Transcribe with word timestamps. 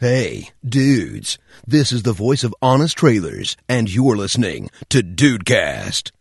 Hey, 0.00 0.50
dudes, 0.64 1.38
this 1.66 1.90
is 1.90 2.04
the 2.04 2.12
voice 2.12 2.44
of 2.44 2.54
Honest 2.62 2.96
Trailers, 2.96 3.56
and 3.68 3.92
you're 3.92 4.16
listening 4.16 4.70
to 4.90 5.02
Dudecast. 5.02 6.12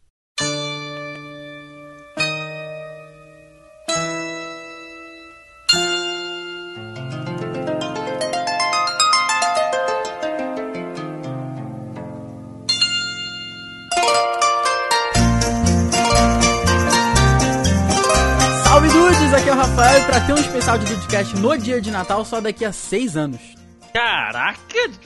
Salve 18.63 18.89
dudes, 18.89 19.33
aqui 19.35 19.49
é 19.49 19.53
o 19.53 19.55
Rafael 19.55 19.99
e 19.99 20.05
pra 20.05 20.19
ter 20.21 20.33
um 20.33 20.37
especial 20.37 20.79
de 20.79 20.87
Dudcast 20.87 21.35
no 21.35 21.55
dia 21.55 21.79
de 21.79 21.91
Natal 21.91 22.25
só 22.25 22.41
daqui 22.41 22.65
a 22.65 22.73
seis 22.73 23.15
anos. 23.15 23.66
Caraca, 23.93 24.59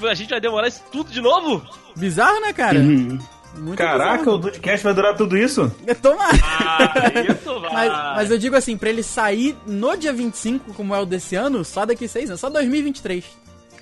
a 0.10 0.14
gente 0.14 0.30
vai 0.30 0.40
demorar 0.42 0.68
isso 0.68 0.82
tudo 0.92 1.12
de 1.12 1.22
novo? 1.22 1.62
Bizarro, 1.96 2.40
né, 2.42 2.54
cara? 2.54 2.80
Uhum. 2.80 3.18
Muito 3.58 3.78
Caraca, 3.78 4.20
bizarro. 4.20 4.36
o 4.36 4.38
Dudcast 4.40 4.84
vai 4.84 4.94
durar 4.94 5.16
tudo 5.16 5.38
isso? 5.38 5.70
Toma! 6.02 6.24
Ah, 6.42 6.94
isso 7.38 7.60
vai. 7.60 7.74
Mas, 7.90 8.16
mas 8.16 8.32
eu 8.32 8.38
digo 8.38 8.56
assim, 8.56 8.78
pra 8.78 8.90
ele 8.90 9.04
sair 9.04 9.58
no 9.68 9.96
dia 9.98 10.14
25, 10.14 10.74
como 10.74 10.96
é 10.96 11.00
o 11.00 11.06
desse 11.06 11.36
ano, 11.36 11.64
só 11.66 11.86
daqui 11.86 12.08
seis 12.08 12.30
anos, 12.30 12.40
só 12.40 12.50
2023. 12.50 13.26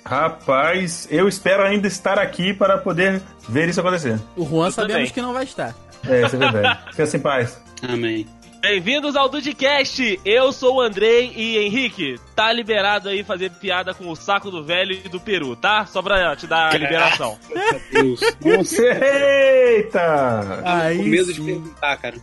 Rapaz, 0.04 1.06
eu 1.10 1.28
espero 1.28 1.62
ainda 1.62 1.86
estar 1.86 2.18
aqui 2.18 2.52
para 2.54 2.78
poder 2.78 3.22
ver 3.48 3.68
isso 3.68 3.80
acontecer. 3.80 4.18
O 4.36 4.44
Juan 4.44 4.66
Eu 4.66 4.72
sabemos 4.72 4.94
também. 5.02 5.10
que 5.12 5.22
não 5.22 5.32
vai 5.32 5.44
estar. 5.44 5.74
É, 6.08 6.24
isso 6.26 6.36
é 6.36 6.38
verdade. 6.38 6.80
Fica 6.90 7.06
sem 7.06 7.20
paz. 7.20 7.60
Amém. 7.86 8.26
Bem-vindos 8.60 9.16
ao 9.16 9.26
Dudcast! 9.26 10.20
Eu 10.22 10.52
sou 10.52 10.76
o 10.76 10.80
Andrei 10.82 11.32
e 11.34 11.56
Henrique, 11.56 12.20
tá 12.36 12.52
liberado 12.52 13.08
aí 13.08 13.24
fazer 13.24 13.50
piada 13.52 13.94
com 13.94 14.06
o 14.10 14.14
saco 14.14 14.50
do 14.50 14.62
velho 14.62 14.92
e 14.92 15.08
do 15.08 15.18
peru, 15.18 15.56
tá? 15.56 15.86
Só 15.86 16.02
pra 16.02 16.36
te 16.36 16.46
dar 16.46 16.74
a 16.74 16.76
liberação. 16.76 17.38
Deus. 17.90 18.20
Você... 18.38 19.78
Eita! 19.78 20.60
Aí 20.62 20.98
Com 20.98 21.04
medo 21.04 21.32
de 21.32 21.40
sim. 21.40 21.46
perguntar, 21.46 21.96
cara. 21.96 22.16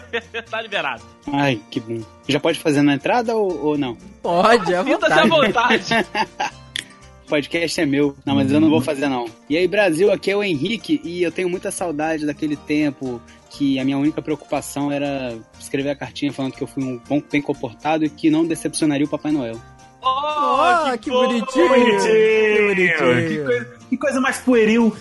tá 0.50 0.62
liberado. 0.62 1.02
Ai, 1.30 1.60
que 1.70 1.78
bom. 1.78 2.00
Já 2.26 2.40
pode 2.40 2.58
fazer 2.58 2.80
na 2.80 2.94
entrada 2.94 3.36
ou, 3.36 3.62
ou 3.62 3.78
não? 3.78 3.94
Pode, 4.22 4.72
é 4.72 4.82
Sinta-se 4.82 5.12
à 5.12 5.26
vontade. 5.26 5.84
podcast 7.32 7.80
é 7.80 7.86
meu. 7.86 8.14
Não, 8.26 8.34
mas 8.34 8.52
eu 8.52 8.60
não 8.60 8.68
vou 8.68 8.82
fazer, 8.82 9.08
não. 9.08 9.24
E 9.48 9.56
aí, 9.56 9.66
Brasil, 9.66 10.12
aqui 10.12 10.30
é 10.30 10.36
o 10.36 10.44
Henrique 10.44 11.00
e 11.02 11.22
eu 11.22 11.32
tenho 11.32 11.48
muita 11.48 11.70
saudade 11.70 12.26
daquele 12.26 12.56
tempo 12.56 13.22
que 13.48 13.78
a 13.78 13.84
minha 13.86 13.96
única 13.96 14.20
preocupação 14.20 14.92
era 14.92 15.34
escrever 15.58 15.88
a 15.88 15.96
cartinha 15.96 16.30
falando 16.30 16.52
que 16.52 16.62
eu 16.62 16.66
fui 16.66 16.84
um 16.84 17.00
bom, 17.08 17.22
bem 17.32 17.40
comportado 17.40 18.04
e 18.04 18.10
que 18.10 18.28
não 18.28 18.44
decepcionaria 18.44 19.06
o 19.06 19.08
Papai 19.08 19.32
Noel. 19.32 19.58
Oh, 20.02 20.90
Oh, 20.92 20.98
que 20.98 21.10
bonitinho. 21.10 21.68
Bonitinho! 21.68 22.02
Que 22.02 22.62
bonitinho. 22.68 23.28
Que 23.28 23.44
coisa, 23.44 23.78
que 23.88 23.96
coisa 23.96 24.20
mais 24.20 24.38
pueril. 24.38 24.94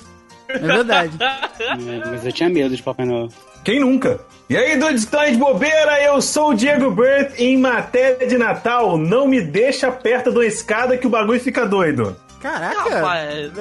É 0.55 0.59
verdade. 0.59 1.17
É, 1.21 2.05
mas 2.05 2.25
eu 2.25 2.31
tinha 2.31 2.49
medo 2.49 2.75
de 2.75 2.83
Papai 2.83 3.05
Noel. 3.05 3.29
Quem 3.63 3.79
nunca? 3.79 4.19
E 4.49 4.57
aí, 4.57 4.77
dudes 4.77 5.05
que 5.05 5.31
de 5.31 5.37
bobeira, 5.37 6.03
eu 6.03 6.21
sou 6.21 6.49
o 6.49 6.53
Diego 6.53 6.91
Burt 6.91 7.39
e 7.39 7.45
em 7.45 7.57
matéria 7.57 8.27
de 8.27 8.37
Natal, 8.37 8.97
não 8.97 9.27
me 9.27 9.39
deixa 9.39 9.91
perto 9.91 10.31
de 10.31 10.37
uma 10.37 10.45
escada 10.45 10.97
que 10.97 11.07
o 11.07 11.09
bagulho 11.09 11.39
fica 11.39 11.65
doido. 11.65 12.17
Caraca. 12.41 12.89
Rapaz, 12.89 13.51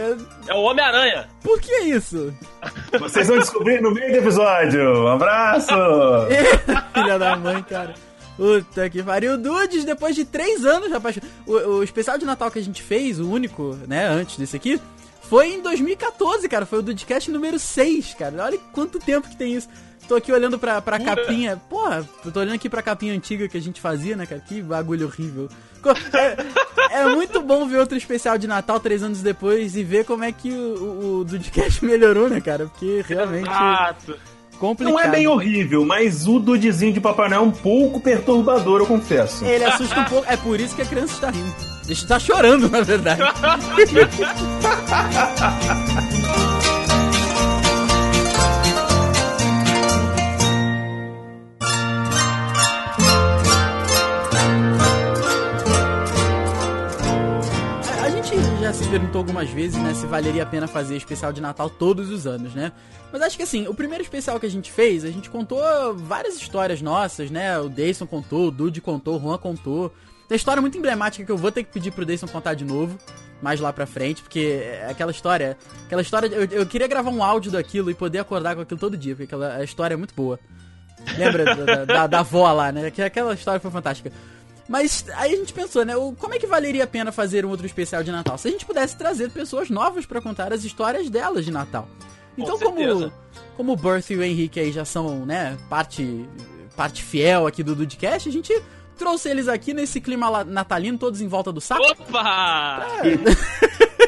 é 0.49 0.55
o 0.55 0.63
Homem-Aranha. 0.63 1.29
Por 1.43 1.61
que 1.61 1.81
isso? 1.83 2.35
Vocês 2.99 3.29
vão 3.29 3.39
descobrir 3.39 3.81
no 3.83 3.93
meio 3.93 4.11
do 4.11 4.19
episódio. 4.19 5.05
Um 5.05 5.09
abraço! 5.09 5.69
Filha 6.95 7.19
da 7.19 7.37
mãe, 7.37 7.63
cara. 7.63 7.95
Puta 8.37 8.89
que 8.89 9.03
pariu. 9.03 9.37
Dudes, 9.37 9.85
depois 9.85 10.17
de 10.17 10.25
três 10.25 10.65
anos, 10.65 10.91
rapaz. 10.91 11.19
O, 11.47 11.53
o 11.53 11.83
especial 11.83 12.17
de 12.17 12.25
Natal 12.25 12.51
que 12.51 12.59
a 12.59 12.63
gente 12.63 12.83
fez, 12.83 13.21
o 13.21 13.31
único, 13.31 13.79
né, 13.87 14.07
antes 14.07 14.39
desse 14.39 14.57
aqui, 14.57 14.81
foi 15.31 15.53
em 15.53 15.63
2014, 15.63 16.49
cara. 16.49 16.67
Foi 16.67 16.81
o 16.81 16.83
Dudcast 16.83 17.31
número 17.31 17.57
6, 17.57 18.15
cara. 18.15 18.43
Olha 18.43 18.59
quanto 18.73 18.99
tempo 18.99 19.29
que 19.29 19.37
tem 19.37 19.55
isso. 19.55 19.69
Tô 20.09 20.17
aqui 20.17 20.33
olhando 20.33 20.59
pra, 20.59 20.83
pra 20.83 20.99
capinha. 20.99 21.57
Porra, 21.71 22.05
eu 22.25 22.33
tô 22.33 22.41
olhando 22.41 22.57
aqui 22.57 22.69
pra 22.69 22.83
capinha 22.83 23.15
antiga 23.15 23.47
que 23.47 23.57
a 23.57 23.61
gente 23.63 23.81
fazia, 23.81 24.17
né, 24.17 24.27
cara? 24.27 24.41
Que 24.41 24.61
bagulho 24.61 25.07
horrível. 25.07 25.49
É, 26.13 26.37
é 27.03 27.15
muito 27.15 27.41
bom 27.41 27.65
ver 27.69 27.79
outro 27.79 27.97
especial 27.97 28.37
de 28.37 28.49
Natal 28.49 28.81
três 28.81 29.05
anos 29.05 29.23
depois 29.23 29.77
e 29.77 29.85
ver 29.85 30.05
como 30.05 30.25
é 30.25 30.33
que 30.33 30.51
o, 30.51 30.75
o, 30.75 31.19
o 31.21 31.25
Dudcast 31.25 31.85
melhorou, 31.87 32.29
né, 32.29 32.41
cara? 32.41 32.67
Porque 32.67 33.05
realmente 33.07 33.49
Exato. 33.49 34.19
Complicado. 34.61 34.93
Não 34.93 35.01
é 35.01 35.09
bem 35.09 35.27
horrível, 35.27 35.85
mas 35.85 36.29
o 36.29 36.39
dudezinho 36.39 36.93
de 36.93 37.01
Papai 37.01 37.31
Noel 37.31 37.41
é 37.41 37.45
um 37.45 37.51
pouco 37.51 37.99
perturbador, 37.99 38.81
eu 38.81 38.87
confesso. 38.87 39.45
Ele 39.45 39.65
assusta 39.65 40.01
um 40.01 40.05
pouco. 40.05 40.31
É 40.31 40.37
por 40.37 40.61
isso 40.61 40.77
que 40.77 40.83
a 40.83 40.87
criança 40.87 41.15
está 41.15 41.31
rindo. 41.31 41.55
Ele 41.85 41.93
está 41.93 42.19
chorando, 42.19 42.69
na 42.69 42.83
verdade. 42.83 43.23
perguntou 59.21 59.31
algumas 59.31 59.51
vezes, 59.51 59.81
né, 59.81 59.95
se 59.95 60.07
valeria 60.07 60.43
a 60.43 60.47
pena 60.47 60.67
fazer 60.67 60.97
especial 60.97 61.33
de 61.33 61.41
Natal 61.41 61.69
todos 61.69 62.11
os 62.11 62.27
anos, 62.27 62.55
né? 62.55 62.73
Mas 63.13 63.23
acho 63.23 63.37
que 63.37 63.43
assim, 63.43 63.67
o 63.69 63.75
primeiro 63.75 64.03
especial 64.03 64.41
que 64.41 64.47
a 64.47 64.51
gente 64.51 64.71
fez, 64.73 65.05
a 65.05 65.11
gente 65.11 65.29
contou 65.29 65.61
várias 65.95 66.37
histórias 66.37 66.81
nossas, 66.81 67.31
né? 67.31 67.59
O 67.59 67.69
Dayson 67.69 68.07
contou, 68.07 68.49
o 68.49 68.51
Dude 68.51 68.81
contou, 68.81 69.17
o 69.17 69.21
Juan 69.21 69.39
contou. 69.39 69.93
Tem 70.29 70.37
história 70.37 70.61
muito 70.61 70.79
emblemática 70.79 71.25
que 71.25 71.31
eu 71.31 71.37
vou 71.37 71.51
ter 71.51 71.65
que 71.65 71.73
pedir 71.73 71.91
pro 71.91 72.07
Dayson 72.07 72.27
contar 72.29 72.55
de 72.55 72.65
novo, 72.65 72.99
mais 73.43 73.61
lá 73.61 73.73
pra 73.73 73.87
frente, 73.87 74.23
porque 74.23 74.63
é 74.63 74.87
aquela 74.89 75.11
história, 75.11 75.57
aquela 75.87 76.03
história, 76.03 76.27
eu, 76.29 76.45
eu 76.45 76.67
queria 76.67 76.87
gravar 76.87 77.11
um 77.11 77.23
áudio 77.23 77.51
daquilo 77.51 77.91
e 77.91 77.95
poder 77.95 78.21
acordar 78.21 78.55
com 78.55 78.63
aquilo 78.63 78.81
todo 78.81 78.97
dia, 78.97 79.15
porque 79.15 79.25
aquela 79.25 79.57
a 79.57 79.65
história 79.65 79.95
é 79.95 79.97
muito 79.97 80.15
boa. 80.15 80.39
Lembra 81.17 81.45
da, 81.45 81.85
da, 81.85 82.07
da, 82.07 82.19
avó 82.21 82.51
lá, 82.53 82.71
né? 82.71 82.91
Que 82.91 83.03
aquela 83.03 83.33
história 83.35 83.59
foi 83.59 83.71
fantástica. 83.71 84.13
Mas 84.71 85.05
aí 85.17 85.35
a 85.35 85.37
gente 85.37 85.53
pensou, 85.53 85.85
né? 85.85 85.97
o- 85.97 86.13
Como 86.13 86.33
é 86.33 86.39
que 86.39 86.47
valeria 86.47 86.85
a 86.85 86.87
pena 86.87 87.11
fazer 87.11 87.45
um 87.45 87.51
outro 87.51 87.67
especial 87.67 88.05
de 88.05 88.13
Natal? 88.13 88.39
Se 88.39 88.47
a 88.47 88.51
gente 88.53 88.65
pudesse 88.65 88.97
trazer 88.97 89.29
pessoas 89.31 89.69
novas 89.69 90.07
pra 90.07 90.21
contar 90.21 90.53
as 90.53 90.63
histórias 90.65 91.11
delas 91.11 91.45
de 91.45 91.51
Natal. 91.51 91.89
Então, 92.39 92.57
como, 92.57 92.79
certeza. 92.79 93.13
como 93.57 93.73
o 93.73 93.77
Berth 93.77 94.11
e 94.11 94.17
o 94.17 94.23
Henrique 94.23 94.61
aí 94.61 94.71
já 94.71 94.85
são, 94.85 95.27
né, 95.27 95.59
parte, 95.69 96.25
parte 96.77 97.03
fiel 97.03 97.49
aqui 97.49 97.65
do 97.65 97.75
Dudcast, 97.75 98.29
a 98.29 98.33
gente 98.33 98.63
trouxe 98.97 99.29
eles 99.29 99.49
aqui 99.49 99.75
nesse 99.75 100.01
clima 100.01 100.45
natalino, 100.45 100.97
todos 100.97 101.21
em 101.21 101.27
volta 101.27 101.51
do 101.51 101.61
saco. 101.61 101.83
Opa! 101.83 102.87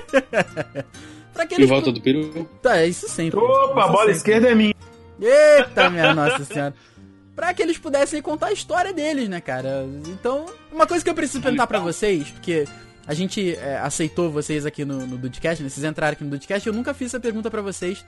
pra 1.34 1.46
que 1.46 1.54
Em 1.54 1.58
eles. 1.58 1.68
volta 1.70 1.90
do 1.92 2.00
peru. 2.00 2.48
Tá, 2.62 2.78
é 2.78 2.86
isso 2.86 3.08
sempre. 3.08 3.38
Opa, 3.40 3.80
a 3.80 3.84
Isso 3.84 3.92
bola 3.92 3.96
sempre. 3.98 4.12
esquerda 4.12 4.48
é 4.50 4.54
minha. 4.54 4.74
Eita, 5.20 5.90
minha 5.90 6.14
nossa 6.14 6.44
senhora. 6.44 6.74
Pra 7.42 7.53
que 7.53 7.60
eles 7.60 7.76
pudessem 7.76 8.22
contar 8.22 8.47
a 8.47 8.53
história 8.53 8.92
deles, 8.92 9.28
né, 9.28 9.41
cara? 9.41 9.84
Então, 10.06 10.47
uma 10.70 10.86
coisa 10.86 11.03
que 11.03 11.10
eu 11.10 11.14
preciso 11.14 11.42
perguntar 11.42 11.66
pra 11.66 11.80
vocês, 11.80 12.30
porque 12.30 12.69
a 13.04 13.12
gente 13.14 13.56
é, 13.56 13.78
aceitou 13.78 14.30
vocês 14.30 14.64
aqui 14.64 14.84
no, 14.84 15.04
no 15.04 15.19
Dudcast, 15.19 15.60
né? 15.60 15.69
Vocês 15.69 15.84
entraram 15.84 16.12
aqui 16.12 16.22
no 16.22 16.30
Dudcast, 16.30 16.64
eu 16.64 16.72
nunca 16.72 16.94
fiz 16.94 17.08
essa 17.08 17.19
pergunta 17.19 17.50
pra 17.50 17.60
vocês. 17.60 18.06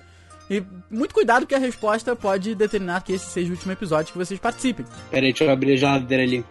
E 0.49 0.63
muito 0.89 1.13
cuidado, 1.13 1.41
porque 1.41 1.55
a 1.57 1.59
resposta 1.59 2.15
pode 2.15 2.55
determinar 2.55 3.03
que 3.03 3.13
esse 3.13 3.27
seja 3.27 3.49
o 3.49 3.55
último 3.55 3.73
episódio 3.73 4.13
que 4.13 4.19
vocês 4.19 4.39
participem. 4.39 4.87
Pera 5.11 5.27
aí, 5.27 5.33
deixa 5.33 5.43
eu 5.43 5.51
abrir 5.51 5.73
a 5.73 5.77
geladeira 5.79 6.23
ali. 6.23 6.45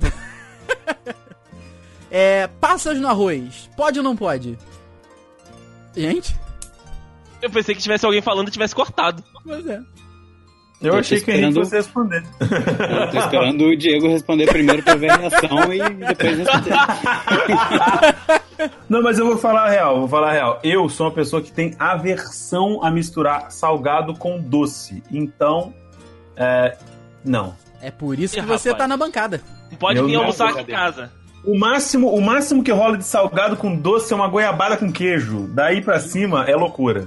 É. 2.12 2.48
Passas 2.60 2.98
no 2.98 3.08
arroz. 3.08 3.70
Pode 3.76 3.98
ou 3.98 4.04
não 4.04 4.16
pode? 4.16 4.56
Gente? 5.96 6.34
Eu 7.42 7.50
pensei 7.50 7.72
que 7.74 7.80
tivesse 7.80 8.04
alguém 8.04 8.20
falando 8.20 8.48
e 8.48 8.50
tivesse 8.50 8.74
cortado. 8.74 9.22
Pois 9.44 9.64
é. 9.66 9.80
Eu 10.82 10.94
achei 10.96 11.20
que 11.20 11.30
o 11.30 11.34
Henrique 11.34 11.48
esperando- 11.48 11.64
fosse 11.64 11.76
responder. 11.76 12.24
Eu 12.40 13.10
tô 13.10 13.18
esperando 13.18 13.64
o 13.66 13.76
Diego 13.76 14.08
responder 14.08 14.46
primeiro 14.46 14.82
pra 14.82 14.94
ver 14.94 15.10
a 15.10 15.16
reação 15.16 15.72
e 15.74 15.78
depois 15.94 16.38
responder. 16.38 16.70
Não, 18.88 19.02
mas 19.02 19.18
eu 19.18 19.24
vou 19.26 19.38
falar 19.38 19.66
a 19.66 19.70
real, 19.70 20.00
vou 20.00 20.08
falar 20.08 20.28
a 20.30 20.32
real. 20.32 20.60
Eu 20.62 20.86
sou 20.88 21.06
uma 21.06 21.12
pessoa 21.14 21.40
que 21.40 21.50
tem 21.50 21.74
aversão 21.78 22.84
a 22.84 22.90
misturar 22.90 23.50
salgado 23.50 24.14
com 24.14 24.38
doce. 24.38 25.02
Então, 25.10 25.72
é, 26.36 26.76
não. 27.24 27.54
É 27.80 27.90
por 27.90 28.18
isso 28.18 28.34
que 28.34 28.42
você 28.42 28.68
rapaz. 28.70 28.82
tá 28.84 28.88
na 28.88 28.96
bancada. 28.98 29.40
Pode 29.78 29.94
Meu 29.94 30.06
vir 30.06 30.16
almoçar 30.16 30.50
aqui 30.50 30.60
em 30.60 30.66
casa. 30.66 31.10
O 31.42 31.58
máximo, 31.58 32.12
o 32.14 32.20
máximo 32.20 32.62
que 32.62 32.70
rola 32.70 32.98
de 32.98 33.04
salgado 33.04 33.56
com 33.56 33.74
doce 33.74 34.12
é 34.12 34.16
uma 34.16 34.28
goiabada 34.28 34.76
com 34.76 34.92
queijo. 34.92 35.48
Daí 35.54 35.80
pra 35.80 35.98
cima 35.98 36.44
é 36.44 36.54
loucura. 36.54 37.06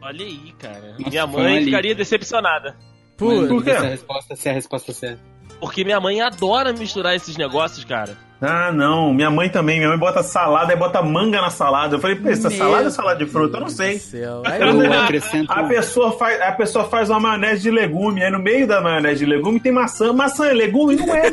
Olha 0.00 0.24
aí, 0.24 0.54
cara. 0.60 0.94
Nossa, 0.96 1.10
minha 1.10 1.26
mãe 1.26 1.64
ficaria 1.64 1.94
decepcionada. 1.94 2.76
Por... 3.16 3.48
Por 3.48 3.64
quê? 3.64 3.70
É 3.70 3.76
a 3.76 3.80
resposta, 3.82 4.36
se 4.36 4.48
é 4.48 4.52
a 4.52 4.54
resposta 4.54 4.92
certa. 4.92 5.20
Porque 5.60 5.84
minha 5.84 6.00
mãe 6.00 6.20
adora 6.20 6.72
misturar 6.72 7.14
esses 7.14 7.36
negócios, 7.36 7.84
cara. 7.84 8.16
Ah, 8.40 8.70
não. 8.72 9.14
Minha 9.14 9.30
mãe 9.30 9.48
também. 9.48 9.78
Minha 9.78 9.88
mãe 9.88 9.98
bota 9.98 10.22
salada 10.22 10.72
e 10.72 10.76
bota 10.76 11.00
manga 11.02 11.40
na 11.40 11.48
salada. 11.48 11.96
Eu 11.96 12.00
falei, 12.00 12.16
pô, 12.16 12.28
essa 12.28 12.48
Meu 12.48 12.58
salada 12.58 12.88
é 12.88 12.90
salada 12.90 13.24
de 13.24 13.30
fruta? 13.30 13.56
Eu 13.56 13.60
não 13.62 13.68
sei. 13.68 14.00
Aí 14.44 14.96
acrescento. 14.96 15.50
A 15.50 15.64
pessoa, 15.64 16.12
faz, 16.12 16.40
a 16.42 16.52
pessoa 16.52 16.84
faz 16.84 17.08
uma 17.08 17.20
maionese 17.20 17.62
de 17.62 17.70
legume, 17.70 18.22
aí 18.22 18.30
no 18.30 18.38
meio 18.38 18.66
da 18.66 18.80
maionese 18.80 19.24
de 19.24 19.26
legume 19.26 19.60
tem 19.60 19.72
maçã. 19.72 20.12
Maçã 20.12 20.46
é 20.46 20.52
legume? 20.52 20.96
Não 20.96 21.14
é. 21.14 21.30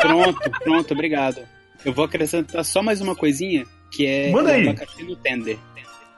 Pronto, 0.00 0.50
pronto, 0.64 0.94
obrigado. 0.94 1.40
Eu 1.84 1.92
vou 1.92 2.04
acrescentar 2.04 2.64
só 2.64 2.82
mais 2.82 3.00
uma 3.00 3.14
coisinha, 3.14 3.64
que 3.92 4.06
é 4.06 4.30
Manda 4.30 4.50
aí. 4.50 4.68
abacaxi 4.68 5.04
no 5.04 5.14
tender. 5.14 5.58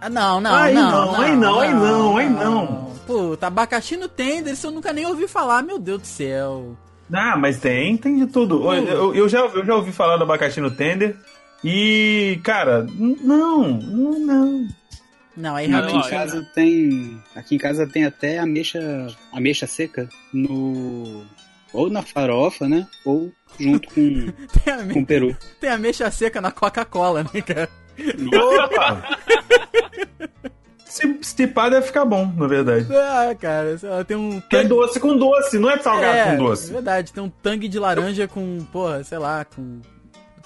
Ah, 0.00 0.08
não, 0.08 0.40
não, 0.40 0.54
Aí 0.54 0.74
não, 0.74 0.90
não, 0.90 1.20
aí 1.20 1.36
não, 1.36 1.60
aí 1.60 1.74
não, 1.74 2.16
aí 2.16 2.30
não. 2.30 2.92
Puta, 3.06 3.46
abacaxi 3.48 3.96
no 3.96 4.08
tender, 4.08 4.52
isso 4.54 4.66
eu 4.66 4.70
nunca 4.70 4.92
nem 4.92 5.06
ouvi 5.06 5.26
falar, 5.26 5.62
meu 5.62 5.78
Deus 5.78 6.00
do 6.02 6.06
céu. 6.06 6.76
Ah, 7.12 7.36
mas 7.36 7.58
tem, 7.58 7.96
tem 7.96 8.18
de 8.18 8.26
tudo. 8.26 8.72
Eu, 8.72 8.84
eu- 8.84 9.14
eu 9.14 9.28
já, 9.28 9.40
eu 9.40 9.64
já 9.64 9.74
ouvi 9.74 9.90
falar 9.92 10.16
do 10.18 10.24
abacaxi 10.24 10.60
no 10.60 10.70
tender. 10.70 11.16
E, 11.64 12.38
cara, 12.44 12.86
não, 12.96 13.68
não, 13.78 14.18
não. 14.20 14.68
Não, 15.36 15.56
aí 15.56 15.64
Aqui 15.66 15.72
Não, 15.72 15.78
em 15.78 15.82
realmente. 15.90 16.06
ó, 16.06 16.10
casa 16.10 16.48
tem. 16.54 17.22
Aqui 17.34 17.54
em 17.54 17.58
casa 17.58 17.86
tem 17.86 18.04
até 18.04 18.38
ameixa, 18.38 19.06
ameixa 19.32 19.66
seca 19.66 20.08
no. 20.32 21.24
Ou 21.72 21.88
na 21.90 22.02
farofa, 22.02 22.68
né? 22.68 22.86
Ou 23.04 23.32
junto 23.58 23.88
com, 23.88 24.26
Tem, 24.64 24.72
a, 24.74 24.84
com 24.92 25.04
peru. 25.04 25.36
tem 25.60 25.70
a 25.70 25.78
mecha 25.78 26.10
seca 26.10 26.40
na 26.40 26.50
Coca-Cola, 26.50 27.24
né, 27.32 27.40
cara? 27.40 27.68
Opa! 28.34 29.02
Se 30.84 31.18
se 31.20 31.36
tipar 31.36 31.70
deve 31.70 31.86
ficar 31.86 32.04
bom, 32.06 32.32
na 32.34 32.46
verdade. 32.46 32.86
Ah, 32.90 33.34
cara, 33.38 33.76
lá, 33.82 34.04
tem 34.04 34.16
um. 34.16 34.40
Que 34.40 34.56
é 34.56 34.64
doce 34.64 34.98
com 34.98 35.16
doce, 35.16 35.58
não 35.58 35.70
é 35.70 35.78
salgado 35.78 36.16
é, 36.16 36.24
com 36.24 36.30
É 36.30 36.36
doce. 36.36 36.72
verdade, 36.72 37.12
tem 37.12 37.22
um 37.22 37.28
tangue 37.28 37.68
de 37.68 37.78
laranja 37.78 38.26
com, 38.26 38.58
porra, 38.72 39.04
sei 39.04 39.18
lá, 39.18 39.44
com. 39.44 39.80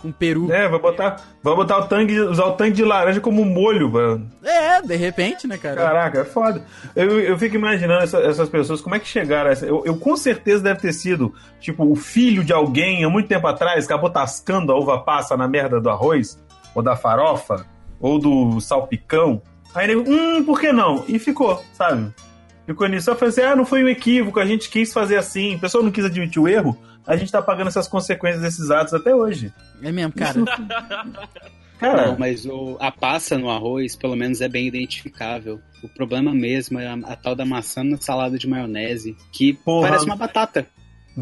Com 0.01 0.11
peru. 0.11 0.51
É, 0.51 0.69
vai 0.69 0.81
botar, 0.81 1.21
vai 1.45 1.55
botar 1.55 1.79
o 1.79 1.85
tangue, 1.87 2.19
usar 2.19 2.47
o 2.47 2.53
tangue 2.55 2.73
de 2.73 2.85
laranja 2.85 3.21
como 3.21 3.45
molho, 3.45 3.89
mano. 3.89 4.29
É, 4.43 4.83
de 4.83 4.97
repente, 4.97 5.47
né, 5.47 5.57
cara? 5.57 5.77
Caraca, 5.77 6.19
é 6.23 6.25
foda. 6.25 6.61
Eu, 6.97 7.21
eu 7.21 7.39
fico 7.39 7.55
imaginando 7.55 8.03
essa- 8.03 8.19
essas 8.19 8.49
pessoas, 8.49 8.81
como 8.81 8.97
é 8.97 8.99
que 8.99 9.07
chegaram 9.07 9.49
a 9.49 9.53
essa. 9.53 9.65
Eu, 9.65 9.85
eu 9.87 9.97
com 9.97 10.17
certeza 10.17 10.61
deve 10.61 10.81
ter 10.81 10.93
sido, 10.93 11.33
tipo, 11.61 11.85
o 11.89 11.95
filho 11.95 12.43
de 12.43 12.53
alguém 12.53 13.05
há 13.05 13.09
muito 13.09 13.29
tempo 13.29 13.47
atrás, 13.47 13.85
acabou 13.85 14.11
tascando 14.11 14.73
a 14.73 14.77
uva 14.77 14.99
passa 14.99 15.37
na 15.37 15.47
merda 15.47 15.81
do 15.81 15.89
arroz, 15.89 16.37
ou 16.75 16.83
da 16.83 16.97
farofa, 16.97 17.65
ou 18.03 18.19
do 18.19 18.61
salpicão. 18.61 19.41
Aí 19.75 19.89
ele, 19.89 19.97
hum, 19.97 20.45
por 20.45 20.61
que 20.61 20.73
não? 20.73 21.05
E 21.09 21.19
ficou, 21.19 21.65
sabe? 21.73 22.13
Ficou 22.67 22.89
nisso. 22.89 23.09
Eu 23.09 23.17
falei 23.17 23.31
assim, 23.31 23.41
ah, 23.43 23.57
não 23.57 23.65
foi 23.65 23.83
um 23.83 23.89
equívoco, 23.89 24.39
a 24.39 24.45
gente 24.45 24.69
quis 24.69 24.93
fazer 24.93 25.17
assim, 25.17 25.55
a 25.55 25.59
pessoa 25.59 25.83
não 25.83 25.91
quis 25.91 26.05
admitir 26.05 26.41
o 26.41 26.49
erro, 26.49 26.77
a 27.07 27.17
gente 27.17 27.33
tá 27.33 27.41
pagando 27.41 27.69
essas 27.69 27.89
consequências 27.89 28.43
desses 28.43 28.71
atos 28.71 28.93
até 28.93 29.15
hoje. 29.15 29.53
É 29.83 29.91
mesmo, 29.91 30.13
cara. 30.13 30.35
Cara, 31.83 32.07
Não, 32.07 32.17
mas 32.17 32.47
o, 32.47 32.77
a 32.79 32.93
passa 32.93 33.37
no 33.37 33.51
arroz, 33.51 33.97
pelo 33.97 34.15
menos, 34.15 34.41
é 34.41 34.49
bem 34.49 34.69
identificável. 34.69 35.61
O 35.83 35.89
problema 35.89 36.33
mesmo 36.33 36.79
é 36.79 36.87
a, 36.87 36.95
a 36.95 37.17
tal 37.17 37.35
da 37.35 37.45
maçã 37.45 37.83
na 37.83 37.97
salada 37.97 38.39
de 38.39 38.47
maionese, 38.47 39.17
que 39.33 39.53
Porra. 39.53 39.89
parece 39.89 40.05
uma 40.05 40.15
batata. 40.15 40.65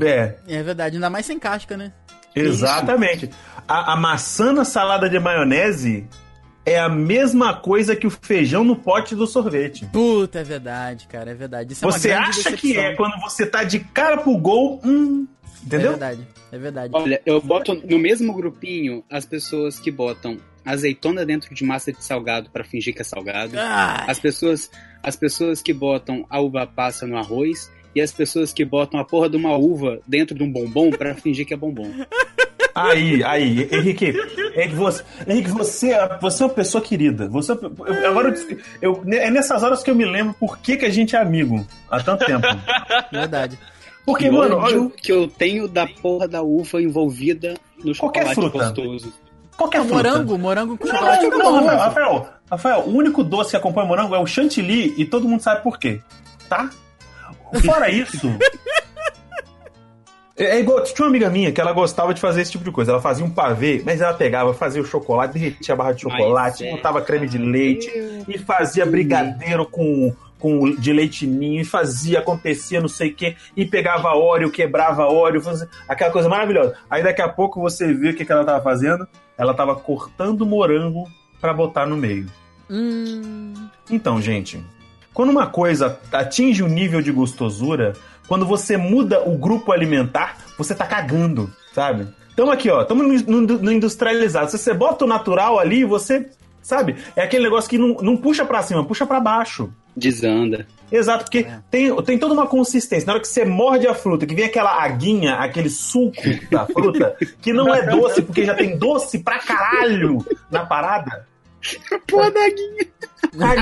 é, 0.03 0.37
É 0.47 0.63
verdade, 0.63 0.97
ainda 0.97 1.09
mais 1.09 1.25
sem 1.25 1.39
casca, 1.39 1.79
né? 1.79 1.95
Exatamente. 2.37 3.31
A, 3.67 3.95
a 3.95 3.97
maçã 3.97 4.53
na 4.53 4.67
salada 4.67 5.09
de 5.09 5.19
maionese 5.19 6.07
é 6.73 6.79
a 6.79 6.89
mesma 6.89 7.55
coisa 7.55 7.95
que 7.97 8.07
o 8.07 8.11
feijão 8.11 8.63
no 8.65 8.77
pote 8.77 9.15
do 9.15 9.27
sorvete. 9.27 9.87
Puta, 9.93 10.41
é 10.41 10.45
verdade, 10.45 11.07
cara, 11.09 11.31
é 11.31 11.35
verdade. 11.35 11.73
Isso 11.73 11.85
é 11.85 11.89
uma 11.89 11.93
você 11.99 12.09
grande 12.09 12.29
acha 12.29 12.53
que 12.53 12.69
decepção. 12.69 12.83
é 12.85 12.95
quando 12.97 13.21
você 13.21 13.47
tá 13.47 13.65
de 13.65 13.81
cara 13.81 14.19
pro 14.19 14.37
gol, 14.39 14.81
hum, 14.85 15.27
É 15.45 15.67
entendeu? 15.67 15.91
verdade, 15.91 16.21
é 16.53 16.59
verdade. 16.59 16.93
Olha, 16.95 17.21
eu 17.27 17.41
boto 17.41 17.75
no 17.75 17.99
mesmo 17.99 18.33
grupinho 18.35 19.03
as 19.11 19.25
pessoas 19.27 19.79
que 19.79 19.91
botam 19.91 20.37
azeitona 20.65 21.25
dentro 21.25 21.55
de 21.55 21.65
massa 21.65 21.93
de 21.93 22.05
salgado 22.05 22.51
pra 22.51 22.63
fingir 22.63 22.95
que 22.95 23.01
é 23.01 23.05
salgado. 23.05 23.59
Ah, 23.59 24.05
As 24.07 24.19
pessoas, 24.21 24.71
as 25.03 25.17
pessoas 25.17 25.63
que 25.63 25.73
botam 25.73 26.25
a 26.29 26.39
uva 26.41 26.67
passa 26.67 27.07
no 27.07 27.17
arroz 27.17 27.71
e 27.95 28.01
as 28.01 28.13
pessoas 28.13 28.53
que 28.53 28.65
botam 28.65 29.01
a 29.01 29.05
porra 29.05 29.29
de 29.29 29.37
uma 29.37 29.57
uva 29.57 29.99
dentro 30.07 30.35
de 30.37 30.43
um 30.45 30.53
bombom 30.53 30.91
pra 30.91 31.15
fingir 31.15 31.47
que 31.47 31.55
é 31.55 31.57
bombom. 31.57 31.91
Aí, 32.75 33.23
aí, 33.25 33.69
Henrique, 33.73 34.13
Henrique, 34.55 34.75
você, 34.75 35.03
Henrique, 35.27 35.51
você, 35.51 35.93
é- 35.93 36.19
você 36.21 36.43
é 36.43 36.47
uma 36.47 36.53
pessoa 36.53 36.83
querida. 36.83 37.29
Você, 37.29 37.53
eu- 37.53 38.09
agora, 38.09 38.35
eu, 38.81 39.03
eu- 39.05 39.05
é 39.15 39.31
nessas 39.31 39.63
horas 39.63 39.83
que 39.83 39.91
eu 39.91 39.95
me 39.95 40.05
lembro 40.05 40.35
por 40.39 40.59
que, 40.59 40.77
que 40.77 40.85
a 40.87 40.91
gente 40.91 41.15
é 41.17 41.21
amigo 41.21 41.67
há 41.91 42.01
tanto 42.01 42.25
tempo. 42.27 42.47
verdade. 43.13 43.59
Porque, 44.07 44.25
Que 44.25 44.31
mano, 44.31 44.57
ódio 44.57 44.83
olha, 44.85 44.91
que 44.97 45.13
eu 45.13 45.29
tenho 45.29 45.69
da 45.69 45.87
porra 45.87 46.27
da 46.27 46.43
uva 46.43 46.81
envolvida 46.81 47.55
no 47.85 47.95
Qualquer 47.95 48.27
chocolate 48.29 48.35
fruta. 48.35 48.59
gostoso. 48.83 49.13
qualquer 49.57 49.81
fruta. 49.85 49.95
Morango, 49.95 50.39
morango 50.39 50.79
com 50.79 50.87
Não, 50.87 50.95
chocolate 50.95 51.27
não, 51.29 51.39
não, 51.39 51.39
bom, 51.39 51.67
Rafael. 51.67 51.79
Rafael, 51.79 52.29
Rafael, 52.51 52.81
o 52.87 52.97
único 52.97 53.23
doce 53.23 53.51
que 53.51 53.57
acompanha 53.57 53.87
morango 53.87 54.15
é 54.15 54.19
o 54.19 54.27
chantilly 54.27 54.95
e 54.97 55.05
todo 55.05 55.29
mundo 55.29 55.43
sabe 55.43 55.63
por 55.63 55.79
quê, 55.79 56.01
tá? 56.49 56.71
Fora 57.65 57.91
isso. 57.91 58.27
É 60.41 60.57
é 60.57 60.61
igual, 60.61 60.83
tinha 60.83 61.05
uma 61.05 61.09
amiga 61.11 61.29
minha 61.29 61.53
que 61.53 61.61
ela 61.61 61.73
gostava 61.73 62.15
de 62.15 62.21
fazer 62.21 62.41
esse 62.41 62.53
tipo 62.53 62.65
de 62.65 62.71
coisa. 62.71 62.93
Ela 62.93 63.01
fazia 63.01 63.25
um 63.25 63.31
pavê, 63.31 63.83
mas 63.85 64.01
ela 64.01 64.15
pegava, 64.15 64.55
fazia 64.55 64.81
o 64.81 64.85
chocolate, 64.87 65.35
derretia 65.35 65.75
a 65.75 65.77
barra 65.77 65.93
de 65.93 66.01
chocolate, 66.03 66.65
Mas 66.65 66.73
é. 66.73 66.77
botava 66.77 67.03
creme 67.03 67.29
de 67.29 67.37
leite 67.37 67.91
e 68.27 68.39
fazia 68.39 68.87
brigadeiro 68.87 69.67
com, 69.67 70.15
com 70.39 70.75
de 70.75 70.93
leite 70.95 71.27
ninho 71.27 71.61
e 71.61 71.65
fazia, 71.65 72.21
acontecia 72.21 72.81
não 72.81 72.89
sei 72.89 73.11
o 73.11 73.15
que, 73.15 73.37
e 73.55 73.67
pegava 73.67 74.17
óleo, 74.17 74.51
quebrava 74.51 75.05
óleo, 75.05 75.43
fazia 75.43 75.69
aquela 75.87 76.11
coisa 76.11 76.29
maravilhosa. 76.29 76.75
Aí 76.89 77.03
daqui 77.03 77.21
a 77.21 77.29
pouco 77.29 77.61
você 77.61 77.93
viu 77.93 78.11
o 78.13 78.15
que, 78.15 78.25
que 78.25 78.33
ela 78.33 78.45
tava 78.45 78.63
fazendo? 78.63 79.07
Ela 79.37 79.53
tava 79.53 79.77
cortando 79.77 80.47
morango 80.47 81.07
pra 81.39 81.53
botar 81.53 81.85
no 81.85 81.97
meio. 81.99 82.27
Hum, 82.71 83.53
Então, 83.91 84.21
gente, 84.23 84.63
quando 85.13 85.31
uma 85.31 85.47
coisa 85.49 85.99
atinge 86.13 86.63
um 86.63 86.69
nível 86.69 87.03
de 87.03 87.11
gostosura, 87.11 87.95
quando 88.31 88.47
você 88.47 88.77
muda 88.77 89.29
o 89.29 89.37
grupo 89.37 89.73
alimentar, 89.73 90.37
você 90.57 90.73
tá 90.73 90.87
cagando, 90.87 91.51
sabe? 91.75 92.07
Então 92.33 92.49
aqui, 92.49 92.71
ó, 92.71 92.83
estamos 92.83 93.25
no, 93.27 93.41
no- 93.41 93.59
no 93.59 93.73
industrializado. 93.73 94.49
Se 94.53 94.57
você 94.57 94.73
bota 94.73 95.05
o 95.05 95.09
natural 95.09 95.59
ali, 95.59 95.85
você, 95.85 96.31
sabe? 96.63 96.95
É 97.17 97.23
aquele 97.25 97.43
negócio 97.43 97.69
que 97.69 97.77
não, 97.77 97.89
não 98.01 98.17
puxa 98.17 98.45
pra 98.45 98.63
cima, 98.63 98.85
puxa 98.85 99.05
pra 99.05 99.19
baixo. 99.19 99.69
Desanda. 99.97 100.65
Exato, 100.93 101.25
porque 101.25 101.45
tem, 101.73 101.93
tem 102.05 102.17
toda 102.19 102.33
uma 102.33 102.47
consistência. 102.47 103.05
Na 103.05 103.15
hora 103.15 103.21
que 103.21 103.27
você 103.27 103.45
morde 103.45 103.89
a 103.89 103.95
fruta, 103.95 104.25
que 104.25 104.35
vem 104.37 104.45
aquela 104.45 104.81
aguinha, 104.81 105.35
aquele 105.35 105.69
suco 105.69 106.23
da 106.53 106.65
fruta, 106.67 107.17
que 107.43 107.53
não 107.53 107.75
é 107.75 107.83
doce, 107.85 108.23
porque 108.23 108.45
já 108.45 108.55
tem 108.55 108.79
doce 108.79 109.19
pra 109.19 109.41
caralho 109.41 110.25
na 110.49 110.65
parada. 110.65 111.27
Porra 112.07 112.31
da 112.31 112.49
guinha. 112.49 112.87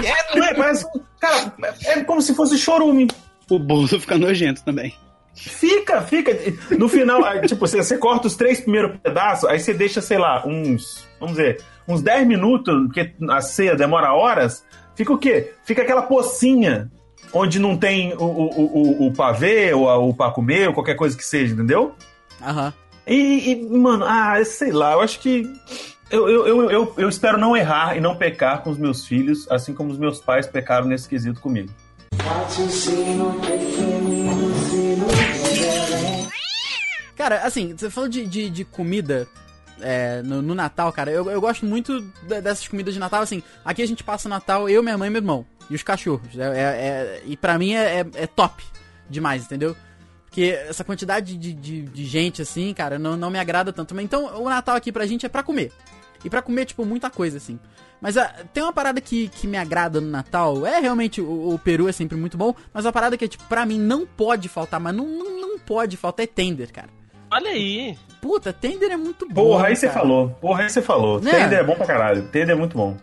É, 0.06 0.36
não 0.38 0.44
é? 0.44 0.54
Parece. 0.54 0.84
Cara, 1.18 1.54
é 1.86 2.04
como 2.04 2.20
se 2.22 2.34
fosse 2.34 2.56
chorume. 2.58 3.08
O 3.50 3.58
bolo 3.58 3.86
fica 3.88 4.16
nojento 4.18 4.62
também. 4.64 4.94
Fica, 5.34 6.02
fica. 6.02 6.32
No 6.76 6.88
final, 6.88 7.20
tipo, 7.42 7.60
você, 7.66 7.76
você 7.82 7.96
corta 7.96 8.26
os 8.26 8.34
três 8.34 8.60
primeiros 8.60 8.96
pedaços, 9.00 9.48
aí 9.48 9.60
você 9.60 9.72
deixa, 9.72 10.00
sei 10.00 10.18
lá, 10.18 10.44
uns. 10.46 11.06
Vamos 11.20 11.36
dizer, 11.36 11.62
uns 11.86 12.02
10 12.02 12.26
minutos, 12.26 12.74
porque 12.86 13.12
a 13.30 13.40
ceia 13.40 13.76
demora 13.76 14.12
horas. 14.12 14.64
Fica 14.96 15.12
o 15.12 15.18
quê? 15.18 15.52
Fica 15.64 15.82
aquela 15.82 16.02
pocinha 16.02 16.90
onde 17.32 17.58
não 17.60 17.76
tem 17.76 18.14
o, 18.14 18.22
o, 18.24 19.02
o, 19.04 19.06
o 19.06 19.12
pavê 19.12 19.72
ou 19.72 19.88
a- 19.88 19.96
o 19.98 20.12
pra 20.12 20.30
comer 20.30 20.68
ou 20.68 20.74
qualquer 20.74 20.94
coisa 20.96 21.16
que 21.16 21.24
seja, 21.24 21.54
entendeu? 21.54 21.94
aham. 22.42 22.72
E, 23.06 23.52
e, 23.52 23.68
mano, 23.78 24.04
ah, 24.06 24.44
sei 24.44 24.70
lá, 24.72 24.92
eu 24.92 25.00
acho 25.00 25.20
que. 25.20 25.50
Eu, 26.10 26.28
eu, 26.28 26.46
eu, 26.46 26.70
eu, 26.70 26.94
eu 26.98 27.08
espero 27.08 27.38
não 27.38 27.56
errar 27.56 27.96
e 27.96 28.00
não 28.00 28.16
pecar 28.16 28.62
com 28.62 28.70
os 28.70 28.76
meus 28.78 29.06
filhos, 29.06 29.46
assim 29.50 29.72
como 29.72 29.90
os 29.92 29.98
meus 29.98 30.18
pais 30.20 30.46
pecaram 30.46 30.86
nesse 30.86 31.08
quesito 31.08 31.40
comigo. 31.40 31.70
Cara, 37.16 37.40
assim, 37.44 37.74
você 37.76 37.90
falou 37.90 38.08
de, 38.08 38.24
de, 38.26 38.48
de 38.48 38.64
comida 38.64 39.26
é, 39.80 40.22
no, 40.22 40.40
no 40.40 40.54
Natal, 40.54 40.92
cara. 40.92 41.10
Eu, 41.10 41.28
eu 41.30 41.40
gosto 41.40 41.66
muito 41.66 42.00
de- 42.00 42.40
dessas 42.40 42.66
comidas 42.68 42.94
de 42.94 43.00
Natal, 43.00 43.22
assim. 43.22 43.42
Aqui 43.64 43.82
a 43.82 43.86
gente 43.86 44.04
passa 44.04 44.28
o 44.28 44.30
Natal, 44.30 44.68
eu, 44.68 44.82
minha 44.82 44.96
mãe 44.96 45.08
e 45.08 45.10
meu 45.10 45.20
irmão. 45.20 45.46
E 45.68 45.74
os 45.74 45.82
cachorros. 45.82 46.36
É, 46.38 46.42
é- 46.42 46.52
é- 46.62 47.22
e 47.26 47.36
pra 47.36 47.58
mim 47.58 47.74
é, 47.74 48.00
é- 48.00 48.06
é 48.22 48.26
top 48.26 48.62
demais, 49.10 49.44
entendeu? 49.44 49.76
Porque 50.26 50.56
essa 50.68 50.84
quantidade 50.84 51.36
de, 51.36 51.52
de, 51.52 51.82
de 51.82 52.04
gente, 52.04 52.40
assim, 52.42 52.72
cara, 52.72 52.98
não, 52.98 53.16
não 53.16 53.30
me 53.30 53.38
agrada 53.38 53.72
tanto. 53.72 53.94
Mas 53.94 54.04
Então, 54.04 54.40
o 54.40 54.48
Natal 54.48 54.76
aqui 54.76 54.92
pra 54.92 55.06
gente 55.06 55.26
é 55.26 55.28
pra 55.28 55.42
comer. 55.42 55.72
E 56.24 56.30
pra 56.30 56.42
comer, 56.42 56.66
tipo, 56.66 56.84
muita 56.84 57.10
coisa, 57.10 57.36
assim. 57.38 57.58
Mas 58.00 58.16
ah, 58.16 58.32
tem 58.52 58.62
uma 58.62 58.72
parada 58.72 59.00
que, 59.00 59.28
que 59.28 59.46
me 59.46 59.56
agrada 59.56 60.00
no 60.00 60.08
Natal. 60.08 60.64
É 60.66 60.78
realmente, 60.80 61.20
o, 61.20 61.54
o 61.54 61.58
peru 61.58 61.88
é 61.88 61.92
sempre 61.92 62.16
muito 62.16 62.36
bom. 62.36 62.54
Mas 62.72 62.86
a 62.86 62.92
parada 62.92 63.16
que, 63.16 63.26
tipo, 63.26 63.44
pra 63.44 63.66
mim 63.66 63.78
não 63.78 64.06
pode 64.06 64.48
faltar, 64.48 64.78
mas 64.78 64.94
não, 64.94 65.06
não, 65.06 65.40
não 65.40 65.58
pode 65.58 65.96
faltar 65.96 66.24
é 66.24 66.26
tender, 66.26 66.70
cara. 66.72 66.88
Olha 67.30 67.50
aí. 67.50 67.96
Puta, 68.22 68.52
tender 68.52 68.90
é 68.90 68.96
muito 68.96 69.26
bom. 69.28 69.34
Porra, 69.50 69.66
aí 69.68 69.76
você 69.76 69.88
falou. 69.90 70.30
Porra, 70.40 70.62
aí 70.62 70.70
você 70.70 70.80
falou. 70.80 71.20
Né? 71.20 71.30
Tender 71.30 71.58
é 71.58 71.64
bom 71.64 71.74
pra 71.74 71.86
caralho. 71.86 72.22
Tender 72.28 72.50
é 72.56 72.58
muito 72.58 72.76
bom. 72.76 72.96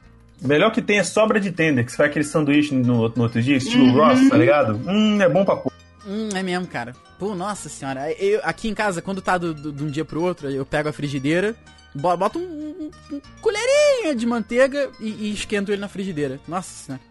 O 0.44 0.48
melhor 0.48 0.72
que 0.72 0.82
tem 0.82 0.98
é 1.00 1.04
sobra 1.04 1.40
de 1.40 1.52
tender, 1.52 1.86
que 1.86 1.92
você 1.92 1.98
faz 1.98 2.10
aquele 2.10 2.26
sanduíche 2.26 2.74
no, 2.76 3.08
no 3.10 3.22
outro 3.24 3.42
dia, 3.42 3.56
estilo 3.56 3.92
Ross, 3.94 4.30
tá 4.30 4.38
ligado? 4.38 4.80
Hum, 4.88 5.22
é 5.22 5.30
bom 5.30 5.46
pra 5.46 5.56
porra. 5.56 5.76
Hum, 6.08 6.30
é 6.36 6.44
mesmo, 6.44 6.68
cara. 6.68 6.94
Pô, 7.18 7.34
nossa 7.34 7.70
senhora. 7.70 8.12
Eu, 8.14 8.42
aqui 8.44 8.68
em 8.68 8.74
casa, 8.74 9.02
quando 9.02 9.22
tá 9.22 9.38
do, 9.38 9.54
do- 9.54 9.72
de 9.72 9.84
um 9.84 9.88
dia 9.88 10.04
pro 10.04 10.22
outro, 10.22 10.50
eu 10.50 10.66
pego 10.66 10.90
a 10.90 10.94
frigideira, 10.94 11.56
bo- 11.96 12.16
boto 12.18 12.38
um, 12.40 12.44
um- 13.12 13.16
um 13.16 13.22
colherinha 13.42 14.14
de 14.16 14.26
manteiga 14.26 14.90
e, 15.00 15.08
e 15.08 15.34
esquento 15.34 15.72
ele 15.72 15.82
na 15.82 15.88
frigideira. 15.88 16.40
Nossa 16.48 16.70
senhora. 16.86 17.02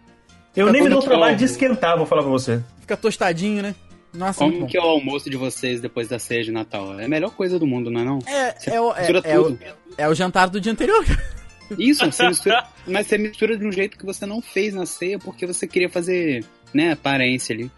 Eu 0.55 0.67
Fica 0.67 0.71
nem 0.77 0.83
me 0.83 0.89
dou 0.89 0.99
o 0.99 1.03
trabalho 1.03 1.35
de 1.35 1.43
esquentar, 1.43 1.97
vou 1.97 2.05
falar 2.05 2.21
pra 2.21 2.31
você. 2.31 2.63
Fica 2.79 2.95
tostadinho, 2.95 3.61
né? 3.61 3.75
Nossa, 4.13 4.39
Como 4.39 4.65
que 4.65 4.77
é 4.77 4.81
o 4.81 4.85
almoço 4.85 5.29
de 5.29 5.35
vocês 5.35 5.81
depois 5.81 6.07
da 6.07 6.17
ceia 6.17 6.41
de 6.41 6.49
Natal? 6.51 6.97
É 6.97 7.03
a 7.03 7.07
melhor 7.09 7.31
coisa 7.31 7.59
do 7.59 7.67
mundo, 7.67 7.91
não 7.91 7.99
é 7.99 8.03
não? 8.05 8.19
É, 8.25 8.55
é, 8.75 8.79
o, 8.79 8.93
é, 8.93 8.99
Mistura 8.99 9.21
é 9.25 9.37
o, 9.39 9.43
tudo. 9.43 9.59
é 9.97 10.07
o 10.07 10.13
jantar 10.13 10.49
do 10.49 10.61
dia 10.61 10.71
anterior. 10.71 11.03
Isso, 11.77 12.05
você 12.05 12.27
mistura, 12.27 12.63
mas 12.87 13.07
você 13.07 13.17
mistura 13.17 13.57
de 13.57 13.65
um 13.67 13.71
jeito 13.71 13.97
que 13.97 14.05
você 14.05 14.25
não 14.25 14.41
fez 14.41 14.73
na 14.73 14.85
ceia 14.85 15.17
porque 15.19 15.45
você 15.47 15.67
queria 15.67 15.89
fazer, 15.89 16.45
né, 16.73 16.91
aparência 16.93 17.53
ali. 17.53 17.69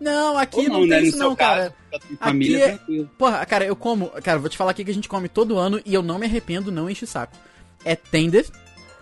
Não, 0.00 0.38
aqui 0.38 0.60
Ou 0.60 0.68
não, 0.68 0.78
tem 0.80 0.88
né, 0.88 1.02
isso 1.02 1.18
não, 1.18 1.36
cara. 1.36 1.74
caso, 1.92 2.02
família, 2.18 2.56
Aqui 2.56 2.64
é- 2.64 2.68
tranquilo. 2.76 3.10
Porra, 3.18 3.44
cara, 3.46 3.64
eu 3.66 3.76
como. 3.76 4.08
Cara, 4.22 4.38
vou 4.38 4.48
te 4.48 4.56
falar 4.56 4.70
aqui 4.70 4.84
que 4.84 4.90
a 4.90 4.94
gente 4.94 5.08
come 5.08 5.28
todo 5.28 5.58
ano 5.58 5.80
e 5.84 5.92
eu 5.92 6.02
não 6.02 6.18
me 6.18 6.26
arrependo, 6.26 6.72
não 6.72 6.88
enche 6.88 7.04
o 7.04 7.08
saco. 7.08 7.36
É 7.84 7.94
tender, 7.94 8.46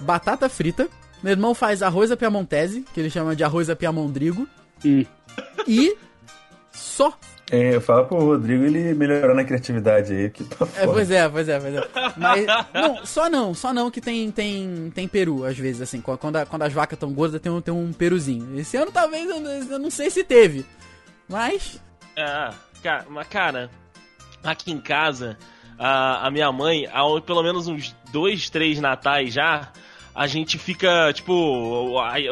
batata 0.01 0.49
frita. 0.49 0.89
Meu 1.23 1.33
irmão 1.33 1.55
faz 1.55 1.83
arroz 1.83 2.11
à 2.13 2.17
piamontese, 2.17 2.85
que 2.93 3.01
ele 3.01 3.11
chama 3.11 3.35
de 3.37 3.43
arroz 3.45 3.69
à 3.71 3.77
piamondrigo. 3.77 4.47
Hum. 4.85 5.05
E 5.67 5.97
só. 6.73 7.13
É, 7.51 7.81
fala 7.81 8.05
pro 8.05 8.19
Rodrigo 8.19 8.63
ele 8.65 8.93
melhorando 8.93 9.41
a 9.41 9.45
criatividade 9.45 10.13
aí, 10.13 10.29
que 10.29 10.45
tá 10.45 10.69
É, 10.77 10.85
pois 10.87 11.11
é, 11.11 11.27
pois 11.31 11.49
é, 11.49 11.59
pois 11.59 11.75
é. 11.77 11.89
Mas, 12.15 12.45
não, 12.75 13.07
só 13.07 13.31
não, 13.31 13.55
só 13.55 13.73
não 13.73 13.91
que 13.91 14.03
tem, 14.03 14.31
tem, 14.31 14.93
tem 14.95 15.09
peru, 15.09 15.47
às 15.47 15.57
vezes, 15.57 15.81
assim. 15.81 15.99
Quando, 16.03 16.37
a- 16.37 16.45
quando 16.45 16.63
as 16.63 16.73
vacas 16.75 16.97
estão 16.97 17.11
gordas, 17.11 17.41
tem 17.41 17.51
um, 17.51 17.61
tem 17.63 17.73
um 17.73 17.91
peruzinho. 17.91 18.59
Esse 18.61 18.77
ano 18.77 18.91
talvez, 18.93 19.29
eu, 19.31 19.37
eu 19.73 19.79
não 19.79 19.91
sei 19.91 20.11
se 20.11 20.23
teve. 20.23 20.67
Mas, 21.29 21.83
É, 22.17 22.51
cara, 22.83 23.05
cara, 23.29 23.71
aqui 24.43 24.71
em 24.73 24.81
casa, 24.81 25.37
a, 25.79 26.27
a 26.27 26.31
minha 26.31 26.51
mãe, 26.51 26.87
há 26.87 27.03
pelo 27.25 27.43
menos 27.43 27.69
uns 27.69 27.95
dois, 28.13 28.49
três 28.51 28.81
natais 28.81 29.33
já, 29.35 29.71
a 30.15 30.27
gente 30.27 30.59
fica, 30.59 31.13
tipo, 31.13 31.33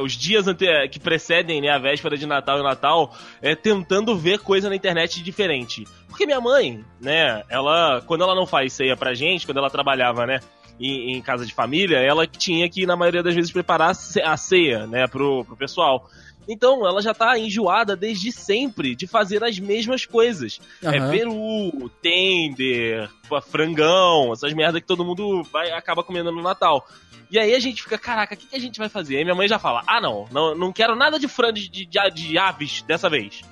os 0.03 0.13
dias 0.15 0.49
ante- 0.49 0.89
que 0.89 0.99
precedem 0.99 1.61
né, 1.61 1.69
a 1.69 1.79
véspera 1.79 2.17
de 2.17 2.27
Natal 2.27 2.59
e 2.59 2.63
Natal, 2.63 3.15
é, 3.41 3.55
tentando 3.55 4.17
ver 4.17 4.41
coisa 4.41 4.69
na 4.69 4.75
internet 4.75 5.23
diferente. 5.23 5.87
Porque 6.09 6.27
minha 6.27 6.41
mãe, 6.41 6.85
né, 7.01 7.45
ela, 7.49 8.03
quando 8.07 8.25
ela 8.25 8.35
não 8.35 8.45
faz 8.47 8.73
ceia 8.73 8.97
pra 8.97 9.15
gente, 9.15 9.47
quando 9.47 9.59
ela 9.59 9.71
trabalhava, 9.71 10.27
né, 10.27 10.41
em, 10.81 11.13
em 11.17 11.23
casa 11.23 11.47
de 11.47 11.55
família, 11.55 11.99
ela 11.99 12.27
tinha 12.27 12.69
que, 12.69 12.85
na 12.87 12.97
maioria 12.97 13.23
das 13.23 13.35
vezes, 13.37 13.53
preparar 13.53 13.91
a 13.93 14.37
ceia, 14.37 14.87
né, 14.89 15.07
pro, 15.07 15.45
pro 15.45 15.57
pessoal. 15.57 16.09
Então, 16.49 16.87
ela 16.87 17.03
já 17.03 17.13
tá 17.13 17.39
enjoada 17.39 17.97
desde 17.97 18.31
sempre 18.33 18.95
de 18.95 19.07
fazer 19.07 19.43
as 19.43 19.59
mesmas 19.59 20.05
coisas. 20.07 20.61
É 20.83 20.99
aham. 20.99 21.11
peru, 21.11 21.91
tender, 22.01 23.11
frangão, 23.51 24.33
essas 24.33 24.53
merdas 24.53 24.81
que 24.81 24.87
todo 24.87 25.05
mundo 25.05 25.43
vai, 25.45 25.71
acaba 25.73 26.03
comendo 26.05 26.31
no 26.31 26.43
Natal. 26.43 26.87
E 27.31 27.39
aí 27.39 27.55
a 27.55 27.59
gente 27.59 27.83
fica, 27.83 27.99
caraca, 27.99 28.35
o 28.35 28.39
que, 28.39 28.47
que 28.47 28.57
a 28.57 28.61
gente 28.61 28.79
vai 28.79 28.89
fazer? 28.89 29.17
Aí 29.17 29.25
minha 29.25 29.35
mãe 29.35 29.49
já 29.49 29.59
fala, 29.59 29.83
ah 29.87 30.01
não, 30.01 30.27
não, 30.31 30.55
não 30.55 30.73
quero 30.73 30.95
nada 30.95 31.19
de 31.19 31.27
frango 31.27 31.55
de, 31.55 31.69
de- 31.69 32.11
de 32.15 32.39
aves 32.39 32.83
dessa 32.83 33.11
vez. 33.11 33.43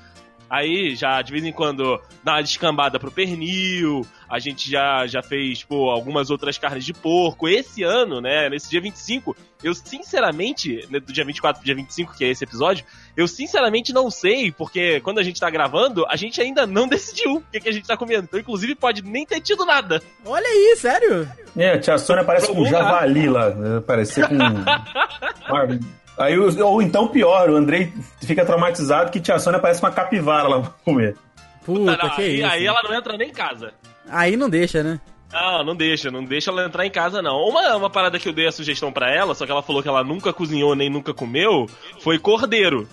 Aí 0.48 0.94
já 0.94 1.20
de 1.22 1.32
vez 1.32 1.44
em 1.44 1.52
quando 1.52 2.00
dá 2.22 2.34
uma 2.34 2.42
descambada 2.42 2.98
pro 2.98 3.10
pernil, 3.10 4.06
a 4.28 4.38
gente 4.38 4.70
já, 4.70 5.06
já 5.06 5.22
fez, 5.22 5.62
pô, 5.62 5.90
algumas 5.90 6.30
outras 6.30 6.58
carnes 6.58 6.84
de 6.84 6.92
porco. 6.92 7.48
Esse 7.48 7.82
ano, 7.82 8.20
né, 8.20 8.48
nesse 8.48 8.70
dia 8.70 8.80
25, 8.80 9.36
eu 9.62 9.74
sinceramente, 9.74 10.86
né, 10.90 11.00
do 11.00 11.12
dia 11.12 11.24
24 11.24 11.60
pro 11.60 11.66
dia 11.66 11.74
25, 11.74 12.14
que 12.16 12.24
é 12.24 12.28
esse 12.28 12.44
episódio, 12.44 12.84
eu 13.16 13.26
sinceramente 13.26 13.92
não 13.92 14.10
sei, 14.10 14.52
porque 14.52 15.00
quando 15.00 15.18
a 15.18 15.22
gente 15.22 15.40
tá 15.40 15.48
gravando, 15.50 16.04
a 16.08 16.16
gente 16.16 16.40
ainda 16.40 16.66
não 16.66 16.86
decidiu 16.88 17.36
o 17.36 17.40
que, 17.50 17.60
que 17.60 17.68
a 17.68 17.72
gente 17.72 17.86
tá 17.86 17.96
comendo. 17.96 18.24
Então, 18.24 18.38
inclusive, 18.40 18.74
pode 18.74 19.02
nem 19.02 19.24
ter 19.24 19.40
tido 19.40 19.64
nada. 19.64 20.02
Olha 20.24 20.46
aí, 20.46 20.76
sério? 20.76 21.28
É, 21.56 21.72
a 21.72 21.78
tia 21.80 21.98
Sônia 21.98 22.24
parece 22.24 22.48
com 22.48 22.60
um 22.60 22.66
javali 22.66 23.28
lá. 23.28 23.50
né? 23.50 23.80
Parecer 23.80 24.28
com. 24.28 24.34
Aí, 26.16 26.38
o- 26.38 26.64
ou 26.66 26.80
então 26.80 27.08
pior, 27.08 27.50
o 27.50 27.56
Andrei 27.56 27.92
fica 28.22 28.44
traumatizado 28.44 29.10
que 29.10 29.20
tia 29.20 29.38
Sônia 29.38 29.58
parece 29.58 29.82
uma 29.82 29.90
capivara 29.90 30.48
lá 30.48 30.60
pra 30.60 30.70
comer. 30.84 31.16
Puta, 31.64 31.96
Não, 31.96 32.10
que 32.10 32.22
aí, 32.22 32.36
isso. 32.40 32.46
aí 32.52 32.66
ela 32.66 32.80
não 32.84 32.94
entra 32.94 33.16
nem 33.16 33.30
em 33.30 33.32
casa. 33.32 33.72
Aí 34.08 34.36
não 34.36 34.48
deixa, 34.50 34.82
né? 34.82 35.00
Não, 35.32 35.64
não 35.64 35.74
deixa, 35.74 36.10
não 36.10 36.22
deixa 36.24 36.50
ela 36.50 36.66
entrar 36.66 36.86
em 36.86 36.90
casa, 36.90 37.20
não. 37.20 37.36
Uma, 37.48 37.74
uma 37.76 37.90
parada 37.90 38.18
que 38.20 38.28
eu 38.28 38.32
dei 38.32 38.46
a 38.46 38.52
sugestão 38.52 38.92
pra 38.92 39.10
ela, 39.10 39.34
só 39.34 39.44
que 39.44 39.50
ela 39.50 39.62
falou 39.62 39.82
que 39.82 39.88
ela 39.88 40.04
nunca 40.04 40.32
cozinhou 40.32 40.76
nem 40.76 40.88
nunca 40.88 41.12
comeu, 41.12 41.66
foi 42.00 42.18
cordeiro. 42.18 42.86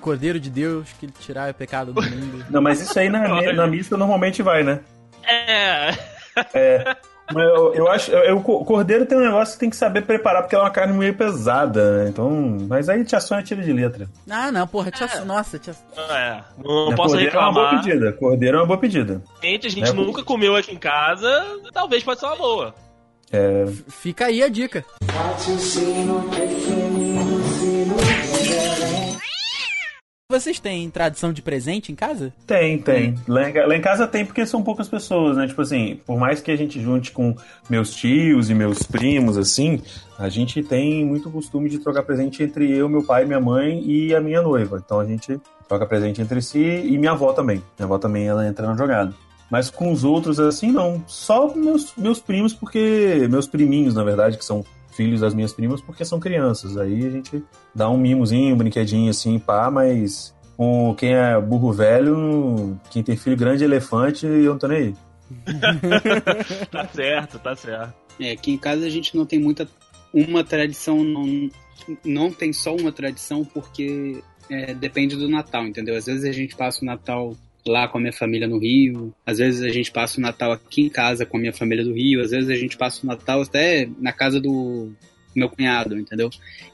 Cordeiro 0.00 0.40
de 0.40 0.48
Deus, 0.48 0.88
que 0.98 1.06
tirar 1.08 1.50
o 1.50 1.54
pecado 1.54 1.92
do 1.92 2.00
mundo. 2.00 2.46
Não, 2.48 2.62
mas 2.62 2.80
isso 2.80 2.98
aí 2.98 3.10
na, 3.10 3.20
na 3.52 3.66
missa 3.66 3.96
normalmente 3.96 4.42
vai, 4.42 4.62
né? 4.62 4.80
É. 5.24 5.90
É. 6.54 6.96
Mas 7.32 7.44
Eu, 7.44 7.74
eu 7.74 7.88
acho. 7.88 8.10
eu- 8.10 8.36
o 8.38 8.42
co- 8.42 8.64
cordeiro 8.64 9.06
tem 9.06 9.16
um 9.16 9.22
negócio 9.22 9.54
que 9.54 9.60
tem 9.60 9.70
que 9.70 9.76
saber 9.76 10.02
preparar, 10.02 10.42
porque 10.42 10.54
ela 10.54 10.64
é 10.64 10.66
uma 10.66 10.72
carne 10.72 10.92
meio 10.96 11.14
pesada, 11.14 11.98
né? 12.04 12.08
Então. 12.10 12.30
Mas 12.68 12.88
aí 12.88 13.04
tia 13.04 13.20
Sônia 13.20 13.44
tira 13.44 13.62
de 13.62 13.72
letra. 13.72 14.08
Ah, 14.28 14.50
não, 14.52 14.66
porra, 14.66 14.90
tia, 14.90 15.08
nossa, 15.24 15.58
tia... 15.58 15.74
É, 15.96 16.40
não, 16.62 16.90
Né, 16.90 16.96
posso 16.96 17.10
cordeiro 17.14 17.36
é 17.36 17.40
uma 17.40 17.52
boa 17.52 17.64
reclamar. 17.70 17.84
pedida. 17.84 18.12
Cordeiro 18.12 18.56
é 18.56 18.60
uma 18.60 18.66
boa 18.66 18.78
pedida. 18.78 19.22
Gente, 19.42 19.66
a 19.66 19.70
gente 19.70 19.90
É. 19.90 19.92
nunca 19.92 20.22
comeu 20.24 20.56
aqui 20.56 20.74
em 20.74 20.78
casa, 20.78 21.28
talvez 21.72 22.02
pode 22.02 22.20
ser 22.20 22.26
uma 22.26 22.36
boa. 22.36 22.74
É, 23.32 23.64
fica 23.88 24.26
aí 24.26 24.42
a 24.42 24.48
dica. 24.48 24.84
Vocês 30.32 30.58
têm 30.58 30.88
tradição 30.88 31.30
de 31.30 31.42
presente 31.42 31.92
em 31.92 31.94
casa? 31.94 32.32
Tem, 32.46 32.78
tem. 32.78 33.18
Lá 33.28 33.50
em, 33.50 33.82
casa 33.82 34.06
tem 34.06 34.24
porque 34.24 34.46
são 34.46 34.62
poucas 34.62 34.88
pessoas, 34.88 35.36
né? 35.36 35.46
Tipo 35.46 35.60
assim, 35.60 36.00
por 36.06 36.18
mais 36.18 36.40
que 36.40 36.50
a 36.50 36.56
gente 36.56 36.80
junte 36.80 37.12
com 37.12 37.36
meus 37.68 37.94
tios 37.94 38.48
e 38.48 38.54
meus 38.54 38.82
primos, 38.82 39.36
assim, 39.36 39.82
a 40.18 40.30
gente 40.30 40.62
tem 40.62 41.04
muito 41.04 41.30
costume 41.30 41.68
de 41.68 41.80
trocar 41.80 42.02
presente 42.02 42.42
entre 42.42 42.74
eu, 42.74 42.88
meu 42.88 43.04
pai, 43.04 43.26
minha 43.26 43.38
mãe 43.38 43.82
e 43.84 44.14
a 44.14 44.22
minha 44.22 44.40
noiva. 44.40 44.82
Então 44.82 44.98
a 44.98 45.04
gente 45.04 45.38
troca 45.68 45.84
presente 45.84 46.22
entre 46.22 46.40
si 46.40 46.58
e 46.62 46.96
minha 46.96 47.12
avó 47.12 47.34
também. 47.34 47.62
Minha 47.78 47.84
avó 47.84 47.98
também, 47.98 48.26
ela 48.26 48.48
entra 48.48 48.66
na 48.66 48.74
jogada. 48.74 49.12
Mas 49.50 49.68
com 49.68 49.92
os 49.92 50.02
outros, 50.02 50.40
assim, 50.40 50.72
não. 50.72 51.04
Só 51.06 51.54
meus, 51.54 51.92
meus 51.94 52.18
primos, 52.18 52.54
porque. 52.54 53.28
Meus 53.28 53.46
priminhos, 53.46 53.94
na 53.94 54.02
verdade, 54.02 54.38
que 54.38 54.44
são 54.46 54.64
filhos 54.92 55.20
das 55.20 55.34
minhas 55.34 55.52
primas, 55.52 55.80
porque 55.80 56.04
são 56.04 56.20
crianças. 56.20 56.76
Aí 56.76 57.06
a 57.06 57.10
gente 57.10 57.42
dá 57.74 57.88
um 57.88 57.98
mimozinho, 57.98 58.54
um 58.54 58.58
brinquedinho 58.58 59.10
assim, 59.10 59.38
pá, 59.38 59.70
mas 59.70 60.34
com 60.56 60.94
quem 60.96 61.14
é 61.14 61.40
burro 61.40 61.72
velho, 61.72 62.78
quem 62.90 63.02
tem 63.02 63.16
filho 63.16 63.36
grande 63.36 63.64
é 63.64 63.66
elefante, 63.66 64.26
eu 64.26 64.52
não 64.52 64.58
tô 64.58 64.68
nem 64.68 64.78
aí. 64.78 64.94
Tá 66.70 66.86
certo, 66.88 67.38
tá 67.38 67.56
certo. 67.56 67.94
É, 68.20 68.32
aqui 68.32 68.52
em 68.52 68.58
casa 68.58 68.86
a 68.86 68.90
gente 68.90 69.16
não 69.16 69.24
tem 69.24 69.38
muita. 69.38 69.66
Uma 70.12 70.44
tradição, 70.44 71.02
não, 71.02 71.50
não 72.04 72.30
tem 72.30 72.52
só 72.52 72.76
uma 72.76 72.92
tradição, 72.92 73.44
porque 73.44 74.22
é, 74.50 74.74
depende 74.74 75.16
do 75.16 75.28
Natal, 75.28 75.66
entendeu? 75.66 75.96
Às 75.96 76.04
vezes 76.04 76.24
a 76.24 76.32
gente 76.32 76.54
passa 76.54 76.82
o 76.82 76.84
Natal 76.84 77.34
lá 77.66 77.86
com 77.88 77.98
a 77.98 78.00
minha 78.00 78.12
família 78.12 78.48
no 78.48 78.58
Rio, 78.58 79.14
às 79.24 79.38
vezes 79.38 79.62
a 79.62 79.68
gente 79.68 79.90
passa 79.92 80.18
o 80.18 80.20
Natal 80.22 80.52
aqui 80.52 80.82
em 80.82 80.88
casa 80.88 81.24
com 81.24 81.36
a 81.36 81.40
minha 81.40 81.52
família 81.52 81.84
do 81.84 81.92
Rio, 81.94 82.20
às 82.20 82.30
vezes 82.30 82.50
a 82.50 82.56
gente 82.56 82.76
passa 82.76 83.00
o 83.04 83.06
Natal 83.06 83.42
até 83.42 83.88
na 83.98 84.12
casa 84.12 84.40
do 84.40 84.92
meu 85.34 85.48
cunhado, 85.48 85.98
entendeu? 85.98 86.28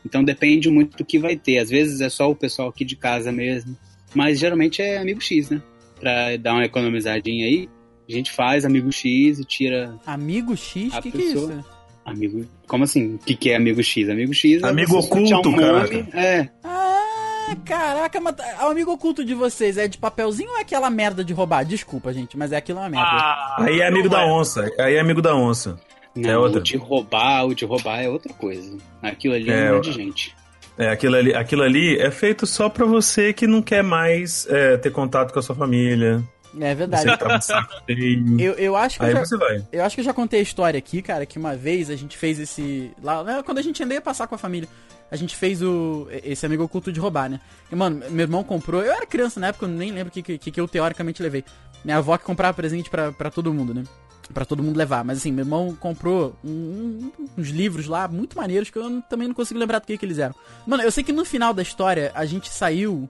Então 0.05 0.25
depende 0.25 0.69
muito 0.71 0.97
do 0.99 1.05
que 1.05 1.19
vai 1.19 1.37
ter. 1.37 1.59
Às 1.59 1.71
vezes 1.71 2.01
é 2.01 2.09
só 2.09 2.31
o 2.31 2.35
pessoal 2.35 2.69
aqui 2.69 2.85
de 2.85 2.97
casa 2.97 3.31
mesmo, 3.31 3.77
mas 4.15 4.39
geralmente 4.39 4.81
é 4.83 4.99
amigo 4.99 5.21
X, 5.21 5.51
né? 5.51 5.63
Pra 6.01 6.37
dar 6.37 6.55
uma 6.55 6.65
economizadinha 6.65 7.47
aí, 7.47 7.69
a 8.09 8.13
gente 8.13 8.33
faz 8.33 8.65
amigo 8.65 8.91
X 8.91 9.39
e 9.39 9.45
tira 9.45 9.95
Amigo 10.07 10.57
X? 10.57 10.93
O 10.95 11.03
que, 11.03 11.11
que 11.11 11.19
é 11.19 11.21
pessoa- 11.21 11.53
isso? 11.55 11.79
Amigo. 12.05 12.47
Como 12.67 12.85
assim? 12.85 13.17
O 13.17 13.19
que, 13.19 13.37
que 13.37 13.51
é 13.51 13.57
amigo 13.57 13.83
X? 13.83 14.09
Amigo 14.09 14.33
X 14.33 14.63
é 14.63 14.67
Amigo 14.67 14.97
oculto, 14.99 15.51
nome, 15.51 16.07
É. 16.15 16.49
Ah, 16.65 16.78
caraca, 17.57 18.21
mas 18.21 18.35
o 18.61 18.67
amigo 18.67 18.93
oculto 18.93 19.25
de 19.25 19.35
vocês 19.35 19.77
é 19.77 19.89
de 19.89 19.99
papelzinho 19.99 20.51
ou 20.51 20.59
é 20.59 20.61
aquela 20.61 20.91
merda 20.91 21.25
de 21.25 21.33
roubar? 21.33 21.65
Desculpa, 21.65 22.13
gente, 22.13 22.37
mas 22.37 22.53
é 22.53 22.57
aquilo 22.57 22.79
uma 22.79 22.89
merda. 22.89 23.09
Ah, 23.11 23.57
Aí 23.61 23.81
é 23.81 23.87
amigo 23.87 24.09
da 24.09 24.25
onça. 24.25 24.71
Aí 24.79 24.95
é 24.95 25.01
amigo 25.01 25.23
da 25.23 25.35
onça. 25.35 25.79
Não, 26.15 26.41
outra. 26.41 26.61
o 26.61 26.63
de 26.63 26.77
roubar, 26.77 27.47
o 27.47 27.55
de 27.55 27.65
roubar 27.65 28.01
é 28.01 28.09
outra 28.09 28.33
coisa. 28.33 28.77
Aquilo 29.03 29.35
ali 29.35 29.51
É, 29.51 29.67
é, 29.67 29.73
um 29.73 29.81
de 29.81 29.93
gente. 29.93 30.35
É, 30.77 30.91
aquilo 30.91 31.17
ali, 31.17 31.35
aquilo 31.35 31.63
ali 31.63 31.99
é 31.99 32.11
feito 32.11 32.47
só 32.47 32.69
pra 32.69 32.87
você 32.87 33.33
que 33.33 33.47
não 33.47 33.61
quer 33.63 33.83
mais 33.83 34.47
é, 34.49 34.77
ter 34.77 34.91
contato 34.91 35.33
com 35.33 35.39
a 35.39 35.43
sua 35.43 35.55
família. 35.55 36.23
É 36.57 36.69
Você 36.71 36.75
verdade. 36.75 37.11
que 37.11 37.17
tá 37.19 37.37
no 37.37 37.43
saco 37.43 37.75
cheio. 37.87 38.41
Eu, 38.41 38.53
eu 38.55 38.77
acho 38.77 38.99
que 38.99 39.05
eu 39.05 39.09
Aí 39.09 39.13
já, 39.15 39.21
você 39.25 39.37
vai. 39.37 39.65
eu 39.71 39.85
acho 39.85 39.95
que 39.95 40.01
eu 40.01 40.05
já 40.05 40.15
contei 40.15 40.41
a 40.41 40.43
história 40.43 40.79
aqui, 40.79 41.03
cara, 41.03 41.27
que 41.27 41.39
uma 41.39 41.55
vez 41.57 41.91
a 41.91 41.97
gente 41.97 42.17
fez 42.17 42.39
esse. 42.39 42.91
Lá, 43.03 43.23
né, 43.23 43.43
quando 43.45 43.59
a 43.59 43.63
gente 43.63 43.83
ainda 43.83 43.95
ia 43.95 44.01
passar 44.01 44.27
com 44.27 44.35
a 44.35 44.39
família, 44.39 44.69
a 45.11 45.17
gente 45.17 45.37
fez 45.37 45.61
o. 45.63 46.09
esse 46.25 46.47
amigo 46.47 46.63
oculto 46.65 46.91
de 46.93 46.99
roubar, 47.01 47.29
né? 47.29 47.41
E, 47.71 47.75
mano, 47.77 48.03
meu 48.11 48.25
irmão 48.25 48.43
comprou. 48.43 48.83
Eu 48.83 48.93
era 48.93 49.07
criança 49.07 49.39
na 49.39 49.49
época, 49.49 49.67
eu 49.67 49.71
nem 49.71 49.91
lembro 49.93 50.09
o 50.09 50.11
que, 50.23 50.39
que, 50.39 50.51
que 50.51 50.61
eu 50.61 50.67
teoricamente 50.67 51.23
levei. 51.23 51.45
Minha 51.85 51.99
avó 51.99 52.17
que 52.17 52.25
comprava 52.25 52.55
presente 52.55 52.89
pra, 52.91 53.13
pra 53.13 53.31
todo 53.31 53.53
mundo, 53.53 53.73
né? 53.75 53.85
Pra 54.35 54.45
todo 54.45 54.63
mundo 54.63 54.77
levar. 54.77 55.05
Mas 55.05 55.19
assim, 55.19 55.31
meu 55.33 55.45
irmão 55.45 55.75
comprou 55.79 56.35
um- 56.45 56.51
um- 56.51 57.13
uns 57.39 57.49
livros 57.49 57.87
lá 57.87 58.09
muito 58.09 58.37
maneiros 58.37 58.69
que 58.71 58.77
eu 58.79 58.89
não- 58.91 59.01
também 59.01 59.29
não 59.29 59.35
consigo 59.35 59.59
lembrar 59.61 59.79
do 59.79 59.87
que, 59.87 59.97
que 59.97 60.05
eles 60.05 60.19
eram. 60.19 60.35
Mano, 60.67 60.83
eu 60.83 60.91
sei 60.91 61.03
que 61.05 61.13
no 61.13 61.25
final 61.25 61.55
da 61.55 61.63
história 61.63 62.11
a 62.15 62.25
gente 62.27 62.51
saiu 62.51 63.09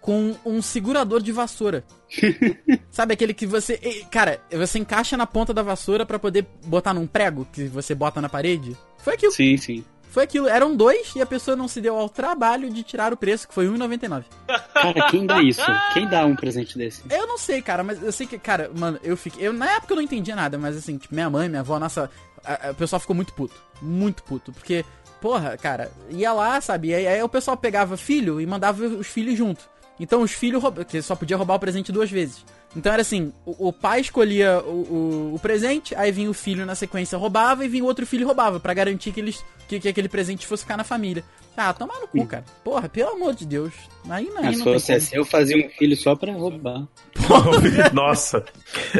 com 0.00 0.34
um 0.44 0.62
segurador 0.62 1.20
de 1.22 1.32
vassoura. 1.32 1.84
Sabe 2.90 3.14
aquele 3.14 3.34
que 3.34 3.46
você. 3.46 3.76
Cara, 4.10 4.40
você 4.50 4.78
encaixa 4.78 5.16
na 5.16 5.26
ponta 5.26 5.52
da 5.52 5.62
vassoura 5.62 6.06
pra 6.06 6.18
poder 6.18 6.46
botar 6.66 6.94
num 6.94 7.06
prego 7.06 7.46
que 7.52 7.64
você 7.64 7.94
bota 7.94 8.20
na 8.20 8.28
parede? 8.28 8.76
Foi 8.98 9.14
aquilo. 9.14 9.32
Sim, 9.32 9.56
sim. 9.56 9.84
Foi 10.10 10.24
aquilo, 10.24 10.48
eram 10.48 10.74
dois 10.74 11.14
e 11.14 11.20
a 11.20 11.26
pessoa 11.26 11.54
não 11.54 11.68
se 11.68 11.82
deu 11.82 11.94
ao 11.94 12.08
trabalho 12.08 12.70
de 12.70 12.82
tirar 12.82 13.12
o 13.12 13.16
preço, 13.16 13.46
que 13.46 13.52
foi 13.52 13.66
R$1,99. 13.68 14.24
Cara, 14.72 15.10
quem 15.10 15.26
dá 15.26 15.42
isso? 15.42 15.60
Quem 15.92 16.08
dá 16.08 16.24
um 16.24 16.34
presente 16.34 16.78
desse? 16.78 17.02
Eu 17.10 17.26
não 17.26 17.36
sei, 17.36 17.60
cara, 17.60 17.84
mas 17.84 18.02
eu 18.02 18.10
sei 18.10 18.26
que, 18.26 18.38
cara, 18.38 18.70
mano, 18.74 18.98
eu 19.04 19.18
fiquei. 19.18 19.46
Eu, 19.46 19.52
na 19.52 19.70
época 19.70 19.92
eu 19.92 19.96
não 19.96 20.02
entendia 20.02 20.34
nada, 20.34 20.56
mas 20.56 20.76
assim, 20.78 20.96
tipo, 20.96 21.14
minha 21.14 21.28
mãe, 21.28 21.46
minha 21.48 21.60
avó, 21.60 21.78
nossa. 21.78 22.10
A, 22.42 22.68
a- 22.68 22.70
o 22.70 22.74
pessoal 22.74 22.98
ficou 22.98 23.14
muito 23.14 23.34
puto. 23.34 23.54
Muito 23.82 24.22
puto. 24.22 24.50
Porque, 24.50 24.82
porra, 25.20 25.58
cara, 25.58 25.92
ia 26.08 26.32
lá, 26.32 26.58
sabe? 26.62 26.88
E 26.88 26.94
aí, 26.94 27.06
aí 27.06 27.22
o 27.22 27.28
pessoal 27.28 27.56
pegava 27.56 27.94
filho 27.98 28.40
e 28.40 28.46
mandava 28.46 28.82
os 28.86 29.06
filhos 29.08 29.36
junto. 29.36 29.68
Então 30.00 30.22
os 30.22 30.32
filhos 30.32 30.62
roub- 30.62 30.84
que 30.84 31.00
só 31.02 31.14
podia 31.16 31.36
roubar 31.36 31.54
o 31.56 31.58
presente 31.60 31.90
duas 31.92 32.10
vezes. 32.10 32.44
Então 32.76 32.92
era 32.92 33.02
assim, 33.02 33.32
o, 33.46 33.68
o 33.68 33.72
pai 33.72 34.00
escolhia 34.00 34.60
o, 34.60 34.70
o, 34.70 35.34
o 35.34 35.38
presente, 35.38 35.94
aí 35.94 36.12
vinha 36.12 36.30
o 36.30 36.34
filho 36.34 36.64
na 36.66 36.74
sequência 36.74 37.16
roubava 37.18 37.64
e 37.64 37.68
vinha 37.68 37.82
o 37.82 37.86
outro 37.86 38.06
filho 38.06 38.26
roubava, 38.26 38.60
pra 38.60 38.74
garantir 38.74 39.10
que 39.12 39.20
eles 39.20 39.44
que, 39.66 39.80
que 39.80 39.88
aquele 39.88 40.08
presente 40.08 40.46
fosse 40.46 40.62
ficar 40.64 40.76
na 40.76 40.84
família. 40.84 41.24
Ah, 41.56 41.72
tomar 41.72 41.98
no 42.00 42.06
cu, 42.06 42.24
cara. 42.24 42.44
Porra, 42.62 42.88
pelo 42.88 43.10
amor 43.10 43.34
de 43.34 43.44
Deus. 43.44 43.74
Aí 44.08 44.26
não, 44.32 44.38
aí 44.44 44.52
se 44.52 44.58
não 44.60 44.64
tem 44.66 44.74
fosse 44.74 44.92
assim, 44.92 45.16
eu 45.16 45.24
fazia 45.24 45.56
um 45.56 45.68
filho 45.70 45.96
só 45.96 46.14
pra 46.14 46.32
roubar. 46.32 46.86
Nossa, 47.92 48.44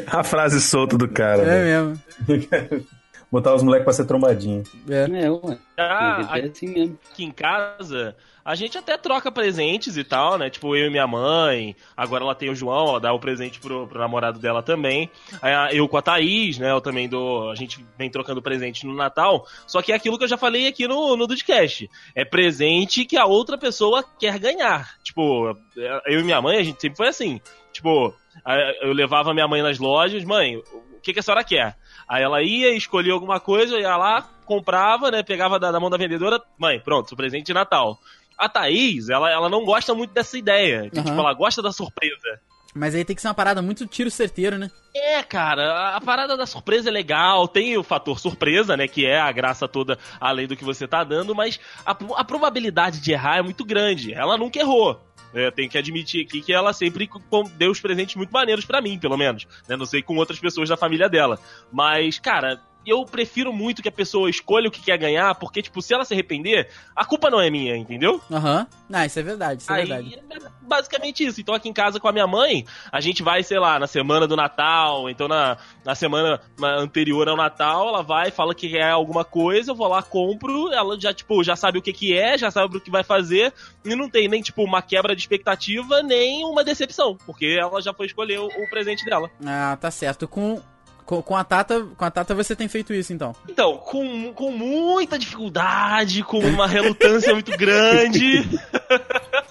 a 0.09 0.25
frase 0.25 0.61
solta 0.61 0.99
do 0.99 1.09
cara. 1.09 1.45
né? 1.45 1.59
É 1.71 1.83
mesmo. 1.83 2.03
Botar 3.31 3.55
os 3.55 3.63
moleques 3.63 3.85
pra 3.85 3.93
ser 3.93 4.07
trombadinho. 4.07 4.63
É. 4.89 5.25
É, 5.25 5.31
ué. 5.31 5.59
Ah, 5.77 6.39
é 6.39 6.47
assim 6.47 6.69
mesmo. 6.69 6.99
aqui 7.13 7.25
em 7.25 7.31
casa, 7.31 8.17
a 8.49 8.55
gente 8.55 8.79
até 8.79 8.97
troca 8.97 9.31
presentes 9.31 9.99
e 9.99 10.03
tal, 10.03 10.39
né? 10.39 10.49
Tipo, 10.49 10.75
eu 10.75 10.87
e 10.87 10.91
minha 10.91 11.07
mãe. 11.07 11.77
Agora 11.95 12.25
ela 12.25 12.35
tem 12.35 12.49
o 12.49 12.55
João, 12.55 12.89
ela 12.89 13.01
dá 13.01 13.13
o 13.13 13.21
presente 13.21 13.61
pro, 13.61 13.87
pro 13.87 13.99
namorado 13.99 14.39
dela 14.39 14.63
também. 14.63 15.11
Eu 15.71 15.87
com 15.87 15.99
a 15.99 16.03
Thaís, 16.03 16.59
né? 16.59 16.71
Eu 16.71 16.81
também 16.81 17.07
dou. 17.07 17.51
A 17.51 17.55
gente 17.55 17.85
vem 17.99 18.11
trocando 18.11 18.41
presente 18.41 18.87
no 18.87 18.95
Natal. 18.95 19.47
Só 19.67 19.83
que 19.83 19.93
é 19.93 19.95
aquilo 19.95 20.17
que 20.17 20.25
eu 20.25 20.29
já 20.29 20.39
falei 20.39 20.67
aqui 20.67 20.89
no, 20.89 21.15
no 21.15 21.27
Dudcast. 21.27 21.91
É 22.15 22.25
presente 22.25 23.05
que 23.05 23.19
a 23.19 23.27
outra 23.27 23.59
pessoa 23.59 24.03
quer 24.19 24.39
ganhar. 24.39 24.95
Tipo, 25.03 25.55
eu 26.07 26.21
e 26.21 26.25
minha 26.25 26.41
mãe, 26.41 26.57
a 26.57 26.63
gente 26.63 26.81
sempre 26.81 26.97
foi 26.97 27.09
assim. 27.09 27.39
Tipo, 27.71 28.15
eu 28.81 28.95
levava 28.95 29.35
minha 29.35 29.47
mãe 29.47 29.61
nas 29.61 29.79
lojas, 29.79 30.25
mãe, 30.25 30.57
o 30.57 31.01
que, 31.03 31.13
que 31.13 31.21
a 31.21 31.23
senhora 31.23 31.45
quer? 31.45 31.77
Aí 32.09 32.23
ela 32.23 32.43
ia, 32.43 32.75
escolhia 32.75 33.13
alguma 33.13 33.39
coisa, 33.39 33.79
ia 33.79 33.97
lá, 33.97 34.23
comprava, 34.47 35.11
né? 35.11 35.23
Pegava 35.23 35.59
da, 35.59 35.71
da 35.71 35.79
mão 35.81 35.91
da 35.91 35.97
vendedora, 35.99 36.41
mãe, 36.59 36.81
pronto, 36.81 37.09
seu 37.09 37.17
presente 37.17 37.47
de 37.47 37.55
Natal. 37.55 37.99
A 38.37 38.49
Thaís, 38.49 39.09
ela, 39.09 39.31
ela 39.31 39.49
não 39.49 39.65
gosta 39.65 39.95
muito 39.95 40.13
dessa 40.15 40.39
ideia. 40.39 40.89
Que, 40.91 40.99
Aham. 40.99 41.09
Tipo, 41.09 41.21
ela 41.21 41.35
gosta 41.35 41.61
da 41.61 41.73
surpresa. 41.73 42.41
Mas 42.75 42.95
aí 42.95 43.05
tem 43.05 43.17
que 43.17 43.21
ser 43.23 43.29
uma 43.29 43.35
parada 43.35 43.61
muito 43.61 43.87
tiro 43.87 44.11
certeiro, 44.11 44.57
né? 44.59 44.71
É, 44.95 45.23
cara, 45.23 45.73
a- 45.73 45.97
a 45.97 46.01
parada 46.01 46.37
da 46.37 46.47
surpresa 46.47 46.89
é 46.89 46.93
legal, 46.93 47.49
tem 47.49 47.77
o 47.77 47.83
fator 47.83 48.19
surpresa, 48.21 48.77
né, 48.77 48.87
que 48.87 49.05
é 49.07 49.19
a 49.19 49.33
graça 49.33 49.67
toda 49.67 49.99
além 50.21 50.47
do 50.47 50.55
que 50.57 50.65
você 50.65 50.87
tá 50.87 51.03
dando, 51.03 51.35
mas 51.35 51.59
a, 51.85 51.91
a 52.17 52.25
probabilidade 52.25 53.01
de 53.01 53.11
errar 53.13 53.39
é 53.39 53.43
muito 53.43 53.65
grande. 53.65 54.13
Ela 54.15 54.37
nunca 54.39 54.59
errou. 54.61 55.01
É, 55.35 55.51
tenho 55.51 55.69
que 55.69 55.79
admitir 55.79 56.25
aqui 56.25 56.41
que 56.41 56.53
ela 56.53 56.73
sempre 56.73 57.09
deu 57.57 57.71
os 57.71 57.81
presentes 57.81 58.17
muito 58.17 58.31
maneiros 58.31 58.65
pra 58.65 58.81
mim, 58.81 58.99
pelo 58.99 59.17
menos. 59.17 59.47
Né? 59.69 59.77
Não 59.77 59.87
sei 59.87 60.03
com 60.03 60.17
outras 60.17 60.39
pessoas 60.39 60.69
da 60.69 60.77
família 60.77 61.09
dela. 61.09 61.39
Mas, 61.73 62.19
cara, 62.19 62.61
eu 62.89 63.05
prefiro 63.05 63.53
muito 63.53 63.83
que 63.83 63.89
a 63.89 63.93
pessoa 63.93 64.31
escolha 64.31 64.69
o 64.69 64.71
que 64.71 64.81
quer 64.83 64.99
ganhar, 64.99 65.35
porque, 65.35 65.63
tipo, 65.63 65.81
se 65.83 65.93
ela 65.95 66.05
se 66.05 66.15
arrepender, 66.15 66.69
a 66.95 67.05
culpa 67.05 67.31
não 67.31 67.41
é 67.41 67.51
minha, 67.51 67.77
entendeu? 67.77 68.21
Aham. 68.31 68.67
Ah, 68.93 69.05
isso 69.05 69.19
é 69.19 69.23
verdade, 69.23 69.63
isso 69.63 69.71
é 69.73 69.77
Aí, 69.77 69.87
verdade. 69.87 70.21
é 70.31 70.39
basicamente 70.63 71.25
isso. 71.25 71.41
Então, 71.41 71.55
aqui 71.55 71.69
em 71.69 71.73
casa 71.73 72.01
com 72.01 72.09
a 72.09 72.13
minha 72.13 72.27
mãe, 72.27 72.65
a 72.91 73.01
gente 73.01 73.23
vai, 73.23 73.43
sei 73.43 73.59
lá, 73.59 73.79
na 73.79 73.87
semana 73.87 74.27
do 74.27 74.37
Natal, 74.37 75.09
então 75.11 75.29
na, 75.29 75.57
na 75.85 75.95
semana 75.95 76.41
anterior 76.63 77.29
ao 77.29 77.37
Natal, 77.37 77.89
ela 77.89 78.03
vai, 78.03 78.31
fala 78.31 78.55
que 78.55 78.69
quer 78.71 78.91
alguma 78.91 79.25
coisa, 79.25 79.71
eu 79.73 79.75
vou 79.75 79.89
lá, 79.89 80.03
compro, 80.03 80.73
ela 80.73 80.99
já, 80.99 81.13
tipo, 81.13 81.43
já 81.45 81.57
sabe 81.57 81.79
o 81.79 81.83
que 81.83 81.93
que 81.93 82.17
é, 82.17 82.37
já 82.39 82.51
sabe 82.51 82.77
o 82.77 82.81
que 82.81 82.91
vai 82.91 83.03
fazer, 83.05 83.53
e 83.85 83.95
não 83.95 84.09
tem 84.09 84.29
nem, 84.29 84.43
tipo, 84.43 84.63
uma 84.63 84.83
quebra 84.83 85.15
de 85.15 85.23
expectativa, 85.23 86.03
nem 86.03 86.45
uma 86.45 86.65
decepção, 86.65 87.17
porque 87.27 87.57
ela 87.59 87.81
já 87.81 87.93
foi 87.93 88.07
escolher 88.07 88.39
o, 88.41 88.47
o 88.47 88.71
presente 88.71 89.05
dela. 89.05 89.31
Ah, 89.45 89.77
tá 89.81 89.91
certo. 89.91 90.27
Com, 90.29 90.61
com, 91.09 91.23
com 91.23 91.35
a 91.35 91.43
Tata, 91.43 91.87
com 91.97 92.05
a 92.05 92.11
Tata 92.11 92.35
você 92.35 92.55
tem 92.55 92.69
feito 92.69 92.93
isso, 92.93 93.15
então. 93.15 93.35
Então, 93.49 93.79
com, 93.79 94.31
com 94.35 94.51
muita 94.53 95.19
dificuldade, 95.19 96.23
com 96.23 96.39
uma 96.39 96.67
relutância 96.67 97.33
muito 97.33 97.51
grande. 97.57 98.47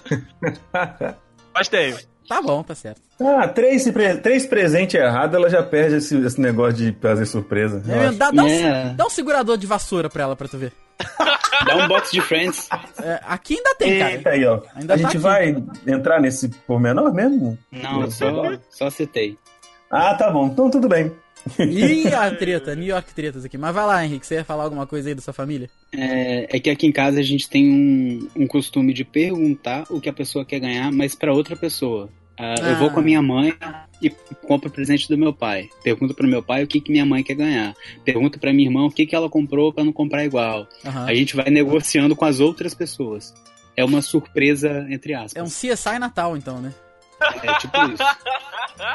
Mas 1.52 1.66
tenho. 1.68 1.96
Tá 2.28 2.40
bom, 2.40 2.62
tá 2.62 2.74
certo. 2.76 3.00
Ah, 3.20 3.48
três, 3.48 3.90
pre- 3.90 4.18
três 4.18 4.46
presentes 4.46 4.94
errados, 4.94 5.34
ela 5.34 5.50
já 5.50 5.60
perde 5.62 5.96
esse, 5.96 6.16
esse 6.18 6.40
negócio 6.40 6.74
de 6.74 6.96
fazer 7.00 7.26
surpresa. 7.26 7.82
É 7.90 8.12
dá, 8.12 8.30
dá, 8.30 8.44
um, 8.44 8.48
É. 8.48 8.94
dá 8.94 9.06
um 9.06 9.10
segurador 9.10 9.56
de 9.56 9.66
vassoura 9.66 10.08
pra 10.08 10.22
ela, 10.22 10.36
pra 10.36 10.46
tu 10.46 10.58
ver. 10.58 10.72
Dá 11.66 11.74
um 11.76 11.88
box 11.88 12.12
de 12.12 12.20
Friends. 12.20 12.68
É, 13.02 13.20
aqui 13.26 13.56
ainda 13.56 13.74
tem, 13.74 13.98
cara. 13.98 14.12
Eita 14.12 14.30
aí, 14.30 14.46
ó. 14.46 14.60
Ainda 14.76 14.94
a 14.94 14.96
tá 14.96 15.02
gente 15.02 15.06
aqui. 15.08 15.18
vai 15.18 15.56
entrar 15.88 16.20
nesse 16.20 16.48
pormenor 16.48 17.12
mesmo? 17.12 17.58
Não, 17.72 18.02
eu 18.02 18.10
só, 18.12 18.30
só 18.70 18.88
citei. 18.90 19.36
Ah, 19.90 20.14
tá 20.14 20.30
bom. 20.30 20.46
Então 20.46 20.70
tudo 20.70 20.88
bem. 20.88 21.12
Ih, 21.58 22.12
a 22.14 22.30
treta, 22.34 22.74
New 22.74 22.86
York 22.86 23.12
tretas 23.14 23.44
aqui. 23.44 23.56
Mas 23.58 23.74
vai 23.74 23.86
lá, 23.86 24.04
Henrique, 24.04 24.26
você 24.26 24.34
ia 24.36 24.44
falar 24.44 24.64
alguma 24.64 24.86
coisa 24.86 25.08
aí 25.08 25.14
da 25.14 25.20
sua 25.22 25.32
família? 25.34 25.68
É, 25.92 26.56
é 26.56 26.60
que 26.60 26.70
aqui 26.70 26.86
em 26.86 26.92
casa 26.92 27.20
a 27.20 27.22
gente 27.22 27.48
tem 27.48 27.70
um, 27.70 28.28
um 28.42 28.46
costume 28.46 28.92
de 28.92 29.04
perguntar 29.04 29.84
o 29.90 30.00
que 30.00 30.08
a 30.08 30.12
pessoa 30.12 30.44
quer 30.44 30.60
ganhar, 30.60 30.90
mas 30.92 31.14
pra 31.14 31.32
outra 31.32 31.56
pessoa. 31.56 32.08
Ah, 32.38 32.54
Ah. 32.60 32.70
Eu 32.70 32.76
vou 32.76 32.90
com 32.90 33.00
a 33.00 33.02
minha 33.02 33.20
mãe 33.20 33.52
e 34.00 34.08
compro 34.46 34.68
o 34.68 34.72
presente 34.72 35.08
do 35.08 35.18
meu 35.18 35.32
pai. 35.32 35.68
Pergunto 35.82 36.14
pro 36.14 36.28
meu 36.28 36.40
pai 36.42 36.62
o 36.62 36.66
que, 36.68 36.80
que 36.80 36.92
minha 36.92 37.04
mãe 37.04 37.22
quer 37.22 37.34
ganhar. 37.34 37.74
Pergunto 38.04 38.38
pra 38.38 38.52
minha 38.52 38.68
irmã 38.68 38.84
o 38.86 38.90
que, 38.90 39.06
que 39.06 39.14
ela 39.16 39.28
comprou 39.28 39.72
pra 39.72 39.82
não 39.82 39.92
comprar 39.92 40.24
igual. 40.24 40.68
Aham. 40.84 41.04
A 41.06 41.14
gente 41.14 41.34
vai 41.34 41.50
negociando 41.50 42.14
com 42.14 42.24
as 42.24 42.38
outras 42.38 42.74
pessoas. 42.74 43.34
É 43.76 43.84
uma 43.84 44.00
surpresa, 44.02 44.86
entre 44.88 45.14
aspas. 45.14 45.34
É 45.36 45.42
um 45.42 45.46
CSI 45.46 45.98
Natal, 45.98 46.36
então, 46.36 46.60
né? 46.60 46.72
É 47.42 47.58
tipo 47.58 47.76
isso. 47.92 48.02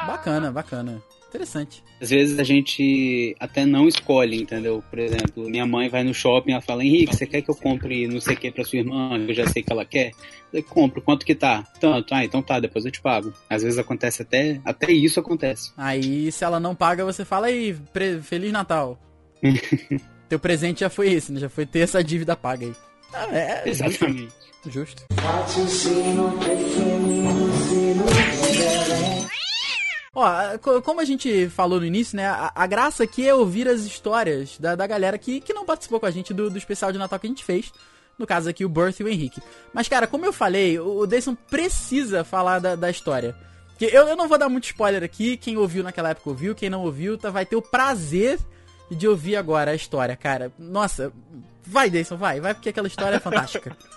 Bacana, 0.07 0.51
bacana. 0.51 1.01
Interessante. 1.33 1.83
Às 1.99 2.11
vezes 2.11 2.37
a 2.37 2.43
gente 2.43 3.35
até 3.39 3.65
não 3.65 3.87
escolhe, 3.87 4.39
entendeu? 4.39 4.83
Por 4.87 4.99
exemplo, 4.99 5.49
minha 5.49 5.65
mãe 5.65 5.89
vai 5.89 6.03
no 6.03 6.13
shopping 6.13 6.51
e 6.51 6.53
ela 6.53 6.61
fala, 6.61 6.83
Henrique, 6.83 7.15
você 7.15 7.25
quer 7.25 7.41
que 7.41 7.49
eu 7.49 7.55
compre 7.55 8.07
não 8.07 8.21
sei 8.21 8.35
o 8.35 8.37
que 8.37 8.51
pra 8.51 8.63
sua 8.63 8.77
irmã? 8.77 9.17
Eu 9.17 9.33
já 9.33 9.47
sei 9.47 9.63
que 9.63 9.71
ela 9.71 9.83
quer. 9.83 10.11
Eu 10.53 10.61
compro, 10.61 11.01
quanto 11.01 11.25
que 11.25 11.33
tá? 11.33 11.63
Tanto, 11.79 12.13
ah, 12.13 12.23
então 12.23 12.43
tá, 12.43 12.59
depois 12.59 12.85
eu 12.85 12.91
te 12.91 13.01
pago. 13.01 13.33
Às 13.49 13.63
vezes 13.63 13.79
acontece 13.79 14.21
até, 14.21 14.61
até 14.63 14.91
isso 14.91 15.19
acontece. 15.19 15.71
Aí, 15.75 16.31
se 16.31 16.43
ela 16.43 16.59
não 16.59 16.75
paga, 16.75 17.03
você 17.03 17.25
fala 17.25 17.47
aí, 17.47 17.75
Feliz 18.21 18.51
Natal. 18.51 18.99
Teu 20.29 20.37
presente 20.37 20.81
já 20.81 20.89
foi 20.89 21.11
esse, 21.13 21.31
né? 21.31 21.39
Já 21.39 21.49
foi 21.49 21.65
ter 21.65 21.79
essa 21.79 22.03
dívida 22.03 22.35
paga 22.35 22.67
aí. 22.67 22.73
Ah, 23.11 23.27
é, 23.31 23.63
é 23.65 23.69
Exatamente. 23.69 24.33
justo. 24.67 25.03
Ó, 30.15 30.57
co- 30.59 30.81
como 30.81 31.01
a 31.01 31.05
gente 31.05 31.49
falou 31.49 31.79
no 31.79 31.85
início, 31.85 32.15
né? 32.15 32.27
A, 32.27 32.51
a 32.53 32.67
graça 32.67 33.03
aqui 33.03 33.27
é 33.27 33.33
ouvir 33.33 33.67
as 33.67 33.81
histórias 33.81 34.57
da, 34.59 34.75
da 34.75 34.85
galera 34.85 35.17
que, 35.17 35.41
que 35.41 35.53
não 35.53 35.65
participou 35.65 35.99
com 35.99 36.05
a 36.05 36.11
gente 36.11 36.33
do, 36.33 36.49
do 36.49 36.57
especial 36.57 36.91
de 36.91 36.99
Natal 36.99 37.19
que 37.19 37.25
a 37.27 37.29
gente 37.29 37.43
fez. 37.43 37.71
No 38.17 38.27
caso 38.27 38.47
aqui, 38.47 38.63
o 38.63 38.69
Birth 38.69 38.99
e 38.99 39.03
o 39.03 39.07
Henrique. 39.09 39.41
Mas, 39.73 39.87
cara, 39.87 40.05
como 40.05 40.23
eu 40.23 40.31
falei, 40.31 40.79
o, 40.79 41.07
Dayson 41.07 41.33
precisa 41.33 42.23
falar 42.23 42.59
da, 42.59 42.75
da 42.75 42.89
história. 42.91 43.35
Porque 43.69 43.85
eu, 43.85 44.07
eu 44.07 44.15
não 44.15 44.27
vou 44.27 44.37
dar 44.37 44.49
muito 44.49 44.65
spoiler 44.65 45.03
aqui. 45.03 45.35
Quem 45.35 45.57
ouviu 45.57 45.81
naquela 45.83 46.09
época 46.09 46.29
ouviu, 46.29 46.53
quem 46.53 46.69
não 46.69 46.83
ouviu, 46.83 47.17
tá, 47.17 47.31
vai 47.31 47.43
ter 47.43 47.55
o 47.55 47.61
prazer 47.61 48.37
de 48.91 49.07
ouvir 49.07 49.35
agora 49.35 49.71
a 49.71 49.75
história, 49.75 50.15
cara. 50.15 50.51
Nossa, 50.59 51.11
vai, 51.65 51.89
Dayson, 51.89 52.15
vai, 52.15 52.39
vai, 52.39 52.53
porque 52.53 52.69
aquela 52.69 52.87
história 52.87 53.15
é 53.15 53.19
fantástica. 53.19 53.75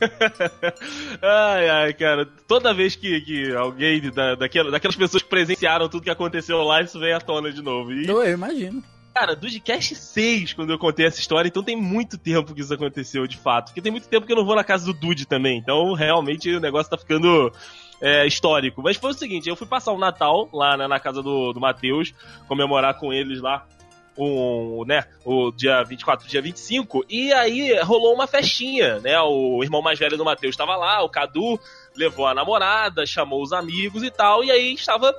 ai, 1.22 1.68
ai, 1.68 1.92
cara, 1.94 2.26
toda 2.46 2.74
vez 2.74 2.96
que, 2.96 3.20
que 3.20 3.54
alguém 3.54 4.00
da, 4.10 4.34
daquela, 4.34 4.70
daquelas 4.70 4.96
pessoas 4.96 5.22
que 5.22 5.28
presenciaram 5.28 5.88
tudo 5.88 6.02
que 6.02 6.10
aconteceu 6.10 6.62
lá, 6.62 6.82
isso 6.82 6.98
vem 6.98 7.12
à 7.12 7.20
tona 7.20 7.52
de 7.52 7.62
novo. 7.62 7.92
E, 7.92 8.06
eu, 8.06 8.26
imagino. 8.26 8.82
cara, 9.14 9.36
do 9.36 9.48
Gcast 9.48 9.94
6, 9.94 10.54
quando 10.54 10.70
eu 10.70 10.78
contei 10.78 11.06
essa 11.06 11.20
história, 11.20 11.48
então 11.48 11.62
tem 11.62 11.76
muito 11.76 12.16
tempo 12.16 12.54
que 12.54 12.60
isso 12.60 12.74
aconteceu, 12.74 13.26
de 13.26 13.36
fato. 13.36 13.66
Porque 13.66 13.82
tem 13.82 13.92
muito 13.92 14.08
tempo 14.08 14.26
que 14.26 14.32
eu 14.32 14.36
não 14.36 14.44
vou 14.44 14.56
na 14.56 14.64
casa 14.64 14.86
do 14.86 14.94
Dude 14.94 15.26
também, 15.26 15.58
então 15.58 15.92
realmente 15.92 16.50
o 16.54 16.60
negócio 16.60 16.90
tá 16.90 16.96
ficando 16.96 17.52
é, 18.00 18.26
histórico. 18.26 18.82
Mas 18.82 18.96
foi 18.96 19.10
o 19.10 19.14
seguinte, 19.14 19.48
eu 19.48 19.56
fui 19.56 19.66
passar 19.66 19.92
o 19.92 19.98
Natal 19.98 20.48
lá 20.52 20.76
na, 20.76 20.88
na 20.88 20.98
casa 21.00 21.22
do, 21.22 21.52
do 21.52 21.60
Matheus, 21.60 22.14
comemorar 22.48 22.94
com 22.94 23.12
eles 23.12 23.40
lá 23.40 23.66
o, 24.16 24.84
né, 24.86 25.04
o 25.24 25.50
dia 25.50 25.82
24, 25.82 26.28
dia 26.28 26.42
25, 26.42 27.04
e 27.08 27.32
aí 27.32 27.78
rolou 27.82 28.14
uma 28.14 28.26
festinha, 28.26 28.98
né? 29.00 29.20
O 29.20 29.62
irmão 29.62 29.80
mais 29.82 29.98
velho 29.98 30.16
do 30.16 30.24
Matheus 30.24 30.52
estava 30.54 30.76
lá, 30.76 31.02
o 31.02 31.08
Cadu 31.08 31.58
levou 31.96 32.26
a 32.26 32.34
namorada, 32.34 33.06
chamou 33.06 33.42
os 33.42 33.52
amigos 33.52 34.02
e 34.02 34.10
tal, 34.10 34.44
e 34.44 34.50
aí 34.50 34.74
estava 34.74 35.14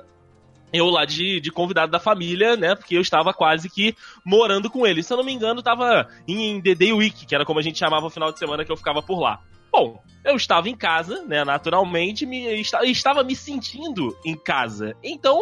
eu 0.72 0.86
lá 0.88 1.04
de, 1.04 1.38
de 1.40 1.50
convidado 1.50 1.92
da 1.92 2.00
família, 2.00 2.56
né? 2.56 2.74
Porque 2.74 2.96
eu 2.96 3.02
estava 3.02 3.34
quase 3.34 3.68
que 3.68 3.94
morando 4.24 4.70
com 4.70 4.86
ele. 4.86 5.02
Se 5.02 5.12
eu 5.12 5.18
não 5.18 5.24
me 5.24 5.32
engano, 5.32 5.58
estava 5.58 6.08
em 6.26 6.60
Day 6.60 6.92
Week, 6.92 7.26
que 7.26 7.34
era 7.34 7.44
como 7.44 7.58
a 7.58 7.62
gente 7.62 7.78
chamava 7.78 8.06
o 8.06 8.10
final 8.10 8.32
de 8.32 8.38
semana 8.38 8.64
que 8.64 8.72
eu 8.72 8.76
ficava 8.76 9.02
por 9.02 9.20
lá. 9.20 9.38
Bom, 9.70 10.02
eu 10.24 10.34
estava 10.36 10.68
em 10.70 10.76
casa, 10.76 11.22
né? 11.26 11.44
Naturalmente, 11.44 12.24
me, 12.24 12.60
esta- 12.60 12.84
estava 12.86 13.22
me 13.22 13.36
sentindo 13.36 14.16
em 14.24 14.34
casa. 14.36 14.96
Então, 15.02 15.38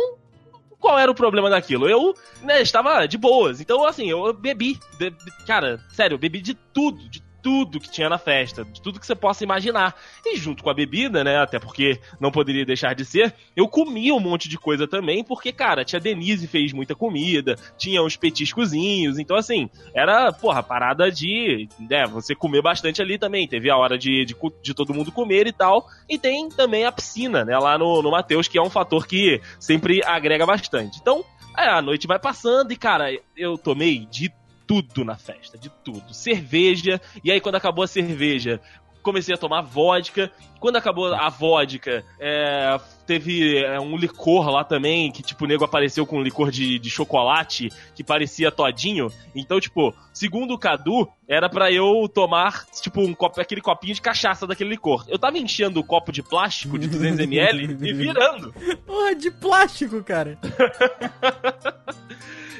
qual 0.81 0.99
era 0.99 1.11
o 1.11 1.15
problema 1.15 1.51
daquilo? 1.51 1.89
Eu, 1.89 2.15
né, 2.43 2.61
estava 2.63 3.07
de 3.07 3.19
boas. 3.19 3.61
Então, 3.61 3.85
assim, 3.85 4.09
eu 4.11 4.33
bebi. 4.33 4.81
Be- 4.99 5.15
cara, 5.47 5.79
sério, 5.91 6.15
eu 6.15 6.19
bebi 6.19 6.41
de 6.41 6.55
tudo, 6.55 7.09
de 7.09 7.23
tudo 7.43 7.81
que 7.81 7.91
tinha 7.91 8.09
na 8.09 8.19
festa, 8.19 8.65
de 8.65 8.81
tudo 8.81 9.01
que 9.01 9.07
você 9.07 9.15
possa 9.15 9.45
imaginar. 9.45 9.95
E 10.25 10.37
junto 10.37 10.63
com 10.63 10.71
a 10.71 10.75
bebida, 10.75 11.25
né? 11.25 11.39
Até 11.39 11.59
porque 11.59 12.01
não 12.19 12.31
poderia 12.31 12.65
deixar 12.65 12.95
de 12.95 13.05
ser, 13.05 13.35
eu 13.57 13.69
comia 13.69 14.15
um 14.15 14.21
monte 14.21 14.49
de 14.49 14.59
coisa 14.59 14.87
também, 14.87 15.25
porque, 15.25 15.53
cara, 15.53 15.85
tia 15.85 16.01
Denise 16.01 16.47
fez 16.47 16.73
muita 16.73 16.95
comida, 16.95 17.57
tinha 17.77 18.03
uns 18.03 18.17
petiscozinhos, 18.17 19.19
então 19.19 19.37
assim, 19.37 19.69
era, 19.95 20.33
porra, 20.33 20.63
parada 20.63 21.11
de, 21.11 21.69
né, 21.79 22.07
você 22.07 22.35
comer 22.35 22.63
bastante 22.63 23.03
ali 23.03 23.19
também. 23.19 23.47
Teve 23.49 23.71
a 23.71 23.77
hora 23.77 23.99
de, 23.99 24.25
de, 24.25 24.37
de 24.63 24.75
todo 24.75 24.95
mundo 24.95 25.13
comer 25.13 25.47
e 25.47 25.53
tal. 25.53 25.87
E 26.09 26.19
tem 26.19 26.49
também 26.49 26.85
a 26.85 26.93
piscina, 26.93 27.45
né, 27.45 27.59
lá 27.59 27.79
no, 27.79 28.03
no 28.03 28.11
Mateus, 28.11 28.49
que 28.49 28.59
é 28.59 28.63
um 28.63 28.71
fator 28.71 29.07
que 29.07 29.41
sempre 29.59 30.03
agrega 30.05 30.47
bastante. 30.47 30.99
Então, 31.01 31.25
é, 31.57 31.69
a 31.69 31.83
noite 31.83 32.07
vai 32.07 32.19
passando 32.19 32.73
e, 32.73 32.77
cara, 32.77 33.11
eu 33.37 33.59
tomei 33.59 34.07
de 34.07 34.33
tudo 34.71 35.05
na 35.05 35.17
festa, 35.17 35.59
de 35.59 35.69
tudo. 35.69 36.15
Cerveja, 36.15 37.01
e 37.25 37.33
aí 37.33 37.41
quando 37.41 37.57
acabou 37.57 37.83
a 37.83 37.89
cerveja, 37.89 38.61
comecei 39.03 39.35
a 39.35 39.39
tomar 39.39 39.63
vodka. 39.63 40.31
Quando 40.59 40.77
acabou 40.77 41.13
a 41.15 41.29
vodka, 41.29 42.05
é, 42.19 42.79
teve 43.07 43.59
é, 43.59 43.81
um 43.81 43.97
licor 43.97 44.51
lá 44.51 44.63
também, 44.63 45.11
que 45.11 45.23
tipo, 45.23 45.45
o 45.45 45.49
nego 45.49 45.65
apareceu 45.65 46.07
com 46.07 46.19
um 46.19 46.23
licor 46.23 46.51
de, 46.51 46.79
de 46.79 46.91
chocolate 46.91 47.71
que 47.95 48.05
parecia 48.05 48.51
todinho. 48.51 49.11
Então, 49.35 49.59
tipo, 49.59 49.95
segundo 50.13 50.53
o 50.53 50.59
Cadu, 50.59 51.09
era 51.27 51.49
para 51.49 51.73
eu 51.73 52.09
tomar, 52.13 52.67
tipo, 52.83 53.01
um 53.01 53.15
copo, 53.15 53.41
aquele 53.41 53.63
copinho 53.63 53.95
de 53.95 54.03
cachaça 54.03 54.47
daquele 54.47 54.71
licor. 54.71 55.05
Eu 55.09 55.19
tava 55.19 55.39
enchendo 55.39 55.81
o 55.81 55.85
copo 55.85 56.13
de 56.13 56.23
plástico 56.23 56.79
de 56.79 56.89
200ml 56.89 57.81
e 57.81 57.93
virando. 57.95 58.53
Porra, 58.87 59.15
de 59.15 59.31
plástico, 59.31 60.03
cara. 60.05 60.39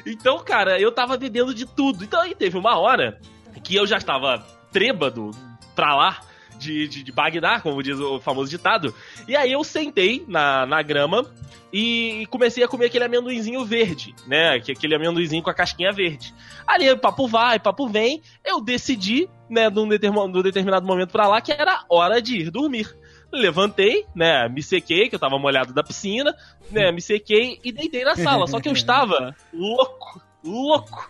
Então, 0.05 0.39
cara, 0.39 0.79
eu 0.79 0.91
tava 0.91 1.17
bebendo 1.17 1.53
de 1.53 1.65
tudo. 1.65 2.03
Então 2.03 2.21
aí 2.21 2.35
teve 2.35 2.57
uma 2.57 2.77
hora 2.77 3.19
que 3.63 3.75
eu 3.75 3.85
já 3.85 3.97
estava 3.97 4.45
trêbado 4.71 5.31
pra 5.75 5.95
lá. 5.95 6.19
De, 6.61 6.87
de, 6.87 7.03
de 7.03 7.11
Bagdá, 7.11 7.59
como 7.59 7.81
diz 7.81 7.97
o 7.99 8.19
famoso 8.19 8.49
ditado. 8.49 8.93
E 9.27 9.35
aí 9.35 9.51
eu 9.51 9.63
sentei 9.63 10.23
na, 10.27 10.63
na 10.67 10.81
grama 10.83 11.25
e 11.73 12.27
comecei 12.29 12.63
a 12.63 12.67
comer 12.67 12.85
aquele 12.85 13.05
amendoinzinho 13.05 13.65
verde, 13.65 14.13
né? 14.27 14.59
Que 14.59 14.73
aquele 14.73 14.95
amendoinzinho 14.95 15.41
com 15.41 15.49
a 15.49 15.53
casquinha 15.53 15.91
verde. 15.91 16.33
Ali, 16.67 16.95
papo 16.97 17.27
vai, 17.27 17.59
papo 17.59 17.87
vem, 17.87 18.21
eu 18.45 18.61
decidi, 18.61 19.29
né, 19.49 19.69
num, 19.69 19.85
num 19.85 20.41
determinado 20.41 20.85
momento 20.85 21.11
pra 21.11 21.27
lá, 21.27 21.41
que 21.41 21.51
era 21.51 21.83
hora 21.89 22.21
de 22.21 22.37
ir 22.37 22.51
dormir. 22.51 22.95
Levantei, 23.31 24.05
né, 24.13 24.49
me 24.49 24.61
sequei, 24.61 25.07
que 25.07 25.15
eu 25.15 25.19
tava 25.19 25.39
molhado 25.39 25.73
da 25.73 25.83
piscina, 25.83 26.35
né, 26.69 26.91
me 26.91 27.01
sequei 27.01 27.59
e 27.63 27.71
deitei 27.71 28.03
na 28.03 28.15
sala. 28.15 28.45
Só 28.47 28.59
que 28.59 28.67
eu 28.67 28.73
estava 28.73 29.35
louco, 29.53 30.21
louco. 30.43 31.09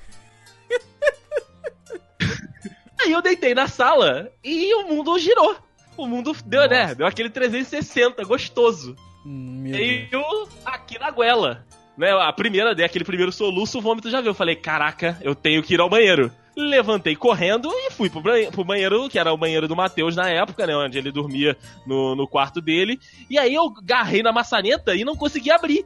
Aí 3.03 3.11
eu 3.11 3.21
deitei 3.21 3.53
na 3.55 3.67
sala 3.67 4.31
e 4.43 4.73
o 4.75 4.87
mundo 4.87 5.17
girou. 5.19 5.55
O 5.97 6.07
mundo 6.07 6.35
deu, 6.45 6.67
né? 6.69 6.95
Deu 6.95 7.05
aquele 7.05 7.29
360 7.29 8.23
gostoso. 8.23 8.95
Hum, 9.25 9.61
meu 9.63 9.75
E 9.75 10.07
Deus. 10.09 10.23
eu 10.23 10.49
aqui 10.65 10.97
na 10.99 11.11
goela. 11.11 11.65
Né, 11.97 12.09
a 12.11 12.31
primeira, 12.31 12.73
né, 12.73 12.83
aquele 12.85 13.03
primeiro 13.03 13.31
soluço, 13.31 13.77
o 13.77 13.81
vômito 13.81 14.09
já 14.09 14.21
veio. 14.21 14.31
Eu 14.31 14.35
falei, 14.35 14.55
caraca, 14.55 15.17
eu 15.21 15.35
tenho 15.35 15.61
que 15.61 15.73
ir 15.73 15.79
ao 15.81 15.89
banheiro. 15.89 16.31
Levantei 16.55 17.15
correndo 17.15 17.69
e 17.73 17.91
fui 17.91 18.09
pro, 18.09 18.21
banhe- 18.21 18.49
pro 18.51 18.63
banheiro, 18.63 19.07
que 19.09 19.19
era 19.19 19.31
o 19.31 19.37
banheiro 19.37 19.67
do 19.67 19.75
Matheus 19.75 20.15
na 20.15 20.29
época, 20.29 20.65
né? 20.65 20.75
Onde 20.75 20.97
ele 20.97 21.11
dormia 21.11 21.55
no, 21.85 22.15
no 22.15 22.27
quarto 22.27 22.59
dele. 22.61 22.99
E 23.29 23.37
aí 23.37 23.53
eu 23.53 23.69
garrei 23.83 24.21
na 24.23 24.31
maçaneta 24.31 24.95
e 24.95 25.03
não 25.03 25.15
consegui 25.15 25.51
abrir. 25.51 25.85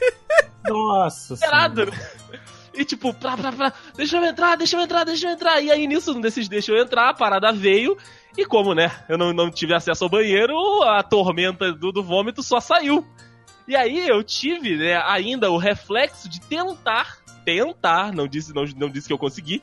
Nossa 0.66 1.34
Esperado. 1.34 1.92
E 2.76 2.84
tipo, 2.84 3.12
pra, 3.14 3.36
pra, 3.36 3.52
pra, 3.52 3.72
deixa 3.96 4.16
eu 4.18 4.24
entrar, 4.24 4.56
deixa 4.56 4.76
eu 4.76 4.80
entrar, 4.80 5.04
deixa 5.04 5.26
eu 5.26 5.32
entrar. 5.32 5.60
E 5.60 5.70
aí 5.70 5.86
nisso, 5.86 6.14
desses 6.20 6.48
deixa 6.48 6.72
eu 6.72 6.82
entrar, 6.82 7.10
a 7.10 7.14
parada 7.14 7.52
veio. 7.52 7.96
E 8.36 8.44
como, 8.44 8.74
né, 8.74 8.90
eu 9.08 9.16
não, 9.16 9.32
não 9.32 9.50
tive 9.50 9.74
acesso 9.74 10.04
ao 10.04 10.10
banheiro, 10.10 10.54
a 10.82 11.02
tormenta 11.02 11.72
do, 11.72 11.90
do 11.90 12.02
vômito 12.02 12.42
só 12.42 12.60
saiu. 12.60 13.06
E 13.66 13.74
aí 13.74 14.06
eu 14.06 14.22
tive, 14.22 14.76
né, 14.76 15.00
ainda 15.06 15.50
o 15.50 15.56
reflexo 15.56 16.28
de 16.28 16.40
tentar, 16.40 17.16
tentar, 17.44 18.12
não 18.12 18.28
disse, 18.28 18.54
não, 18.54 18.64
não 18.76 18.90
disse 18.90 19.06
que 19.06 19.12
eu 19.12 19.18
consegui, 19.18 19.62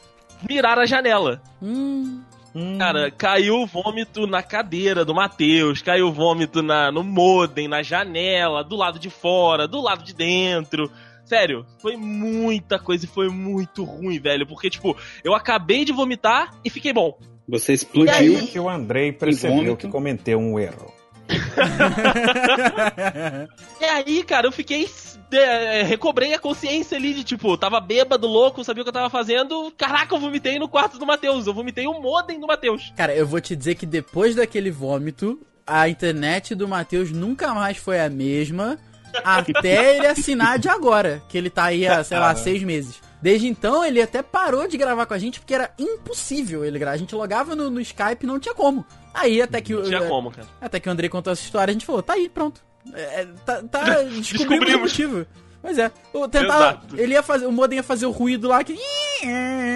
mirar 0.49 0.79
a 0.79 0.85
janela. 0.85 1.41
Hum, 1.61 2.21
Hum, 2.55 2.77
Cara, 2.77 3.09
caiu 3.09 3.61
o 3.61 3.65
vômito 3.65 4.27
na 4.27 4.43
cadeira 4.43 5.03
do 5.03 5.13
Matheus, 5.15 5.81
caiu 5.81 6.09
o 6.09 6.13
vômito 6.13 6.61
na, 6.61 6.91
no 6.91 7.03
modem, 7.03 7.67
na 7.67 7.81
janela, 7.81 8.63
do 8.63 8.75
lado 8.75 8.99
de 8.99 9.09
fora, 9.09 9.67
do 9.67 9.81
lado 9.81 10.03
de 10.03 10.13
dentro. 10.13 10.91
Sério, 11.25 11.65
foi 11.79 11.95
muita 11.95 12.77
coisa 12.77 13.05
e 13.05 13.07
foi 13.07 13.29
muito 13.29 13.83
ruim, 13.83 14.19
velho. 14.19 14.45
Porque, 14.45 14.69
tipo, 14.69 14.95
eu 15.23 15.33
acabei 15.33 15.85
de 15.85 15.93
vomitar 15.93 16.53
e 16.63 16.69
fiquei 16.69 16.93
bom. 16.93 17.17
Você 17.47 17.73
explodiu. 17.73 18.37
aí? 18.37 18.47
que 18.47 18.59
o 18.59 18.69
Andrei 18.69 19.11
percebeu 19.11 19.75
que 19.75 19.87
cometeu 19.87 20.39
um 20.39 20.59
erro. 20.59 20.93
E 23.79 23.85
aí, 23.85 24.23
cara, 24.23 24.47
eu 24.47 24.51
fiquei. 24.51 24.89
é, 25.31 25.83
recobrei 25.83 26.33
a 26.33 26.39
consciência 26.39 26.97
ali 26.97 27.13
de, 27.13 27.23
tipo, 27.23 27.55
tava 27.57 27.79
bêbado, 27.81 28.27
louco, 28.27 28.63
sabia 28.63 28.81
o 28.81 28.85
que 28.85 28.89
eu 28.89 28.93
tava 28.93 29.09
fazendo. 29.09 29.71
Caraca, 29.77 30.15
eu 30.15 30.19
vomitei 30.19 30.57
no 30.57 30.69
quarto 30.69 30.97
do 30.97 31.05
Matheus. 31.05 31.47
Eu 31.47 31.53
vomitei 31.53 31.85
o 31.85 32.01
modem 32.01 32.39
do 32.39 32.47
Matheus. 32.47 32.93
Cara, 32.95 33.13
eu 33.13 33.27
vou 33.27 33.41
te 33.41 33.55
dizer 33.55 33.75
que 33.75 33.85
depois 33.85 34.35
daquele 34.35 34.71
vômito, 34.71 35.39
a 35.67 35.89
internet 35.89 36.55
do 36.55 36.67
Matheus 36.67 37.11
nunca 37.11 37.53
mais 37.53 37.77
foi 37.77 37.99
a 37.99 38.09
mesma 38.09 38.79
até 39.23 39.97
ele 39.97 40.07
assinar 40.07 40.57
de 40.59 40.69
agora, 40.69 41.21
que 41.29 41.37
ele 41.37 41.49
tá 41.49 41.65
aí 41.65 41.87
há, 41.87 42.03
sei 42.03 42.17
lá, 42.19 42.35
seis 42.35 42.63
meses. 42.63 43.01
Desde 43.21 43.47
então, 43.47 43.85
ele 43.85 44.01
até 44.01 44.21
parou 44.21 44.67
de 44.67 44.75
gravar 44.77 45.05
com 45.05 45.13
a 45.13 45.17
gente 45.17 45.39
porque 45.39 45.53
era 45.53 45.71
impossível 45.79 46.65
ele 46.65 46.77
gravar. 46.77 46.95
A 46.95 46.97
gente 46.97 47.15
logava 47.15 47.55
no, 47.55 47.69
no 47.69 47.79
Skype 47.79 48.23
e 48.23 48.27
não 48.27 48.39
tinha 48.39 48.53
como. 48.53 48.85
Aí, 49.13 49.41
até 49.41 49.61
que, 49.61 49.73
o- 49.73 49.79
Não 49.79 49.85
tinha 49.85 50.01
como, 50.07 50.29
cara. 50.31 50.47
até 50.59 50.79
que 50.79 50.89
o 50.89 50.91
Andrei 50.91 51.09
contou 51.09 51.31
essa 51.31 51.41
história, 51.43 51.71
a 51.71 51.73
gente 51.73 51.85
falou, 51.85 52.03
tá 52.03 52.13
aí, 52.13 52.27
pronto. 52.27 52.61
É, 52.93 53.21
é, 53.21 53.27
tá, 53.45 53.63
tá 53.63 53.79
descobrimos 54.03 54.17
o 54.17 54.21
Descobrimos. 54.21 54.81
motivo. 54.81 55.25
Pois 55.61 55.77
é. 55.77 55.89
O, 56.11 56.27
tentava, 56.27 56.63
Exato. 56.71 56.99
ele 56.99 57.13
ia 57.13 57.23
fazer, 57.23 57.45
o 57.45 57.51
modem 57.51 57.77
ia 57.77 57.83
fazer 57.83 58.05
o 58.05 58.11
ruído 58.11 58.49
lá 58.49 58.61
que. 58.61 58.77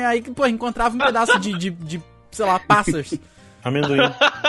Aí, 0.10 0.22
pô, 0.22 0.46
encontrava 0.46 0.94
um 0.96 1.00
pedaço 1.00 1.40
de, 1.40 1.54
de, 1.58 1.70
de 1.70 2.02
sei 2.32 2.46
lá, 2.46 2.60
passas 2.60 3.14
Amendoim. 3.64 3.98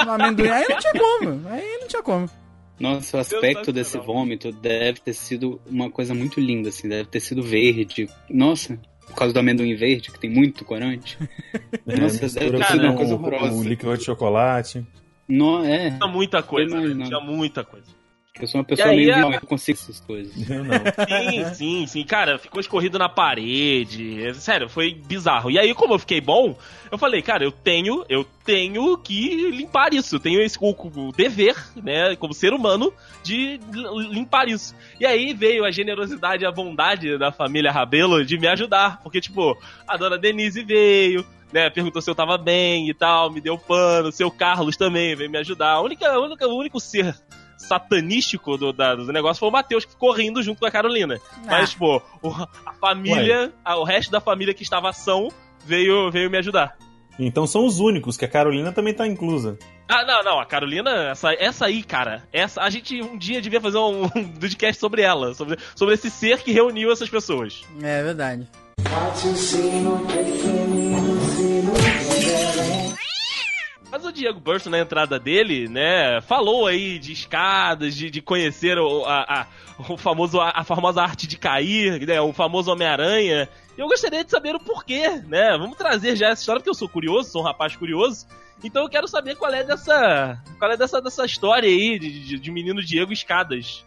no 0.05 0.11
amendoim. 0.12 0.48
Aí 0.48 0.66
não 0.68 0.79
tinha 0.79 0.92
como. 0.92 1.48
Aí 1.48 1.79
não 1.81 1.87
tinha 1.88 2.03
como. 2.03 2.31
Nossa, 2.79 3.17
o 3.17 3.21
aspecto 3.21 3.73
desse 3.73 3.99
vômito 3.99 4.53
deve 4.53 5.01
ter 5.01 5.12
sido 5.12 5.61
uma 5.67 5.91
coisa 5.91 6.14
muito 6.14 6.41
linda, 6.41 6.69
assim. 6.69 6.88
Deve 6.88 7.09
ter 7.09 7.21
sido 7.21 7.43
verde. 7.43 8.09
Nossa, 8.31 8.79
por 9.07 9.17
causa 9.17 9.35
do 9.35 9.41
amendoim 9.41 9.75
verde, 9.75 10.12
que 10.12 10.19
tem 10.21 10.31
muito 10.31 10.64
corante. 10.64 11.19
Nossa, 11.85 12.23
mistura 12.25 12.51
deve 12.51 12.59
ter 12.59 12.64
sido 12.64 12.85
uma 12.85 12.95
coisa 12.95 13.14
o 13.14 13.19
horrorosa. 13.19 13.69
líquido 13.69 13.97
de 13.97 14.05
chocolate. 14.05 14.87
Não, 15.27 15.64
é. 15.64 15.91
Tinha 15.91 16.09
muita 16.09 16.43
coisa, 16.43 16.77
imagino. 16.77 17.05
Tinha 17.05 17.21
muita 17.21 17.64
coisa. 17.64 17.97
Eu 18.40 18.46
sou 18.46 18.61
uma 18.61 18.64
pessoa 18.64 18.88
meio 18.94 19.14
a- 19.14 19.18
eu 19.18 19.31
não 19.31 19.38
consigo 19.40 19.79
essas 19.79 20.01
coisas. 20.01 20.33
Eu 20.48 20.64
não. 20.64 20.74
Sim, 21.07 21.55
sim, 21.55 21.87
sim. 21.87 22.05
Cara, 22.05 22.38
ficou 22.38 22.61
escorrido 22.61 22.98
na 22.98 23.09
parede. 23.09 24.22
É, 24.24 24.33
Sério, 24.35 24.68
foi 24.68 24.94
bizarro. 24.94 25.51
E 25.51 25.59
aí, 25.59 25.74
como 25.74 25.94
eu 25.94 25.98
fiquei 25.98 26.20
bom, 26.20 26.57
eu 26.90 26.96
falei, 26.98 27.20
cara, 27.22 27.42
eu 27.44 27.51
tenho, 27.51 28.05
eu 28.09 28.24
tenho 28.44 28.96
que 28.98 29.51
limpar 29.51 29.92
isso. 29.92 30.16
Eu 30.16 30.20
tenho 30.20 30.40
esse, 30.40 30.57
o, 30.61 30.70
o 30.70 31.12
dever, 31.12 31.57
né, 31.77 32.14
como 32.16 32.33
ser 32.33 32.53
humano, 32.53 32.92
de 33.24 33.59
limpar 34.11 34.48
isso. 34.48 34.74
E 35.01 35.05
aí 35.07 35.35
veio 35.35 35.64
a 35.64 35.70
generosidade 35.70 36.44
e 36.44 36.46
a 36.46 36.53
bondade 36.53 37.18
da 37.18 37.33
família 37.33 37.72
Rabelo 37.72 38.24
de 38.24 38.38
me 38.38 38.46
ajudar. 38.46 39.01
Porque, 39.03 39.20
tipo, 39.20 39.57
a 39.87 39.96
dona 39.96 40.16
Denise 40.18 40.62
veio. 40.62 41.24
Né, 41.51 41.70
perguntou 41.70 42.03
se 42.03 42.11
eu 42.11 42.14
tava 42.14 42.37
bem 42.37 42.90
e 42.90 42.94
tal, 42.94 43.31
me 43.31 43.40
deu 43.40 43.57
pano, 43.57 44.12
seu 44.12 44.31
Carlos 44.31 44.77
também 44.77 45.16
veio 45.16 45.31
me 45.31 45.38
ajudar. 45.38 45.70
A 45.72 45.81
única, 45.81 46.07
a 46.07 46.20
única, 46.20 46.46
o 46.46 46.55
único 46.59 46.79
ser 46.79 47.16
satanístico 47.59 48.57
do, 48.57 48.73
da- 48.73 48.94
do 48.94 49.12
negócio 49.12 49.40
foi 49.40 49.49
o 49.49 49.53
Matheus, 49.53 49.85
que 49.85 49.90
ficou 49.90 50.12
rindo 50.12 50.42
junto 50.42 50.61
com 50.61 50.66
a 50.66 50.71
Carolina. 50.71 51.21
Mas, 51.44 51.71
tipo, 51.71 52.01
o- 52.23 52.31
a 52.64 52.73
família, 52.81 53.53
a- 53.64 53.77
o 53.77 53.85
resto 53.85 54.11
da 54.11 54.21
família 54.21 54.55
que 54.55 54.62
estava 54.62 54.88
ação 54.88 55.29
veio, 55.66 56.11
veio 56.11 56.31
me 56.31 56.38
ajudar. 56.38 56.77
Então 57.18 57.47
são 57.49 57.66
os 57.66 57.81
únicos, 57.81 58.16
que 58.16 58.25
a 58.25 58.29
Carolina 58.29 58.71
também 58.73 58.94
tá 58.94 59.05
inclusa. 59.07 59.59
Ah, 59.88 60.05
não, 60.05 60.23
não, 60.23 60.38
a 60.38 60.47
Carolina, 60.47 61.09
essa, 61.11 61.33
essa 61.33 61.66
aí, 61.66 61.83
cara, 61.83 62.23
essa, 62.33 62.61
a 62.62 62.71
gente 62.71 63.03
um 63.03 63.18
dia 63.18 63.40
devia 63.42 63.61
fazer 63.61 63.79
um, 63.79 64.05
um 64.14 64.29
podcast 64.38 64.79
sobre 64.79 65.03
ela, 65.03 65.35
sobre, 65.35 65.59
sobre 65.75 65.94
esse 65.94 66.11
ser 66.11 66.42
que 66.42 66.53
reuniu 66.53 66.92
essas 66.92 67.09
pessoas. 67.11 67.64
É 67.83 68.03
verdade. 68.05 68.47
Mas 73.90 74.05
o 74.05 74.12
Diego 74.12 74.38
Burton, 74.38 74.68
na 74.70 74.79
entrada 74.81 75.18
dele, 75.18 75.66
né, 75.66 76.20
falou 76.20 76.66
aí 76.66 76.98
de 76.98 77.12
escadas, 77.12 77.94
de, 77.96 78.11
de 78.11 78.20
conhecer 78.20 78.77
o, 78.79 79.05
a, 79.07 79.20
a- 79.22 79.46
o 79.88 79.96
famoso, 79.96 80.38
a, 80.40 80.51
a 80.55 80.62
famosa 80.64 81.03
arte 81.03 81.27
de 81.27 81.38
cair, 81.38 82.07
né, 82.07 82.20
o 82.20 82.33
famoso 82.33 82.70
Homem-Aranha. 82.70 83.48
E 83.77 83.81
eu 83.81 83.88
gostaria 83.88 84.22
de 84.22 84.31
saber 84.31 84.55
o 84.55 84.61
porquê, 84.61 85.09
né? 85.27 85.57
Vamos 85.57 85.79
trazer 85.79 86.16
já 86.16 86.29
essa 86.29 86.42
história, 86.42 86.61
porque 86.61 86.68
eu 86.70 86.74
sou 86.74 86.88
curioso, 86.88 87.31
sou 87.31 87.40
um 87.40 87.44
rapaz 87.44 87.74
curioso. 87.77 88.27
Então 88.62 88.83
eu 88.83 88.88
quero 88.90 89.07
saber 89.09 89.37
qual 89.37 89.53
é 89.55 89.62
dessa. 89.62 90.37
Qual 90.59 90.70
é 90.70 90.77
dessa, 90.77 91.01
dessa 91.01 91.24
história 91.24 91.68
aí 91.68 91.96
de, 91.98 92.24
de, 92.27 92.38
de 92.40 92.51
menino 92.51 92.83
Diego 92.85 93.12
Escadas. 93.12 93.87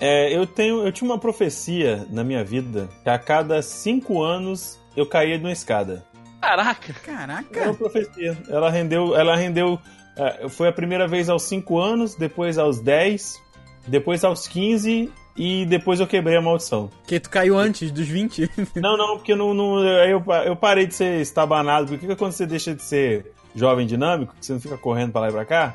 É, 0.00 0.36
eu 0.36 0.44
tenho, 0.44 0.84
eu 0.84 0.90
tinha 0.90 1.08
uma 1.08 1.18
profecia 1.18 2.04
na 2.10 2.24
minha 2.24 2.42
vida 2.42 2.88
que 3.04 3.08
a 3.08 3.16
cada 3.16 3.62
cinco 3.62 4.20
anos 4.20 4.76
eu 4.96 5.06
caía 5.06 5.38
de 5.38 5.44
uma 5.44 5.52
escada. 5.52 6.04
Caraca. 6.42 6.94
Era 7.06 7.32
uma 7.34 7.42
Caraca. 7.44 7.74
profecia. 7.74 8.36
Ela 8.48 8.70
rendeu. 8.70 9.16
Ela 9.16 9.36
rendeu. 9.36 9.78
é, 10.16 10.48
foi 10.48 10.68
a 10.68 10.72
primeira 10.72 11.06
vez 11.08 11.28
aos 11.30 11.44
5 11.44 11.78
anos, 11.78 12.14
depois 12.14 12.58
aos 12.58 12.80
10, 12.80 13.40
depois 13.86 14.24
aos 14.24 14.46
15 14.48 15.10
e 15.36 15.64
depois 15.64 15.98
eu 16.00 16.06
quebrei 16.06 16.36
a 16.36 16.42
maldição. 16.42 16.90
Que 17.06 17.18
tu 17.18 17.30
caiu 17.30 17.56
antes 17.58 17.90
dos 17.90 18.06
20? 18.06 18.50
Não, 18.76 18.98
não, 18.98 19.16
porque 19.16 19.32
eu 19.32 19.36
não, 19.36 19.54
não- 19.54 19.78
aí 19.78 20.10
eu, 20.10 20.22
eu 20.44 20.54
parei 20.56 20.86
de 20.86 20.94
ser 20.94 21.20
estabanado. 21.22 21.86
Porque 21.88 22.06
que 22.06 22.16
quando 22.16 22.32
você 22.32 22.44
deixa 22.44 22.74
de 22.74 22.82
ser 22.82 23.32
jovem 23.54 23.86
dinâmico, 23.86 24.34
que 24.38 24.44
você 24.44 24.52
não 24.52 24.60
fica 24.60 24.76
correndo 24.76 25.12
pra 25.12 25.22
lá 25.22 25.28
e 25.28 25.32
pra 25.32 25.44
cá, 25.46 25.74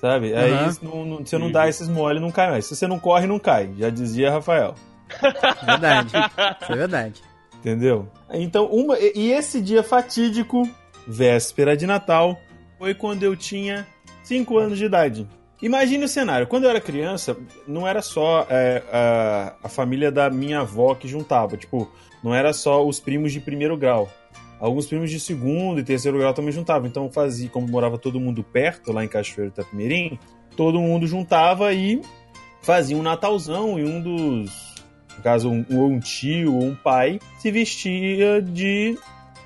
sabe? 0.00 0.34
Aí 0.34 0.52
Aham. 0.52 0.68
isso 0.68 0.84
não, 0.84 1.04
não- 1.06 1.16
você 1.24 1.38
não 1.38 1.50
dá 1.50 1.66
esses 1.68 1.88
mole, 1.88 2.20
não 2.20 2.30
cai 2.30 2.50
mais. 2.50 2.66
Se 2.66 2.76
você 2.76 2.86
não 2.86 2.98
corre, 2.98 3.26
não 3.26 3.38
cai. 3.38 3.70
Já 3.78 3.88
dizia 3.88 4.30
Rafael. 4.30 4.74
verdade. 5.64 6.08
Isso 6.62 6.72
é 6.72 6.76
verdade. 6.76 7.22
Entendeu? 7.62 8.08
Então, 8.32 8.66
uma. 8.66 8.98
E 8.98 9.30
esse 9.30 9.60
dia 9.60 9.84
fatídico, 9.84 10.68
véspera 11.06 11.76
de 11.76 11.86
Natal, 11.86 12.36
foi 12.76 12.92
quando 12.92 13.22
eu 13.22 13.36
tinha 13.36 13.86
5 14.24 14.58
anos 14.58 14.78
de 14.78 14.84
idade. 14.84 15.28
Imagine 15.62 16.04
o 16.04 16.08
cenário. 16.08 16.48
Quando 16.48 16.64
eu 16.64 16.70
era 16.70 16.80
criança, 16.80 17.36
não 17.68 17.86
era 17.86 18.02
só 18.02 18.44
é, 18.50 18.82
a, 18.92 19.54
a 19.62 19.68
família 19.68 20.10
da 20.10 20.28
minha 20.28 20.62
avó 20.62 20.92
que 20.96 21.06
juntava. 21.06 21.56
Tipo, 21.56 21.88
não 22.20 22.34
era 22.34 22.52
só 22.52 22.84
os 22.84 22.98
primos 22.98 23.32
de 23.32 23.38
primeiro 23.38 23.76
grau. 23.76 24.10
Alguns 24.58 24.86
primos 24.86 25.08
de 25.08 25.20
segundo 25.20 25.78
e 25.78 25.84
terceiro 25.84 26.18
grau 26.18 26.34
também 26.34 26.50
juntavam. 26.50 26.88
Então 26.88 27.08
fazia, 27.12 27.48
como 27.48 27.68
morava 27.68 27.96
todo 27.96 28.18
mundo 28.18 28.42
perto, 28.42 28.92
lá 28.92 29.04
em 29.04 29.08
Cachoeiro 29.08 29.52
Itapemirim, 29.52 30.18
todo 30.56 30.80
mundo 30.80 31.06
juntava 31.06 31.72
e 31.72 32.00
fazia 32.60 32.96
um 32.96 33.02
Natalzão 33.02 33.78
e 33.78 33.84
um 33.84 34.00
dos 34.00 34.71
no 35.16 35.22
caso, 35.22 35.50
um, 35.50 35.64
um 35.70 35.98
tio 36.00 36.54
ou 36.54 36.64
um 36.64 36.74
pai, 36.74 37.18
se 37.38 37.50
vestia 37.50 38.40
de, 38.42 38.96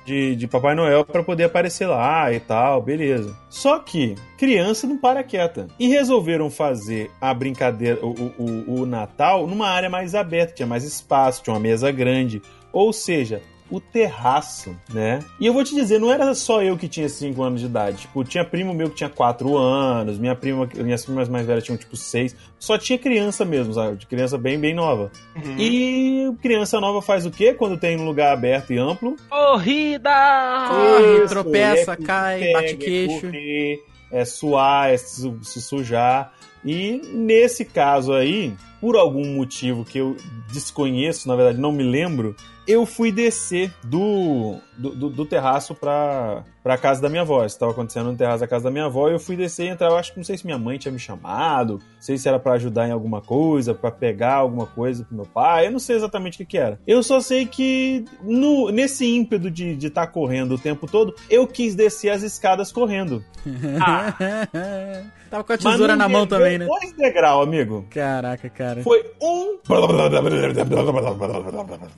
de, 0.05 0.35
de 0.35 0.47
Papai 0.47 0.75
Noel 0.75 1.03
para 1.05 1.23
poder 1.23 1.45
aparecer 1.45 1.85
lá 1.87 2.31
e 2.33 2.39
tal, 2.39 2.81
beleza. 2.81 3.35
Só 3.49 3.79
que 3.79 4.15
criança 4.37 4.87
não 4.87 4.97
para 4.97 5.23
quieta. 5.23 5.67
E 5.79 5.87
resolveram 5.87 6.49
fazer 6.49 7.11
a 7.19 7.33
brincadeira, 7.33 7.99
o, 8.05 8.33
o- 8.37 8.81
o 8.81 8.85
Natal, 8.85 9.45
numa 9.47 9.67
área 9.69 9.89
mais 9.89 10.15
aberta, 10.15 10.53
tinha 10.53 10.67
mais 10.67 10.83
espaço, 10.83 11.43
tinha 11.43 11.53
uma 11.53 11.59
mesa 11.59 11.91
grande. 11.91 12.41
Ou 12.71 12.93
seja, 12.93 13.41
o 13.69 13.79
terraço, 13.79 14.75
né? 14.93 15.19
E 15.39 15.45
eu 15.45 15.53
vou 15.53 15.63
te 15.63 15.75
dizer, 15.75 15.99
não 15.99 16.11
era 16.11 16.33
só 16.33 16.61
eu 16.61 16.77
que 16.77 16.87
tinha 16.87 17.07
5 17.07 17.41
anos 17.41 17.59
de 17.59 17.65
idade. 17.65 17.97
Tipo, 17.97 18.23
tinha 18.23 18.43
primo 18.43 18.73
meu 18.73 18.89
que 18.89 18.95
tinha 18.95 19.09
4 19.09 19.57
anos, 19.57 20.17
minha 20.17 20.35
prima, 20.35 20.67
minhas 20.75 21.03
primas 21.05 21.27
mais 21.27 21.45
velhas 21.45 21.63
tinham 21.63 21.77
tipo 21.77 21.95
6. 21.95 22.35
Só 22.59 22.77
tinha 22.77 22.97
criança 22.97 23.43
mesmo, 23.43 23.73
sabe? 23.73 23.97
De 23.97 24.07
criança 24.07 24.37
bem, 24.37 24.59
bem 24.59 24.73
nova. 24.73 25.11
Uhum. 25.35 25.55
E 25.57 26.33
criança 26.41 26.79
nova 26.79 27.01
faz 27.01 27.25
o 27.25 27.31
quê 27.31 27.53
quando 27.53 27.77
tem 27.77 27.99
um 27.99 28.05
lugar 28.05 28.33
aberto 28.33 28.71
e 28.71 28.77
amplo? 28.77 29.15
Corrida! 29.29 30.67
Corre, 30.69 31.23
Isso, 31.23 31.33
tropeça, 31.33 31.93
é 31.93 31.95
cai, 31.97 32.39
pega, 32.39 32.53
bate 32.53 32.77
queixo. 32.77 33.17
É, 33.17 33.21
correr, 33.21 33.83
é 34.11 34.25
suar, 34.25 34.89
é 34.89 34.97
se, 34.97 35.33
se 35.41 35.61
sujar. 35.61 36.33
E 36.65 37.01
nesse 37.13 37.63
caso 37.63 38.13
aí, 38.13 38.53
por 38.81 38.95
algum 38.95 39.25
motivo 39.35 39.85
que 39.85 39.97
eu 39.97 40.17
desconheço, 40.51 41.27
na 41.27 41.35
verdade 41.35 41.59
não 41.59 41.71
me 41.71 41.83
lembro, 41.83 42.35
eu 42.67 42.85
fui 42.85 43.11
descer 43.11 43.71
do, 43.83 44.59
do, 44.77 44.91
do- 44.91 45.09
do 45.09 45.25
terraço 45.25 45.73
pra, 45.75 46.43
pra 46.63 46.77
casa 46.77 47.01
da 47.01 47.09
minha 47.09 47.21
avó. 47.23 47.39
Isso 47.45 47.55
estava 47.55 47.71
acontecendo 47.71 48.11
no 48.11 48.17
terraço 48.17 48.39
da 48.41 48.47
casa 48.47 48.65
da 48.65 48.71
minha 48.71 48.85
avó. 48.85 49.09
Eu 49.09 49.19
fui 49.19 49.35
descer 49.35 49.65
e 49.65 49.69
entrar. 49.69 49.87
Eu 49.89 49.97
acho 49.97 50.11
que 50.11 50.17
não 50.19 50.23
sei 50.23 50.37
se 50.37 50.45
minha 50.45 50.57
mãe 50.57 50.77
tinha 50.77 50.91
me 50.91 50.99
chamado, 50.99 51.73
não 51.73 52.01
sei 52.01 52.17
se 52.17 52.27
era 52.27 52.39
pra 52.39 52.53
ajudar 52.53 52.87
em 52.87 52.91
alguma 52.91 53.21
coisa, 53.21 53.73
pra 53.73 53.89
pegar 53.91 54.35
alguma 54.35 54.65
coisa 54.67 55.03
pro 55.03 55.15
meu 55.15 55.25
pai. 55.25 55.67
Eu 55.67 55.71
não 55.71 55.79
sei 55.79 55.95
exatamente 55.95 56.35
o 56.35 56.37
que, 56.39 56.45
que 56.45 56.57
era. 56.57 56.79
Eu 56.85 57.01
só 57.03 57.19
sei 57.19 57.45
que 57.45 58.05
no, 58.21 58.69
nesse 58.71 59.05
ímpeto 59.05 59.49
de 59.49 59.77
estar 59.87 60.07
correndo 60.07 60.55
o 60.55 60.57
tempo 60.59 60.85
todo, 60.85 61.13
eu 61.29 61.47
quis 61.47 61.75
descer 61.75 62.09
as 62.09 62.21
escadas 62.23 62.71
correndo. 62.71 63.23
Tava 65.29 65.43
com 65.43 65.53
a 65.53 65.57
tesoura 65.57 65.95
na 65.95 66.07
mão 66.07 66.25
também, 66.25 66.57
né? 66.57 66.65
Dois 66.65 66.93
degrau, 66.93 67.41
amigo. 67.41 67.85
Caraca, 67.89 68.49
cara. 68.49 68.81
Foi 68.81 69.03
um. 69.21 69.57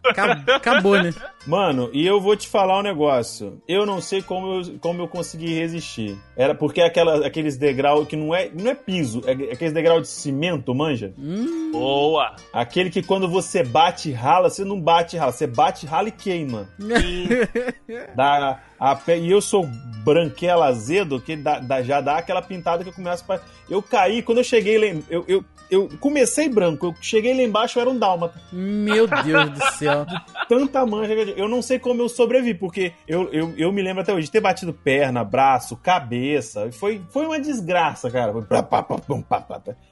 Acab- 0.03 0.49
Acabou, 0.49 0.95
né? 1.01 1.13
Mano, 1.45 1.89
e 1.93 2.05
eu 2.07 2.19
vou 2.19 2.35
te 2.35 2.47
falar 2.47 2.68
um 2.77 2.83
negócio. 2.83 3.61
Eu 3.67 3.85
não 3.85 3.99
sei 3.99 4.21
como 4.21 4.61
eu, 4.61 4.79
como 4.79 5.01
eu 5.01 5.07
consegui 5.07 5.57
resistir. 5.57 6.17
Era 6.35 6.53
porque 6.53 6.81
aquela, 6.81 7.25
aqueles 7.25 7.57
degrau 7.57 8.05
que 8.05 8.15
não 8.15 8.35
é, 8.35 8.49
não 8.53 8.69
é 8.69 8.75
piso, 8.75 9.21
é 9.25 9.31
aqueles 9.31 9.73
degrau 9.73 9.99
de 9.99 10.07
cimento, 10.07 10.75
manja? 10.75 11.13
Hum, 11.17 11.71
Boa! 11.71 12.35
Aquele 12.53 12.89
que 12.89 13.01
quando 13.01 13.27
você 13.27 13.63
bate 13.63 14.09
e 14.09 14.13
rala, 14.13 14.49
você 14.49 14.63
não 14.63 14.79
bate 14.79 15.15
e 15.15 15.19
rala, 15.19 15.31
você 15.31 15.47
bate, 15.47 15.85
rala 15.85 16.09
e 16.09 16.11
queima. 16.11 16.69
Dá 18.15 18.61
a 18.79 18.95
pé, 18.95 19.17
e 19.19 19.29
eu 19.31 19.41
sou 19.41 19.67
branquela 20.03 20.67
azedo, 20.67 21.19
que 21.19 21.35
dá- 21.35 21.59
dá- 21.59 21.83
já 21.83 21.99
dá 22.01 22.17
aquela 22.17 22.41
pintada 22.41 22.83
que 22.83 22.89
eu 22.89 22.93
começo 22.93 23.23
pra. 23.25 23.39
Eu 23.69 23.81
caí, 23.83 24.21
quando 24.21 24.37
eu 24.39 24.43
cheguei 24.43 24.77
lá. 24.77 25.01
Eu, 25.09 25.25
eu, 25.27 25.45
eu 25.69 25.87
comecei 25.99 26.49
branco, 26.49 26.87
eu 26.87 26.95
cheguei 26.99 27.31
lá 27.35 27.43
embaixo, 27.43 27.77
eu 27.77 27.81
era 27.81 27.89
um 27.91 27.99
dálmata. 27.99 28.41
Meu 28.51 29.05
Deus 29.05 29.51
do 29.51 29.63
céu. 29.73 30.05
Tanta 30.49 30.83
manja 30.85 31.13
que 31.13 31.31
eu 31.31 31.37
eu 31.37 31.47
não 31.47 31.61
sei 31.61 31.77
como 31.77 32.01
eu 32.01 32.09
sobrevivi, 32.09 32.57
porque 32.57 32.93
eu, 33.07 33.29
eu, 33.31 33.53
eu 33.55 33.71
me 33.71 33.81
lembro 33.83 34.01
até 34.01 34.11
hoje 34.13 34.25
de 34.25 34.31
ter 34.31 34.39
batido 34.41 34.73
perna, 34.73 35.23
braço, 35.23 35.75
cabeça. 35.77 36.71
Foi, 36.71 36.99
foi 37.11 37.25
uma 37.27 37.39
desgraça, 37.39 38.09
cara. 38.09 38.33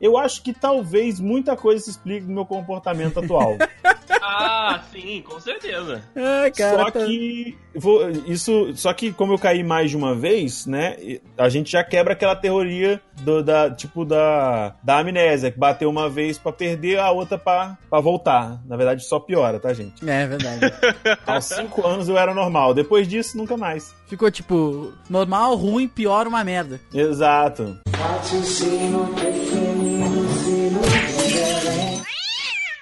Eu 0.01 0.17
acho 0.17 0.41
que 0.41 0.53
talvez 0.53 1.19
muita 1.19 1.55
coisa 1.55 1.83
se 1.83 1.91
explique 1.91 2.25
do 2.25 2.33
meu 2.33 2.45
comportamento 2.45 3.19
atual. 3.19 3.57
Ah, 4.29 4.81
sim, 4.91 5.21
com 5.25 5.39
certeza. 5.39 6.01
Ai, 6.15 6.51
cara. 6.51 6.77
só 6.85 6.91
tá- 6.91 7.05
que 7.05 7.57
vou- 7.73 8.09
isso, 8.25 8.73
só 8.77 8.93
que 8.93 9.11
como 9.11 9.33
eu 9.33 9.39
caí 9.39 9.63
mais 9.63 9.89
de 9.89 9.97
uma 9.97 10.15
vez, 10.15 10.65
né? 10.65 10.95
A 11.37 11.49
gente 11.49 11.71
já 11.71 11.83
quebra 11.83 12.13
aquela 12.13 12.35
teoria 12.35 13.01
do, 13.21 13.43
da 13.43 13.71
tipo 13.71 14.05
da, 14.05 14.75
da 14.83 14.99
amnésia, 14.99 15.51
que 15.51 15.57
bateu 15.57 15.89
uma 15.89 16.07
vez 16.07 16.37
pra 16.37 16.51
perder, 16.51 16.99
a 16.99 17.09
outra 17.11 17.37
pra, 17.37 17.77
pra 17.89 17.99
voltar. 17.99 18.61
Na 18.65 18.77
verdade, 18.77 19.03
só 19.03 19.19
piora, 19.19 19.59
tá, 19.59 19.73
gente? 19.73 20.07
É, 20.07 20.21
é 20.21 20.27
verdade. 20.27 20.73
Aos 21.25 21.45
cinco 21.45 21.85
anos 21.85 22.07
eu 22.07 22.17
era 22.17 22.33
normal. 22.33 22.73
Depois 22.73 23.07
disso, 23.07 23.35
nunca 23.35 23.57
mais. 23.57 23.95
Ficou 24.07 24.29
tipo, 24.29 24.93
normal, 25.09 25.55
ruim, 25.55 25.87
pior, 25.87 26.27
uma 26.27 26.43
merda. 26.43 26.79
Exato. 26.93 27.77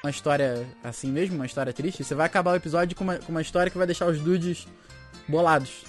Uma 0.03 0.11
história 0.11 0.67
assim 0.83 1.11
mesmo, 1.11 1.35
uma 1.35 1.45
história 1.45 1.73
triste. 1.73 2.03
Você 2.03 2.13
vai 2.13 2.25
acabar 2.25 2.51
o 2.51 2.55
episódio 2.55 2.95
com 2.95 3.03
uma, 3.03 3.15
com 3.15 3.31
uma 3.31 3.41
história 3.41 3.71
que 3.71 3.77
vai 3.77 3.87
deixar 3.87 4.07
os 4.07 4.19
dudes 4.19 4.67
bolados. 5.27 5.83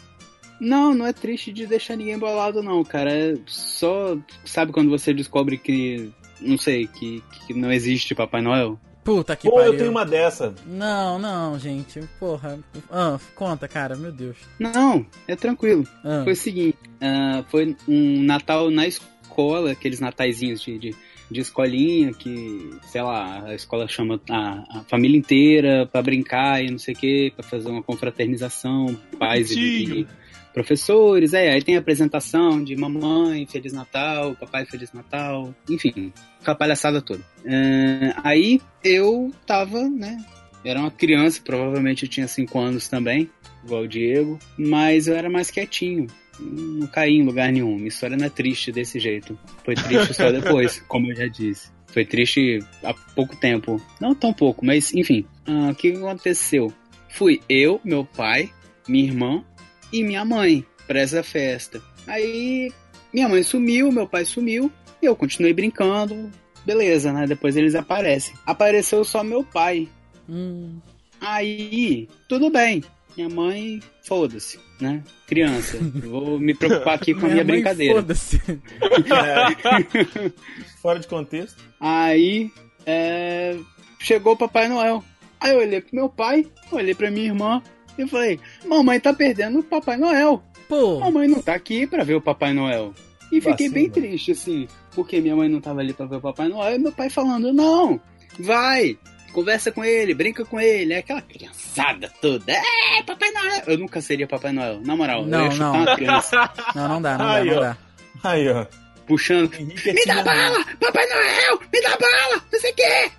Não, 0.60 0.94
não 0.94 1.06
é 1.06 1.12
triste 1.12 1.52
de 1.52 1.66
deixar 1.66 1.96
ninguém 1.96 2.18
bolado, 2.18 2.62
não, 2.62 2.82
cara. 2.82 3.12
É 3.12 3.34
só. 3.46 4.16
Sabe 4.44 4.72
quando 4.72 4.90
você 4.90 5.12
descobre 5.12 5.58
que. 5.58 6.10
Não 6.40 6.58
sei, 6.58 6.86
que, 6.86 7.22
que 7.46 7.54
não 7.54 7.72
existe 7.72 8.14
Papai 8.14 8.42
Noel? 8.42 8.78
Puta 9.06 9.36
que 9.36 9.48
Pô, 9.48 9.56
pariu. 9.56 9.72
eu 9.72 9.78
tenho 9.78 9.90
uma 9.90 10.04
dessa. 10.04 10.52
Não, 10.66 11.16
não, 11.18 11.56
gente. 11.58 12.00
Porra. 12.18 12.58
Ah, 12.90 13.18
conta, 13.36 13.68
cara, 13.68 13.94
meu 13.94 14.10
Deus. 14.10 14.36
Não, 14.58 15.06
é 15.28 15.36
tranquilo. 15.36 15.86
Ah, 16.04 16.22
Foi 16.24 16.32
o 16.32 16.36
seguinte: 16.36 16.76
ah, 17.00 17.44
foi 17.48 17.76
um 17.86 18.22
Natal 18.24 18.68
na 18.70 18.84
escola, 18.86 19.70
aqueles 19.70 20.00
nataizinhos 20.00 20.60
de, 20.60 20.76
de, 20.78 20.96
de 21.30 21.40
escolinha 21.40 22.12
que, 22.12 22.70
sei 22.90 23.02
lá, 23.02 23.44
a 23.46 23.54
escola 23.54 23.88
chama 23.88 24.20
a, 24.30 24.78
a 24.78 24.84
família 24.88 25.18
inteira 25.18 25.86
pra 25.86 26.02
brincar 26.02 26.64
e 26.64 26.70
não 26.70 26.78
sei 26.78 26.94
o 26.94 26.96
que, 26.96 27.32
pra 27.34 27.42
fazer 27.42 27.68
uma 27.68 27.82
confraternização, 27.82 28.96
pais 29.18 29.50
e, 29.50 30.00
e 30.00 30.06
professores. 30.52 31.34
É, 31.34 31.52
aí 31.52 31.62
tem 31.62 31.76
a 31.76 31.80
apresentação 31.80 32.62
de 32.62 32.76
mamãe, 32.76 33.46
Feliz 33.46 33.72
Natal, 33.72 34.34
papai, 34.34 34.64
Feliz 34.64 34.92
Natal, 34.92 35.54
enfim, 35.68 36.12
aquela 36.40 36.56
palhaçada 36.56 37.02
toda. 37.02 37.22
Ah, 37.44 38.20
aí 38.24 38.60
eu 38.82 39.30
tava, 39.44 39.88
né? 39.88 40.16
Era 40.64 40.80
uma 40.80 40.90
criança, 40.90 41.40
provavelmente 41.44 42.04
eu 42.04 42.08
tinha 42.08 42.26
5 42.26 42.58
anos 42.58 42.88
também, 42.88 43.30
igual 43.64 43.82
o 43.82 43.88
Diego, 43.88 44.38
mas 44.58 45.06
eu 45.06 45.14
era 45.14 45.28
mais 45.28 45.50
quietinho. 45.50 46.06
Não 46.38 46.86
caí 46.86 47.14
em 47.14 47.24
lugar 47.24 47.50
nenhum. 47.52 47.76
Minha 47.76 47.88
história 47.88 48.16
não 48.16 48.26
é 48.26 48.30
triste 48.30 48.70
desse 48.72 48.98
jeito. 48.98 49.38
Foi 49.64 49.74
triste 49.74 50.14
só 50.14 50.30
depois, 50.30 50.80
como 50.88 51.10
eu 51.10 51.16
já 51.16 51.26
disse. 51.26 51.70
Foi 51.86 52.04
triste 52.04 52.58
há 52.82 52.92
pouco 53.14 53.36
tempo. 53.36 53.80
Não 54.00 54.14
tão 54.14 54.32
pouco, 54.32 54.64
mas 54.64 54.92
enfim. 54.94 55.24
Ah, 55.46 55.70
o 55.70 55.74
que 55.74 55.92
aconteceu? 55.92 56.72
Fui 57.08 57.40
eu, 57.48 57.80
meu 57.84 58.04
pai, 58.04 58.50
minha 58.86 59.04
irmã 59.04 59.44
e 59.92 60.02
minha 60.02 60.24
mãe 60.24 60.64
pra 60.86 61.00
essa 61.00 61.22
festa. 61.22 61.80
Aí 62.06 62.70
minha 63.12 63.28
mãe 63.28 63.42
sumiu, 63.42 63.90
meu 63.90 64.06
pai 64.06 64.24
sumiu, 64.24 64.70
e 65.00 65.06
eu 65.06 65.16
continuei 65.16 65.54
brincando. 65.54 66.30
Beleza, 66.66 67.12
né? 67.12 67.26
Depois 67.26 67.56
eles 67.56 67.74
aparecem. 67.74 68.34
Apareceu 68.44 69.04
só 69.04 69.22
meu 69.22 69.42
pai. 69.44 69.88
hum, 70.28 70.78
Aí, 71.20 72.08
tudo 72.28 72.50
bem. 72.50 72.82
Minha 73.16 73.28
mãe, 73.30 73.80
foda-se, 74.02 74.58
né? 74.80 75.02
Criança. 75.26 75.78
Vou 76.04 76.38
me 76.38 76.54
preocupar 76.54 76.94
aqui 76.94 77.14
com 77.14 77.24
a 77.24 77.30
minha, 77.30 77.44
mãe, 77.44 77.54
brincadeira. 77.54 77.94
Foda-se. 77.94 78.40
É. 78.46 80.30
Fora 80.82 80.98
de 80.98 81.06
contexto. 81.06 81.56
Aí, 81.80 82.50
é, 82.84 83.56
chegou 83.98 84.34
o 84.34 84.36
Papai 84.36 84.68
Noel. 84.68 85.02
Aí 85.40 85.52
eu 85.52 85.60
olhei 85.60 85.80
pro 85.80 85.96
meu 85.96 86.08
pai, 86.08 86.46
olhei 86.70 86.94
pra 86.94 87.10
minha 87.10 87.26
irmã. 87.26 87.62
Eu 87.96 88.06
falei, 88.06 88.38
mamãe 88.66 89.00
tá 89.00 89.12
perdendo 89.12 89.60
o 89.60 89.62
Papai 89.62 89.96
Noel. 89.96 90.42
Pô, 90.68 91.00
Mamãe 91.00 91.28
não 91.28 91.40
tá 91.40 91.54
aqui 91.54 91.86
pra 91.86 92.04
ver 92.04 92.14
o 92.14 92.20
Papai 92.20 92.52
Noel. 92.52 92.92
E 93.32 93.40
fiquei 93.40 93.68
bem 93.68 93.88
triste, 93.88 94.32
assim, 94.32 94.68
porque 94.94 95.20
minha 95.20 95.34
mãe 95.34 95.48
não 95.48 95.60
tava 95.60 95.80
ali 95.80 95.92
pra 95.92 96.06
ver 96.06 96.16
o 96.16 96.20
Papai 96.20 96.48
Noel 96.48 96.76
e 96.76 96.78
meu 96.78 96.92
pai 96.92 97.08
falando, 97.08 97.52
não, 97.52 98.00
vai, 98.38 98.98
conversa 99.36 99.70
com 99.70 99.84
ele, 99.84 100.14
brinca 100.14 100.46
com 100.46 100.58
ele, 100.58 100.94
é 100.94 100.98
aquela 100.98 101.20
criançada 101.20 102.10
toda, 102.22 102.50
é, 102.52 103.02
Papai 103.02 103.30
Noel. 103.32 103.62
Eu 103.66 103.76
nunca 103.76 104.00
seria 104.00 104.26
Papai 104.26 104.50
Noel, 104.50 104.80
na 104.80 104.96
moral, 104.96 105.26
Não, 105.26 105.48
não. 105.50 105.72
uma 105.74 105.94
criança 105.94 106.50
não, 106.74 106.88
não 106.88 107.02
dá, 107.02 107.18
não 107.18 107.26
dá, 107.26 107.34
Aí, 107.34 107.44
não 107.50 107.56
ó. 107.58 107.60
dá. 107.60 107.76
Aí, 108.24 108.48
ó. 108.48 108.66
puxando, 109.06 109.52
Henrique 109.54 109.92
me 109.92 110.04
dá 110.06 110.22
bala, 110.22 110.64
Papai 110.80 111.06
Noel, 111.06 111.60
me 111.70 111.80
dá 111.82 111.90
bala, 111.98 112.42
não 112.50 112.58
sei 112.60 112.72
o 112.72 112.74
que, 112.74 112.82
é, 112.82 113.10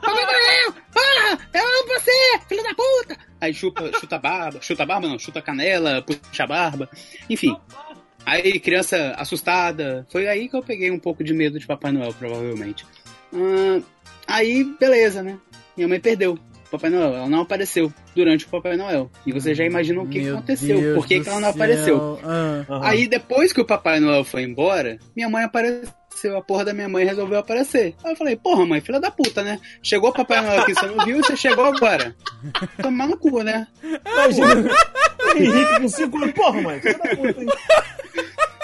Papai 0.00 0.24
Noel, 0.24 0.74
ah, 0.96 1.38
eu 1.52 1.60
amo 1.66 1.88
você, 1.88 2.38
filho 2.48 2.62
da 2.62 2.74
puta. 2.74 3.18
Aí 3.40 3.52
chupa, 3.52 3.90
chuta 3.98 4.14
a 4.14 4.18
barba, 4.20 4.58
chuta 4.62 4.82
a 4.84 4.86
barba 4.86 5.08
não, 5.08 5.18
chuta 5.18 5.40
a 5.40 5.42
canela, 5.42 6.02
puxa 6.02 6.44
a 6.44 6.46
barba, 6.46 6.88
enfim. 7.28 7.56
Aí 8.24 8.60
criança 8.60 9.12
assustada, 9.18 10.06
foi 10.08 10.28
aí 10.28 10.48
que 10.48 10.54
eu 10.56 10.62
peguei 10.62 10.90
um 10.92 11.00
pouco 11.00 11.24
de 11.24 11.34
medo 11.34 11.58
de 11.58 11.66
Papai 11.66 11.90
Noel, 11.90 12.14
provavelmente. 12.14 12.86
Ah, 13.34 13.82
aí, 14.28 14.62
beleza, 14.78 15.20
né? 15.22 15.36
Minha 15.76 15.88
mãe 15.88 16.00
perdeu. 16.00 16.38
Papai 16.70 16.90
Noel, 16.90 17.14
ela 17.14 17.28
não 17.28 17.42
apareceu 17.42 17.92
durante 18.16 18.46
o 18.46 18.48
Papai 18.48 18.76
Noel. 18.76 19.08
E 19.24 19.32
você 19.32 19.54
já 19.54 19.64
imagina 19.64 20.00
o 20.02 20.08
que, 20.08 20.20
Meu 20.20 20.34
aconteceu, 20.38 20.80
Deus 20.80 20.94
por 20.96 21.06
que, 21.06 21.20
que 21.20 21.28
ela 21.28 21.38
não 21.38 21.52
céu. 21.52 21.54
apareceu. 21.54 22.20
Ah. 22.24 22.80
Aí 22.88 23.06
depois 23.06 23.52
que 23.52 23.60
o 23.60 23.64
Papai 23.64 24.00
Noel 24.00 24.24
foi 24.24 24.42
embora, 24.42 24.98
minha 25.14 25.28
mãe 25.28 25.44
apareceu, 25.44 26.36
a 26.36 26.42
porra 26.42 26.64
da 26.64 26.74
minha 26.74 26.88
mãe 26.88 27.04
resolveu 27.04 27.38
aparecer. 27.38 27.94
Aí 28.02 28.12
eu 28.12 28.16
falei, 28.16 28.34
porra 28.34 28.66
mãe, 28.66 28.80
filha 28.80 28.98
da 28.98 29.08
puta, 29.10 29.44
né? 29.44 29.60
Chegou 29.84 30.10
o 30.10 30.12
Papai 30.12 30.40
Noel 30.40 30.62
aqui, 30.62 30.74
você 30.74 30.86
não 30.86 31.04
viu, 31.04 31.18
você 31.18 31.36
chegou 31.36 31.64
agora. 31.64 32.16
Tomar 32.82 33.06
no 33.06 33.16
cu, 33.18 33.42
né? 33.44 33.68
Imagina. 34.12 34.70
Henrique 35.36 35.80
com 35.80 35.88
5 35.88 36.16
anos. 36.18 36.32
Porra, 36.32 36.60
mãe. 36.60 36.80
Filha 36.80 36.98
da 36.98 37.08
puta, 37.16 37.40
hein? 37.40 37.48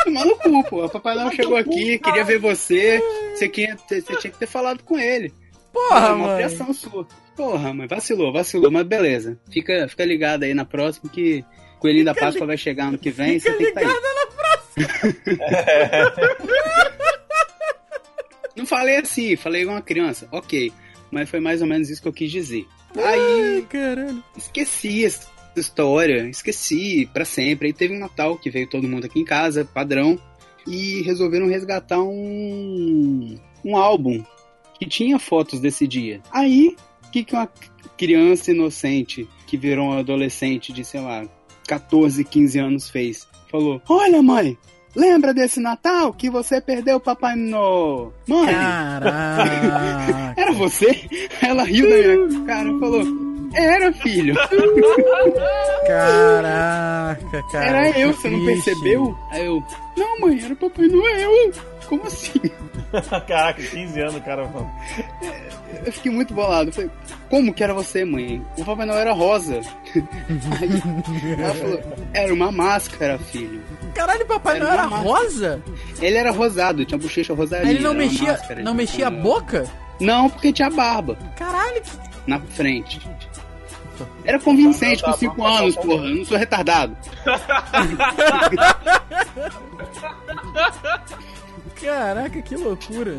Tomar 0.05 0.25
no 0.25 0.37
cu, 0.37 0.65
pô. 0.65 0.85
O 0.85 0.89
Papai 0.91 1.15
Noel 1.15 1.31
chegou 1.33 1.57
aqui, 1.57 1.99
queria 1.99 2.25
ver 2.25 2.39
você, 2.39 3.01
você, 3.35 3.49
ter- 3.49 3.77
você 3.89 4.17
tinha 4.17 4.33
que 4.33 4.39
ter 4.39 4.47
falado 4.49 4.83
com 4.83 4.99
ele. 4.99 5.33
Porra, 5.73 6.07
É 6.09 6.13
uma 6.13 6.27
mãe. 6.29 6.37
pressão 6.37 6.73
sua. 6.73 7.07
Porra, 7.37 7.73
mãe, 7.73 7.87
vacilou, 7.87 8.33
vacilou, 8.33 8.71
mas 8.71 8.87
beleza. 8.87 9.39
Fica, 9.51 9.87
fica 9.89 10.05
ligado 10.05 10.43
aí 10.45 10.55
na 10.55 10.65
próxima 10.65 11.11
que 11.11 11.45
Coelhinho 11.79 12.05
da 12.05 12.15
Páscoa 12.15 12.47
vai 12.47 12.57
chegar 12.57 12.89
ano 12.89 12.99
que 12.99 13.11
vem, 13.11 13.39
você 13.39 13.51
tem 13.53 13.73
que 13.73 13.81
estar 13.81 13.81
aí. 13.81 14.77
Não 18.57 18.67
falei 18.67 18.97
assim, 18.97 19.37
falei 19.37 19.63
igual 19.63 19.77
uma 19.77 19.83
criança, 19.83 20.29
ok. 20.33 20.73
Mas 21.11 21.29
foi 21.31 21.41
mais 21.41 21.61
ou 21.63 21.67
menos 21.67 21.89
isso 21.89 22.03
que 22.03 22.09
eu 22.09 22.13
quis 22.13 22.31
dizer. 22.31 22.67
Aí 22.97 23.55
Ai, 23.57 23.67
caralho. 23.69 24.23
esqueci 24.37 25.05
essa 25.05 25.29
história, 25.57 26.29
esqueci 26.29 27.09
pra 27.13 27.25
sempre. 27.25 27.69
Aí 27.69 27.73
teve 27.73 27.95
um 27.95 27.99
Natal 27.99 28.37
que 28.37 28.51
veio 28.51 28.69
todo 28.69 28.87
mundo 28.89 29.07
aqui 29.07 29.21
em 29.21 29.25
casa, 29.25 29.65
padrão, 29.65 30.19
e 30.67 31.01
resolveram 31.03 31.49
resgatar 31.49 32.01
um, 32.03 33.39
um 33.65 33.77
álbum 33.77 34.23
que 34.81 34.87
tinha 34.87 35.19
fotos 35.19 35.61
desse 35.61 35.87
dia. 35.87 36.21
Aí, 36.33 36.75
o 37.07 37.11
que, 37.11 37.23
que 37.23 37.35
uma 37.35 37.49
criança 37.99 38.51
inocente 38.51 39.29
que 39.47 39.57
virou 39.59 39.89
um 39.91 39.99
adolescente 39.99 40.73
de, 40.73 40.83
sei 40.85 41.01
lá, 41.01 41.23
14, 41.69 42.25
15 42.25 42.59
anos 42.59 42.89
fez? 42.89 43.29
Falou: 43.51 43.83
Olha, 43.89 44.23
mãe, 44.23 44.57
lembra 44.97 45.35
desse 45.35 45.61
Natal 45.61 46.15
que 46.15 46.31
você 46.31 46.61
perdeu 46.63 46.97
o 46.97 47.01
Papai 47.01 47.37
Noel? 47.37 48.15
Mãe, 48.27 48.47
Caraca. 48.55 50.35
era 50.41 50.53
você? 50.53 51.05
Ela 51.43 51.63
riu 51.65 51.89
da 51.91 52.27
minha 52.27 52.45
cara 52.47 52.71
e 52.71 52.79
falou: 52.79 53.03
Era, 53.53 53.93
filho. 53.93 54.35
Caraca, 55.87 57.43
cara. 57.53 57.67
Era 57.89 57.99
eu, 57.99 58.13
você 58.15 58.31
não 58.31 58.45
triste. 58.45 58.65
percebeu? 58.65 59.19
Aí 59.31 59.45
eu, 59.45 59.63
não, 59.97 60.21
mãe, 60.21 60.41
era 60.43 60.55
o 60.55 60.57
Papai 60.57 60.87
Noel. 60.87 61.31
Como 61.89 62.07
assim? 62.07 62.41
Caraca, 63.27 63.63
15 63.63 64.01
anos, 64.01 64.23
cara. 64.25 64.47
mano. 64.49 64.71
Eu 65.85 65.93
fiquei 65.93 66.11
muito 66.11 66.35
bolado. 66.35 66.73
Falei, 66.73 66.91
como 67.29 67.55
que 67.55 67.63
era 67.63 67.73
você, 67.73 68.05
mãe? 68.05 68.45
O 68.59 68.65
Papai 68.65 68.87
Noel 68.87 68.99
era 68.99 69.13
rosa. 69.13 69.61
Aí 70.61 71.33
ela 71.41 71.55
falou, 71.55 71.81
era 72.13 72.35
uma 72.35 72.51
máscara, 72.51 73.19
filho. 73.19 73.63
Caralho, 73.95 74.27
papai 74.27 74.57
Era 74.57 74.65
não 74.65 74.73
era 74.73 74.87
uma 74.87 74.99
rosa? 74.99 75.63
Ele 76.01 76.17
era 76.17 76.31
rosado, 76.31 76.85
tinha 76.85 76.99
bochecha 76.99 77.35
rosadinha. 77.35 77.69
Aí 77.69 77.75
ele 77.77 77.85
não 77.85 77.91
era 77.91 77.99
mexia, 77.99 78.33
máscara 78.33 78.63
não 78.63 78.75
mexia 78.75 79.09
a 79.09 79.11
Papai 79.11 79.25
Noel. 79.25 79.41
boca? 79.41 79.67
Não, 80.01 80.31
porque 80.31 80.53
tinha 80.53 80.71
barba 80.71 81.17
Caralho, 81.37 81.83
na 82.27 82.41
frente. 82.41 83.01
Era 84.25 84.39
convincente 84.39 85.03
com 85.03 85.11
Tá, 85.11 85.13
tá, 85.13 85.19
5 85.19 85.37
tá, 85.37 85.43
tá, 85.43 85.59
anos, 85.59 85.77
porra. 85.77 86.05
Eu 86.07 86.15
não 86.17 86.25
sou 86.25 86.39
retardado. 86.39 86.97
Caraca, 91.83 92.43
que 92.43 92.57
loucura. 92.57 93.17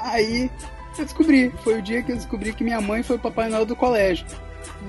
Aí 0.00 0.50
eu 0.98 1.04
descobri. 1.04 1.52
Foi 1.62 1.78
o 1.78 1.82
dia 1.82 2.02
que 2.02 2.12
eu 2.12 2.16
descobri 2.16 2.52
que 2.52 2.64
minha 2.64 2.80
mãe 2.80 3.02
foi 3.02 3.16
o 3.16 3.18
Papai 3.20 3.48
Noel 3.48 3.66
do 3.66 3.76
colégio. 3.76 4.26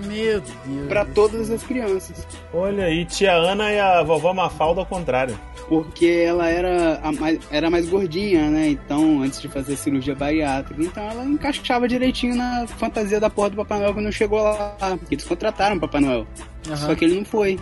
Meu 0.05 0.41
Deus. 0.41 0.87
Pra 0.87 1.05
todas 1.05 1.49
as 1.49 1.63
crianças. 1.63 2.27
Olha 2.53 2.85
aí, 2.85 3.05
tia 3.05 3.33
Ana 3.33 3.71
e 3.71 3.79
a 3.79 4.03
vovó 4.03 4.33
Mafalda 4.33 4.81
ao 4.81 4.85
contrário. 4.85 5.39
porque 5.67 6.25
ela 6.27 6.47
era, 6.47 6.99
a 7.01 7.11
mais, 7.11 7.39
era 7.51 7.69
mais 7.69 7.87
gordinha, 7.87 8.49
né? 8.49 8.69
Então, 8.69 9.21
antes 9.21 9.41
de 9.41 9.47
fazer 9.47 9.75
cirurgia 9.75 10.15
bariátrica, 10.15 10.81
então 10.81 11.03
ela 11.03 11.23
encaixava 11.25 11.87
direitinho 11.87 12.35
na 12.35 12.65
fantasia 12.67 13.19
da 13.19 13.29
porra 13.29 13.51
do 13.51 13.57
Papai 13.57 13.79
Noel 13.79 13.93
quando 13.93 14.05
não 14.05 14.11
chegou 14.11 14.41
lá. 14.41 14.75
Porque 14.99 15.15
eles 15.15 15.25
contrataram 15.25 15.75
o 15.77 15.79
Papai 15.79 16.01
Noel. 16.01 16.27
Aham. 16.67 16.75
Só 16.75 16.95
que 16.95 17.05
ele 17.05 17.15
não 17.15 17.25
foi. 17.25 17.59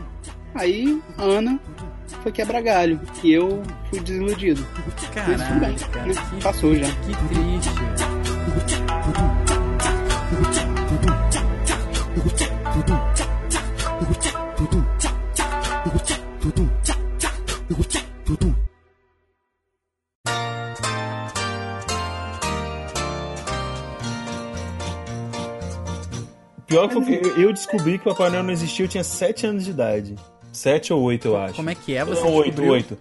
Aí, 0.55 1.01
a 1.17 1.23
Ana 1.23 1.59
foi 2.15 2.31
quebra 2.31 2.61
galho. 2.61 2.99
E 3.23 3.31
eu 3.31 3.61
fui 3.89 3.99
desiludido. 3.99 4.65
Mas 5.27 5.47
tudo 5.47 5.59
bem, 5.59 5.75
Caraca, 5.75 5.91
cara. 5.91 6.13
Que, 6.13 6.43
Passou 6.43 6.75
já. 6.75 6.87
que 6.87 7.15
triste. 7.27 7.69
Pior 26.67 26.89
que 26.89 26.97
eu, 26.97 27.37
eu 27.37 27.53
descobri 27.53 27.97
que 27.97 28.07
o 28.07 28.11
Papai 28.11 28.29
Noel 28.29 28.43
não 28.43 28.51
existiu, 28.51 28.85
eu 28.85 28.89
tinha 28.89 29.03
7 29.03 29.47
anos 29.47 29.63
de 29.63 29.71
idade. 29.71 30.15
7 30.57 30.91
ou 30.93 31.01
8, 31.01 31.27
eu 31.27 31.37
acho. 31.37 31.53
Como 31.55 31.69
é 31.69 31.75
que 31.75 31.95
é? 31.95 32.03
Você 32.03 32.21
Não, 32.21 32.33
oito, 32.35 32.63
oito. 32.63 32.97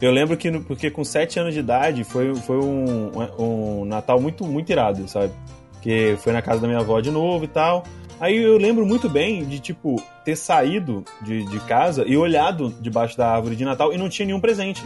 Eu 0.00 0.10
lembro 0.12 0.36
que, 0.36 0.50
no- 0.50 0.62
porque 0.62 0.90
com 0.90 1.04
7 1.04 1.38
anos 1.38 1.52
de 1.54 1.60
idade 1.60 2.04
foi, 2.04 2.34
foi 2.34 2.56
um, 2.58 3.10
um 3.38 3.84
Natal 3.84 4.20
muito, 4.20 4.44
muito 4.46 4.70
irado, 4.70 5.06
sabe? 5.08 5.32
Porque 5.72 6.16
foi 6.18 6.32
na 6.32 6.40
casa 6.42 6.60
da 6.60 6.66
minha 6.68 6.80
avó 6.80 7.00
de 7.00 7.10
novo 7.10 7.44
e 7.44 7.48
tal. 7.48 7.84
Aí 8.18 8.36
eu 8.36 8.58
lembro 8.58 8.84
muito 8.86 9.08
bem 9.08 9.44
de, 9.44 9.58
tipo, 9.60 9.96
ter 10.24 10.36
saído 10.36 11.04
de, 11.22 11.44
de 11.46 11.58
casa 11.60 12.04
e 12.06 12.16
olhado 12.16 12.74
debaixo 12.80 13.16
da 13.16 13.30
árvore 13.30 13.56
de 13.56 13.64
Natal 13.64 13.92
e 13.92 13.98
não 13.98 14.08
tinha 14.08 14.26
nenhum 14.26 14.40
presente. 14.40 14.82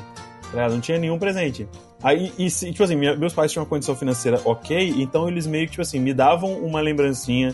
tá? 0.53 0.69
Não 0.69 0.81
tinha 0.81 0.99
nenhum 0.99 1.19
presente. 1.19 1.69
Aí, 2.03 2.33
e, 2.39 2.49
tipo 2.49 2.83
assim, 2.85 2.95
minha- 2.97 3.17
meus 3.17 3.33
pais 3.33 3.51
tinham 3.51 3.65
uma 3.65 3.69
condição 3.69 3.97
financeira 3.97 4.41
ok, 4.45 4.95
então 4.99 5.27
eles 5.29 5.47
meio 5.47 5.65
que, 5.65 5.73
tipo 5.73 5.83
assim, 5.83 5.99
me 5.99 6.13
davam 6.15 6.53
uma 6.59 6.81
lembrancinha 6.81 7.53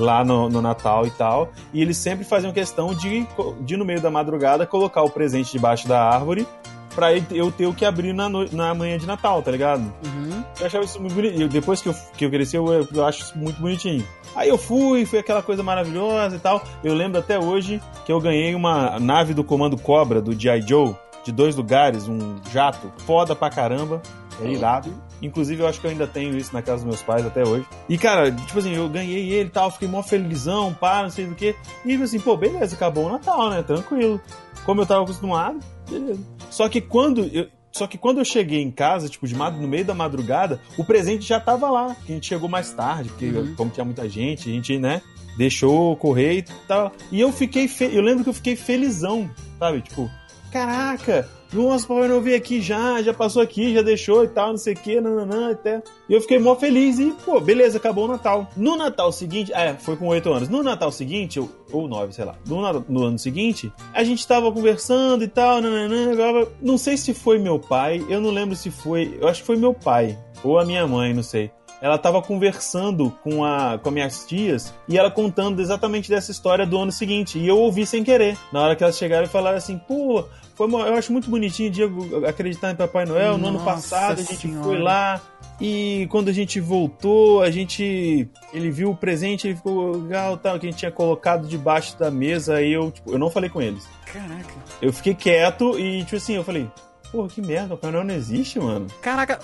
lá 0.00 0.24
no, 0.24 0.48
no 0.48 0.60
Natal 0.60 1.06
e 1.06 1.10
tal. 1.10 1.50
E 1.72 1.80
eles 1.80 1.96
sempre 1.96 2.24
faziam 2.24 2.52
questão 2.52 2.94
de, 2.94 3.26
de, 3.60 3.76
no 3.76 3.84
meio 3.84 4.00
da 4.00 4.10
madrugada, 4.10 4.66
colocar 4.66 5.02
o 5.02 5.10
presente 5.10 5.52
debaixo 5.52 5.86
da 5.86 6.02
árvore 6.02 6.46
pra 6.94 7.12
eu 7.14 7.52
ter 7.52 7.66
o 7.66 7.72
que 7.72 7.84
abrir 7.84 8.12
na, 8.12 8.28
no- 8.28 8.50
na 8.52 8.74
manhã 8.74 8.98
de 8.98 9.06
Natal, 9.06 9.40
tá 9.42 9.50
ligado? 9.52 9.80
Uhum. 10.04 10.42
Eu 10.58 10.66
achava 10.66 10.84
isso 10.84 11.00
muito 11.00 11.14
bonito. 11.14 11.46
Depois 11.48 11.80
que 11.80 11.88
eu, 11.88 11.94
que 12.16 12.24
eu 12.24 12.30
cresci, 12.30 12.56
eu, 12.56 12.66
eu 12.92 13.04
acho 13.06 13.22
isso 13.22 13.38
muito 13.38 13.60
bonitinho. 13.60 14.04
Aí 14.34 14.48
eu 14.48 14.58
fui, 14.58 15.06
foi 15.06 15.20
aquela 15.20 15.42
coisa 15.42 15.62
maravilhosa 15.62 16.34
e 16.36 16.38
tal. 16.40 16.62
Eu 16.82 16.94
lembro 16.94 17.18
até 17.20 17.38
hoje 17.38 17.80
que 18.04 18.10
eu 18.12 18.20
ganhei 18.20 18.54
uma 18.56 18.98
nave 18.98 19.34
do 19.34 19.44
Comando 19.44 19.76
Cobra, 19.78 20.20
do 20.20 20.32
G.I. 20.38 20.62
Joe, 20.66 20.94
de 21.24 21.30
dois 21.32 21.54
lugares, 21.56 22.08
um 22.08 22.36
jato, 22.52 22.92
foda 23.06 23.36
pra 23.36 23.50
caramba. 23.50 24.02
É 24.42 24.48
irado. 24.48 24.92
Inclusive, 25.22 25.62
eu 25.62 25.66
acho 25.68 25.80
que 25.80 25.86
eu 25.86 25.90
ainda 25.90 26.06
tenho 26.06 26.36
isso 26.36 26.52
na 26.52 26.62
casa 26.62 26.78
dos 26.78 26.84
meus 26.86 27.02
pais 27.02 27.26
até 27.26 27.42
hoje. 27.46 27.66
E, 27.88 27.98
cara, 27.98 28.30
tipo 28.32 28.58
assim, 28.58 28.74
eu 28.74 28.88
ganhei 28.88 29.30
ele 29.32 29.48
e 29.48 29.52
tal, 29.52 29.70
fiquei 29.70 29.86
mó 29.88 30.02
felizão, 30.02 30.72
pá, 30.72 31.02
não 31.02 31.10
sei 31.10 31.26
do 31.26 31.34
que. 31.34 31.54
E, 31.84 31.94
assim, 31.94 32.18
pô, 32.18 32.36
beleza, 32.36 32.74
acabou 32.74 33.06
o 33.06 33.12
Natal, 33.12 33.50
né? 33.50 33.62
Tranquilo. 33.62 34.20
Como 34.64 34.80
eu 34.80 34.86
tava 34.86 35.02
acostumado, 35.02 35.58
beleza. 35.90 36.20
Só 36.50 36.68
que 36.68 36.80
quando 36.80 37.24
eu, 37.32 37.48
só 37.72 37.86
que 37.86 37.96
quando 37.98 38.18
eu 38.18 38.24
cheguei 38.24 38.60
em 38.62 38.70
casa, 38.70 39.08
tipo, 39.08 39.26
de 39.26 39.34
no 39.34 39.68
meio 39.68 39.84
da 39.84 39.94
madrugada, 39.94 40.60
o 40.76 40.84
presente 40.84 41.24
já 41.26 41.38
tava 41.38 41.70
lá. 41.70 41.94
Que 42.06 42.12
a 42.12 42.14
gente 42.14 42.26
chegou 42.26 42.48
mais 42.48 42.72
tarde, 42.72 43.08
porque 43.10 43.26
Uhum. 43.26 43.54
como 43.56 43.70
tinha 43.70 43.84
muita 43.84 44.08
gente, 44.08 44.48
a 44.48 44.52
gente, 44.52 44.78
né, 44.78 45.00
deixou 45.38 45.94
correr 45.96 46.38
e 46.38 46.42
tal. 46.66 46.92
E 47.12 47.20
eu 47.20 47.30
fiquei, 47.32 47.68
fe- 47.68 47.90
eu 47.92 48.02
lembro 48.02 48.24
que 48.24 48.30
eu 48.30 48.34
fiquei 48.34 48.56
felizão, 48.56 49.30
sabe? 49.58 49.80
Tipo, 49.82 50.10
caraca, 50.50 51.28
Nossa, 51.52 51.86
Papai 51.86 52.06
Noel 52.06 52.20
veio 52.20 52.36
aqui 52.36 52.60
já, 52.60 53.02
já 53.02 53.12
passou 53.12 53.42
aqui, 53.42 53.74
já 53.74 53.82
deixou 53.82 54.24
e 54.24 54.28
tal, 54.28 54.50
não 54.50 54.56
sei 54.56 54.74
o 54.74 54.76
que, 54.76 55.00
nananã, 55.00 55.50
até. 55.50 55.82
E 56.08 56.12
eu 56.12 56.20
fiquei 56.20 56.38
mó 56.38 56.54
feliz 56.54 56.98
e, 56.98 57.10
pô, 57.24 57.40
beleza, 57.40 57.78
acabou 57.78 58.04
o 58.04 58.08
Natal. 58.08 58.48
No 58.56 58.76
Natal 58.76 59.10
seguinte, 59.10 59.52
é, 59.52 59.74
foi 59.74 59.96
com 59.96 60.06
oito 60.06 60.32
anos. 60.32 60.48
No 60.48 60.62
Natal 60.62 60.92
seguinte, 60.92 61.40
ou, 61.72 61.88
nove, 61.88 62.12
sei 62.12 62.24
lá, 62.24 62.36
no, 62.46 62.84
no 62.88 63.02
ano 63.04 63.18
seguinte, 63.18 63.72
a 63.92 64.04
gente 64.04 64.26
tava 64.26 64.52
conversando 64.52 65.24
e 65.24 65.28
tal, 65.28 65.60
nananã, 65.60 66.14
blá. 66.14 66.46
não 66.62 66.78
sei 66.78 66.96
se 66.96 67.12
foi 67.12 67.38
meu 67.38 67.58
pai, 67.58 68.04
eu 68.08 68.20
não 68.20 68.30
lembro 68.30 68.54
se 68.54 68.70
foi, 68.70 69.18
eu 69.20 69.26
acho 69.26 69.40
que 69.40 69.46
foi 69.46 69.56
meu 69.56 69.74
pai, 69.74 70.16
ou 70.44 70.58
a 70.58 70.64
minha 70.64 70.86
mãe, 70.86 71.12
não 71.12 71.22
sei 71.22 71.50
ela 71.80 71.96
tava 71.98 72.20
conversando 72.22 73.10
com, 73.22 73.44
a, 73.44 73.78
com 73.78 73.88
as 73.88 73.94
minhas 73.94 74.24
tias 74.26 74.74
e 74.88 74.98
ela 74.98 75.10
contando 75.10 75.60
exatamente 75.60 76.08
dessa 76.10 76.30
história 76.30 76.66
do 76.66 76.76
ano 76.78 76.92
seguinte. 76.92 77.38
E 77.38 77.46
eu 77.48 77.58
ouvi 77.58 77.86
sem 77.86 78.04
querer. 78.04 78.36
Na 78.52 78.60
hora 78.62 78.76
que 78.76 78.82
elas 78.82 78.96
chegaram 78.98 79.24
e 79.24 79.28
falaram 79.28 79.56
assim, 79.56 79.78
pô, 79.78 80.24
foi 80.54 80.66
uma- 80.66 80.86
eu 80.86 80.94
acho 80.94 81.10
muito 81.12 81.30
bonitinho 81.30 81.68
o 81.68 81.72
Diego 81.72 82.26
acreditar 82.26 82.70
em 82.70 82.76
Papai 82.76 83.04
Noel. 83.06 83.38
No 83.38 83.48
ano 83.48 83.60
passado 83.60 84.18
a 84.20 84.22
gente 84.22 84.36
Senhora. 84.48 84.64
foi 84.64 84.78
lá. 84.78 85.20
E 85.62 86.06
quando 86.10 86.28
a 86.30 86.32
gente 86.32 86.58
voltou, 86.58 87.42
a 87.42 87.50
gente. 87.50 88.26
Ele 88.52 88.70
viu 88.70 88.90
o 88.90 88.96
presente, 88.96 89.46
ele 89.46 89.56
ficou 89.56 89.92
legal, 89.92 90.36
tal, 90.38 90.58
que 90.58 90.66
a 90.66 90.70
gente 90.70 90.78
tinha 90.78 90.90
colocado 90.90 91.46
debaixo 91.46 91.98
da 91.98 92.10
mesa. 92.10 92.54
Aí 92.56 92.72
eu, 92.72 92.90
tipo, 92.90 93.12
eu 93.12 93.18
não 93.18 93.28
falei 93.30 93.50
com 93.50 93.60
eles. 93.60 93.86
Caraca. 94.06 94.54
Eu 94.80 94.90
fiquei 94.90 95.14
quieto 95.14 95.78
e, 95.78 96.02
tipo 96.04 96.16
assim, 96.16 96.34
eu 96.36 96.44
falei, 96.44 96.66
porra, 97.12 97.28
que 97.28 97.42
merda, 97.42 97.76
Papai 97.76 97.90
Noel 97.90 98.04
não 98.04 98.14
existe, 98.14 98.58
mano. 98.58 98.86
Caraca. 99.02 99.38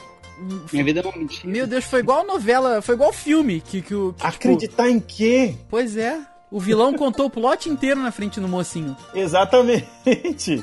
Minha 0.72 0.84
vida 0.84 1.00
é 1.00 1.02
uma 1.02 1.16
mentira. 1.16 1.48
Meu 1.52 1.66
Deus, 1.66 1.84
foi 1.84 2.00
igual 2.00 2.26
novela, 2.26 2.82
foi 2.82 2.94
igual 2.94 3.12
filme 3.12 3.60
que, 3.60 3.80
que 3.80 3.88
que, 3.88 3.94
tipo, 3.94 4.16
Acreditar 4.22 4.88
em 4.90 5.00
quê? 5.00 5.54
Pois 5.68 5.96
é. 5.96 6.20
O 6.50 6.60
vilão 6.60 6.92
contou 6.94 7.26
o 7.26 7.30
plot 7.30 7.68
inteiro 7.68 8.00
na 8.00 8.12
frente 8.12 8.38
do 8.40 8.46
mocinho. 8.48 8.96
Exatamente. 9.14 10.62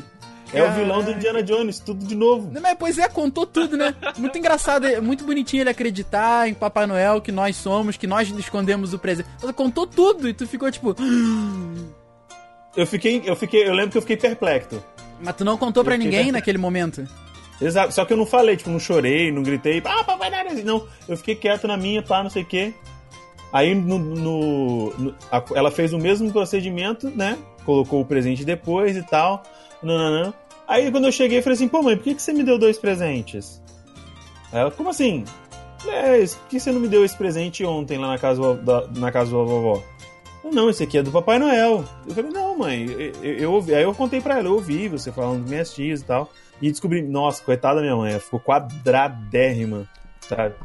É 0.54 0.64
o 0.64 0.72
vilão 0.72 1.04
do 1.04 1.12
Indiana 1.12 1.42
Jones, 1.42 1.80
tudo 1.80 2.06
de 2.06 2.16
novo. 2.16 2.52
Não, 2.52 2.62
Mas, 2.62 2.76
pois 2.78 3.00
é, 3.00 3.08
contou 3.10 3.46
tudo, 3.46 3.76
né? 3.76 3.96
Muito 4.18 4.38
engraçado, 4.38 4.86
é 4.86 5.02
muito 5.02 5.24
bonitinho 5.26 5.62
ele 5.64 5.70
acreditar 5.72 6.48
em 6.48 6.54
Papai 6.54 6.86
Noel, 6.86 7.22
que 7.22 7.32
nós 7.32 7.56
somos, 7.56 7.98
que 7.98 8.06
nós 8.06 8.30
escondemos 8.30 8.94
o 8.94 9.00
presente. 9.00 9.28
Mas 9.42 9.56
contou 9.56 9.88
tudo 9.88 10.30
e 10.30 10.34
tu 10.34 10.46
ficou 10.48 10.72
tipo. 10.72 10.96
Eu 12.76 12.88
fiquei, 12.88 13.22
eu 13.24 13.36
fiquei, 13.36 13.68
eu 13.68 13.74
lembro 13.76 13.92
que 13.92 13.98
eu 14.00 14.02
fiquei 14.02 14.18
perplexo. 14.18 14.84
Mas 15.22 15.36
tu 15.36 15.46
não 15.46 15.56
contou 15.60 15.84
fiquei 15.84 15.96
ninguém 16.00 16.12
perplexo. 16.12 16.34
naquele 16.34 16.58
momento. 16.58 17.08
Exato. 17.64 17.94
Só 17.94 18.04
que 18.06 18.14
eu 18.14 18.18
não 18.18 18.26
falei, 18.26 18.58
tipo, 18.58 18.70
não 18.70 18.80
chorei, 18.80 19.32
não 19.32 19.44
gritei, 19.44 19.82
ah, 19.86 20.04
papai 20.04 20.30
existe. 20.48 20.66
Não, 20.66 20.86
eu 21.08 21.16
fiquei 21.18 21.36
quieto 21.36 21.68
na 21.68 21.78
minha, 21.78 22.02
pá, 22.02 22.22
não 22.24 22.30
sei 22.30 22.44
o 22.44 22.46
quê. 22.46 22.74
Aí 23.52 23.76
no, 23.76 24.00
no- 24.00 24.90
no- 24.98 25.16
a- 25.32 25.44
ela 25.56 25.70
fez 25.72 25.94
o 25.94 25.98
mesmo 25.98 26.32
procedimento, 26.32 27.10
né? 27.10 27.38
Colocou 27.66 28.02
o 28.02 28.06
presente 28.06 28.44
depois 28.44 28.98
e 28.98 29.04
tal. 29.04 29.44
Nananã. 29.82 30.34
Aí 30.68 30.92
quando 30.92 31.06
eu 31.06 31.12
cheguei, 31.12 31.38
eu 31.40 31.44
falei 31.44 31.56
assim, 31.56 31.68
pô, 31.68 31.82
mãe, 31.84 31.96
por 31.96 32.04
que, 32.04 32.16
que 32.16 32.22
você 32.22 32.34
me 32.34 32.44
deu 32.44 32.58
dois 32.58 32.78
presentes? 32.78 33.62
Ela, 34.52 34.72
como 34.72 34.90
assim? 34.90 35.24
É, 35.88 36.26
por 36.26 36.48
que 36.50 36.60
você 36.60 36.72
não 36.72 36.80
me 36.80 36.88
deu 36.88 37.04
esse 37.04 37.16
presente 37.18 37.64
ontem 37.66 37.98
lá 37.98 38.08
na 38.08 38.18
casa 38.18 38.56
da, 38.56 38.88
na 38.88 39.12
casa 39.12 39.32
da 39.32 39.38
vovó? 39.38 39.84
Não, 40.52 40.70
esse 40.70 40.84
aqui 40.84 40.98
é 40.98 41.04
do 41.04 41.12
Papai 41.12 41.40
Noel. 41.40 41.84
Eu 42.08 42.14
falei, 42.16 42.32
não, 42.32 42.58
mãe, 42.58 42.86
eu, 42.86 43.00
eu, 43.24 43.60
eu. 43.62 43.76
Aí 43.76 43.84
eu 43.84 43.94
contei 43.94 44.20
pra 44.22 44.40
ela, 44.40 44.48
eu 44.48 44.54
ouvi 44.54 44.88
você 44.88 45.12
falando 45.12 45.42
das 45.42 45.50
minhas 45.50 45.74
tias 45.74 46.02
e 46.02 46.06
tal. 46.06 46.30
E 46.64 46.72
descobri, 46.72 47.02
nossa, 47.02 47.44
coitada 47.44 47.76
da 47.76 47.82
minha 47.82 47.94
mãe, 47.98 48.12
ela 48.12 48.22
ficou 48.22 48.40
quadradérrima, 48.40 49.86
sabe? 50.22 50.56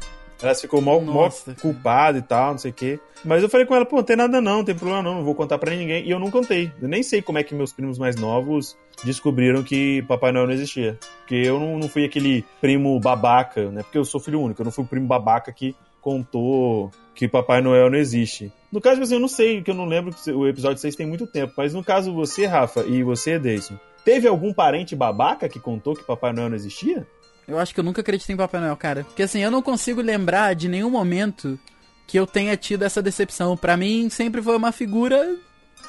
Ela 0.41 0.55
ficou 0.55 0.79
mal, 0.79 1.01
mal 1.01 1.29
culpada 1.61 2.17
e 2.17 2.21
tal, 2.21 2.51
não 2.51 2.57
sei 2.57 2.71
o 2.71 2.73
quê. 2.73 2.99
Mas 3.25 3.43
eu 3.43 3.49
falei 3.49 3.65
com 3.65 3.75
ela, 3.75 3.85
pô, 3.85 3.97
não 3.97 4.03
tem 4.03 4.15
nada 4.15 4.39
não, 4.39 4.59
não 4.59 4.63
tem 4.63 4.73
problema 4.73 5.03
não, 5.03 5.15
não 5.15 5.25
vou 5.25 5.35
contar 5.35 5.57
pra 5.57 5.75
ninguém. 5.75 6.05
E 6.05 6.09
eu 6.09 6.17
não 6.17 6.31
contei. 6.31 6.71
Eu 6.81 6.87
nem 6.87 7.03
sei 7.03 7.21
como 7.21 7.37
é 7.37 7.43
que 7.43 7.53
meus 7.53 7.73
primos 7.73 7.99
mais 7.99 8.15
novos 8.15 8.77
descobriram 9.03 9.61
que 9.61 10.01
Papai 10.03 10.31
Noel 10.31 10.47
não 10.47 10.53
existia. 10.53 10.97
Porque 11.19 11.35
eu 11.35 11.59
não, 11.59 11.77
não 11.77 11.89
fui 11.89 12.05
aquele 12.05 12.45
primo 12.61 12.97
babaca, 12.97 13.69
né? 13.69 13.83
Porque 13.83 13.97
eu 13.97 14.05
sou 14.05 14.21
filho 14.21 14.39
único, 14.39 14.61
eu 14.61 14.65
não 14.65 14.71
fui 14.71 14.85
o 14.85 14.87
primo 14.87 15.05
babaca 15.05 15.51
que 15.51 15.75
contou 15.99 16.91
que 17.13 17.27
Papai 17.27 17.59
Noel 17.59 17.89
não 17.89 17.97
existe. 17.97 18.53
No 18.71 18.79
caso, 18.79 19.01
assim, 19.01 19.15
eu 19.15 19.19
não 19.19 19.27
sei, 19.27 19.61
que 19.61 19.69
eu 19.69 19.75
não 19.75 19.83
lembro 19.83 20.15
o 20.33 20.47
episódio 20.47 20.77
6 20.77 20.95
tem 20.95 21.05
muito 21.05 21.27
tempo, 21.27 21.51
mas 21.57 21.73
no 21.73 21.83
caso 21.83 22.13
você, 22.13 22.45
Rafa, 22.45 22.85
e 22.85 23.03
você, 23.03 23.37
Deison, 23.37 23.77
teve 24.09 24.27
algum 24.27 24.51
parente 24.51 24.95
babaca 24.95 25.47
que 25.47 25.59
contou 25.59 25.95
que 25.95 26.03
Papai 26.03 26.33
Noel 26.33 26.49
não 26.49 26.55
existia? 26.55 27.05
Eu 27.47 27.59
acho 27.59 27.75
que 27.75 27.79
eu 27.79 27.83
nunca 27.83 28.01
acreditei 28.01 28.33
em 28.33 28.37
Papai 28.37 28.59
Noel, 28.59 28.75
cara. 28.75 29.03
Porque 29.03 29.21
assim, 29.21 29.39
eu 29.39 29.51
não 29.51 29.61
consigo 29.61 30.01
lembrar 30.01 30.55
de 30.55 30.67
nenhum 30.67 30.89
momento 30.89 31.59
que 32.07 32.17
eu 32.17 32.25
tenha 32.25 32.57
tido 32.57 32.81
essa 32.81 33.03
decepção. 33.03 33.55
Pra 33.55 33.77
mim, 33.77 34.09
sempre 34.09 34.41
foi 34.41 34.57
uma 34.57 34.71
figura 34.71 35.35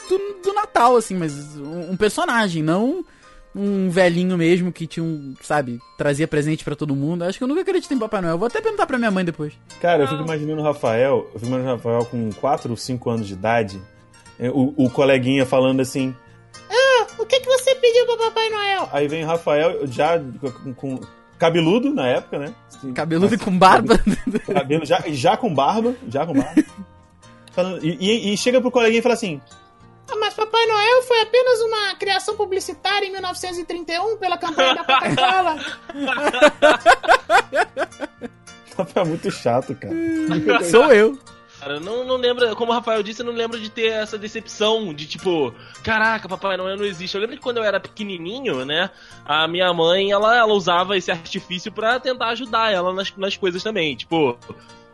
do, 0.07 0.19
do 0.43 0.53
Natal, 0.53 0.97
assim, 0.97 1.17
mas 1.17 1.57
um, 1.57 1.93
um 1.93 1.97
personagem, 1.97 2.63
não 2.63 3.03
um 3.55 3.89
velhinho 3.89 4.37
mesmo 4.37 4.71
que 4.71 4.87
tinha 4.87 5.03
um, 5.03 5.35
sabe, 5.41 5.81
trazia 5.97 6.29
presente 6.29 6.63
pra 6.63 6.77
todo 6.77 6.95
mundo. 6.95 7.25
Acho 7.25 7.39
que 7.39 7.45
eu 7.45 7.49
nunca 7.49 7.63
acreditei 7.63 7.97
em 7.97 8.01
Papai 8.01 8.21
Noel. 8.21 8.37
Vou 8.37 8.49
até 8.49 8.61
perguntar 8.61 8.87
pra 8.87 8.99
minha 8.99 9.11
mãe 9.11 9.25
depois. 9.25 9.55
Cara, 9.81 10.03
eu 10.03 10.09
fico 10.09 10.23
imaginando 10.23 10.61
o 10.61 10.65
Rafael, 10.65 11.31
eu 11.33 11.41
fico 11.41 11.47
imaginando 11.47 11.73
o 11.73 11.77
Rafael 11.77 12.05
com 12.05 12.31
4 12.35 12.71
ou 12.71 12.77
5 12.77 13.11
anos 13.11 13.27
de 13.27 13.33
idade, 13.33 13.81
é, 14.39 14.51
o, 14.51 14.75
o 14.77 14.91
coleguinha 14.91 15.47
falando 15.47 15.81
assim: 15.81 16.15
o 17.19 17.27
que, 17.27 17.41
que 17.41 17.47
você 17.47 17.75
pediu 17.77 18.07
pro 18.07 18.17
Papai 18.19 18.49
Noel? 18.51 18.89
Aí 18.93 19.09
vem 19.09 19.25
o 19.25 19.27
Rafael, 19.27 19.87
já 19.87 20.19
com, 20.63 20.75
com- 20.75 21.01
cabeludo 21.39 21.93
na 21.95 22.07
época, 22.07 22.39
né? 22.39 22.55
Cabeludo 22.95 23.35
e 23.35 23.39
com 23.39 23.57
barba. 23.57 23.99
Cabelo, 24.53 24.85
já, 24.87 25.03
já 25.09 25.37
com 25.37 25.53
barba, 25.55 25.95
já 26.09 26.27
com 26.27 26.35
barba. 26.35 26.63
Falando- 27.53 27.85
e, 27.85 27.97
e- 28.01 28.33
e 28.33 28.37
chega 28.37 28.61
pro 28.61 28.71
coleguinha 28.71 29.01
e 29.01 29.03
fala 29.03 29.15
assim: 29.15 29.41
Ah, 30.11 30.17
Mas 30.19 30.35
Papai 30.35 30.65
Noel 30.67 31.03
foi 31.03 31.21
apenas 31.23 31.61
uma 31.63 31.95
criação 31.97 32.37
publicitária 32.37 33.07
em 33.07 33.13
1931 33.13 34.17
pela 34.19 34.39
campanha 34.39 34.75
da 34.75 34.85
Coca-Cola. 34.85 35.57
Rafael 38.77 39.05
é 39.07 39.09
muito 39.09 39.31
chato, 39.31 39.75
cara. 39.75 39.95
Sou 40.65 40.93
eu. 40.93 41.19
Cara, 41.61 41.79
não, 41.79 42.05
não 42.05 42.17
lembro, 42.17 42.57
como 42.57 42.73
o 42.73 42.75
Rafael 42.75 43.03
disse, 43.03 43.21
eu 43.21 43.27
não 43.27 43.35
lembro 43.35 43.61
de 43.61 43.69
ter 43.69 43.89
essa 43.89 44.17
decepção 44.17 44.95
de 44.95 45.07
tipo, 45.07 45.53
caraca, 45.85 46.27
Papai 46.27 46.57
Noel 46.57 46.79
não 46.79 46.87
existe. 46.87 47.15
Eu 47.15 47.21
lembro 47.21 47.37
que 47.37 47.43
quando 47.43 47.59
eu 47.59 47.65
era 47.65 47.79
pequenininho, 47.79 48.65
né, 48.65 48.91
a 49.27 49.47
minha 49.47 49.71
mãe, 49.75 50.11
ela, 50.11 50.35
ela 50.35 50.55
usava 50.55 50.97
esse 50.97 51.11
artifício 51.11 51.71
pra 51.71 52.01
tentar 52.01 52.29
ajudar 52.29 52.73
ela 52.73 52.95
nas, 52.95 53.15
nas 53.15 53.37
coisas 53.37 53.63
também. 53.63 53.95
Tipo, 53.95 54.39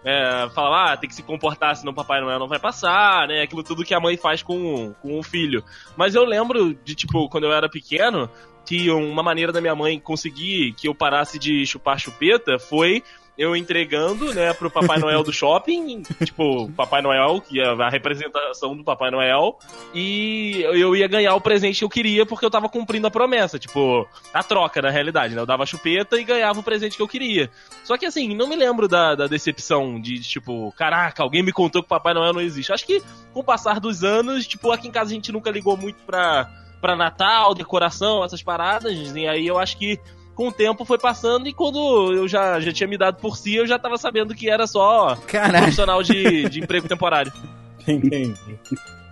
é, 0.05 0.49
falar, 0.57 0.93
ah, 0.93 0.97
tem 0.97 1.09
que 1.09 1.15
se 1.15 1.23
comportar, 1.23 1.77
senão 1.77 1.95
Papai 1.95 2.21
Noel 2.21 2.41
não 2.41 2.49
vai 2.49 2.59
passar, 2.59 3.29
né, 3.29 3.43
aquilo 3.43 3.63
tudo 3.63 3.85
que 3.85 3.95
a 3.95 4.01
mãe 4.01 4.17
faz 4.17 4.43
com, 4.43 4.93
com 5.01 5.21
o 5.21 5.23
filho. 5.23 5.63
Mas 5.97 6.17
eu 6.17 6.25
lembro 6.25 6.75
de, 6.85 6.97
tipo, 6.97 7.29
quando 7.29 7.45
eu 7.45 7.53
era 7.53 7.69
pequeno, 7.69 8.29
que 8.65 8.91
uma 8.91 9.23
maneira 9.23 9.53
da 9.53 9.61
minha 9.61 9.77
mãe 9.77 10.01
conseguir 10.01 10.73
que 10.73 10.89
eu 10.89 10.95
parasse 10.95 11.39
de 11.39 11.65
chupar 11.65 12.01
chupeta 12.01 12.59
foi 12.59 13.05
eu 13.39 13.55
entregando, 13.55 14.33
né, 14.33 14.53
pro 14.55 14.71
Papai 14.71 14.99
Noel 14.99 15.23
do 15.23 15.33
shopping, 15.33 16.03
tipo, 16.25 16.71
Papai 16.73 17.03
Noel, 17.03 17.41
que 17.41 17.61
é 17.61 17.67
a 17.67 17.89
representação 17.89 18.77
do 18.77 18.83
Papai 18.83 19.11
Noel, 19.11 19.59
e 19.95 20.63
eu 20.63 20.97
ia 20.97 21.07
ganhar 21.07 21.35
o 21.35 21.41
presente 21.41 21.79
que 21.79 21.85
eu 21.85 21.89
queria 21.89 22.25
porque 22.25 22.45
eu 22.45 22.51
tava 22.51 22.69
cumprindo 22.69 23.07
a 23.07 23.11
promessa, 23.11 23.59
tipo, 23.59 24.09
a 24.33 24.43
troca 24.43 24.81
na 24.81 24.91
realidade, 24.91 25.35
né? 25.35 25.41
Eu 25.41 25.47
dava 25.47 25.65
a 25.65 25.67
chupeta 25.67 26.19
e 26.19 26.25
ganhava 26.25 26.61
o 26.61 26.63
presente 26.63 26.97
que 26.97 27.03
eu 27.03 27.09
queria. 27.09 27.51
Só 27.85 27.99
que 27.99 28.07
assim, 28.07 28.35
não 28.35 28.49
me 28.49 28.57
lembro 28.57 28.89
da, 28.89 29.15
da 29.15 29.27
decepção 29.27 30.01
de, 30.01 30.21
tipo, 30.21 30.73
caraca, 30.77 31.23
alguém 31.23 31.43
me 31.43 31.53
contou 31.53 31.83
que 31.83 31.89
Papai 31.89 32.15
Noel 32.15 32.33
não 32.33 32.41
existe. 32.41 32.73
Acho 32.73 32.87
que 32.87 33.03
com 33.33 33.41
o 33.41 33.45
passar 33.45 33.81
dos 33.81 34.03
anos, 34.03 34.47
tipo, 34.47 34.73
aqui 34.73 34.89
em 34.89 34.93
casa 34.93 35.11
a 35.11 35.15
gente 35.15 35.31
nunca 35.31 35.51
ligou 35.51 35.77
muito 35.77 36.03
pra, 36.05 36.51
pra 36.81 36.97
Natal, 36.97 37.55
decoração, 37.55 38.25
essas 38.25 38.43
paradas, 38.43 39.15
e 39.15 39.27
aí 39.27 39.47
eu 39.47 39.59
acho 39.59 39.77
que 39.77 40.01
com 40.37 40.49
o 40.49 40.53
tempo 40.53 40.85
foi 40.85 40.99
passando 40.99 41.49
e 41.49 41.53
quando 41.53 42.13
eu 42.13 42.29
já, 42.29 42.61
já 42.61 42.73
tinha 42.73 42.87
me 42.87 42.97
dado 42.99 43.17
por 43.21 43.37
si, 43.37 43.55
eu 43.57 43.67
já 43.67 43.79
tava 43.79 43.97
sabendo 43.97 44.35
que 44.35 44.49
era 44.49 44.67
só 44.67 45.17
Caralho. 45.27 45.59
profissional 45.59 46.03
de, 46.03 46.49
de 46.49 46.61
emprego 46.61 46.87
temporário. 46.87 47.33
Entendi. 47.89 48.35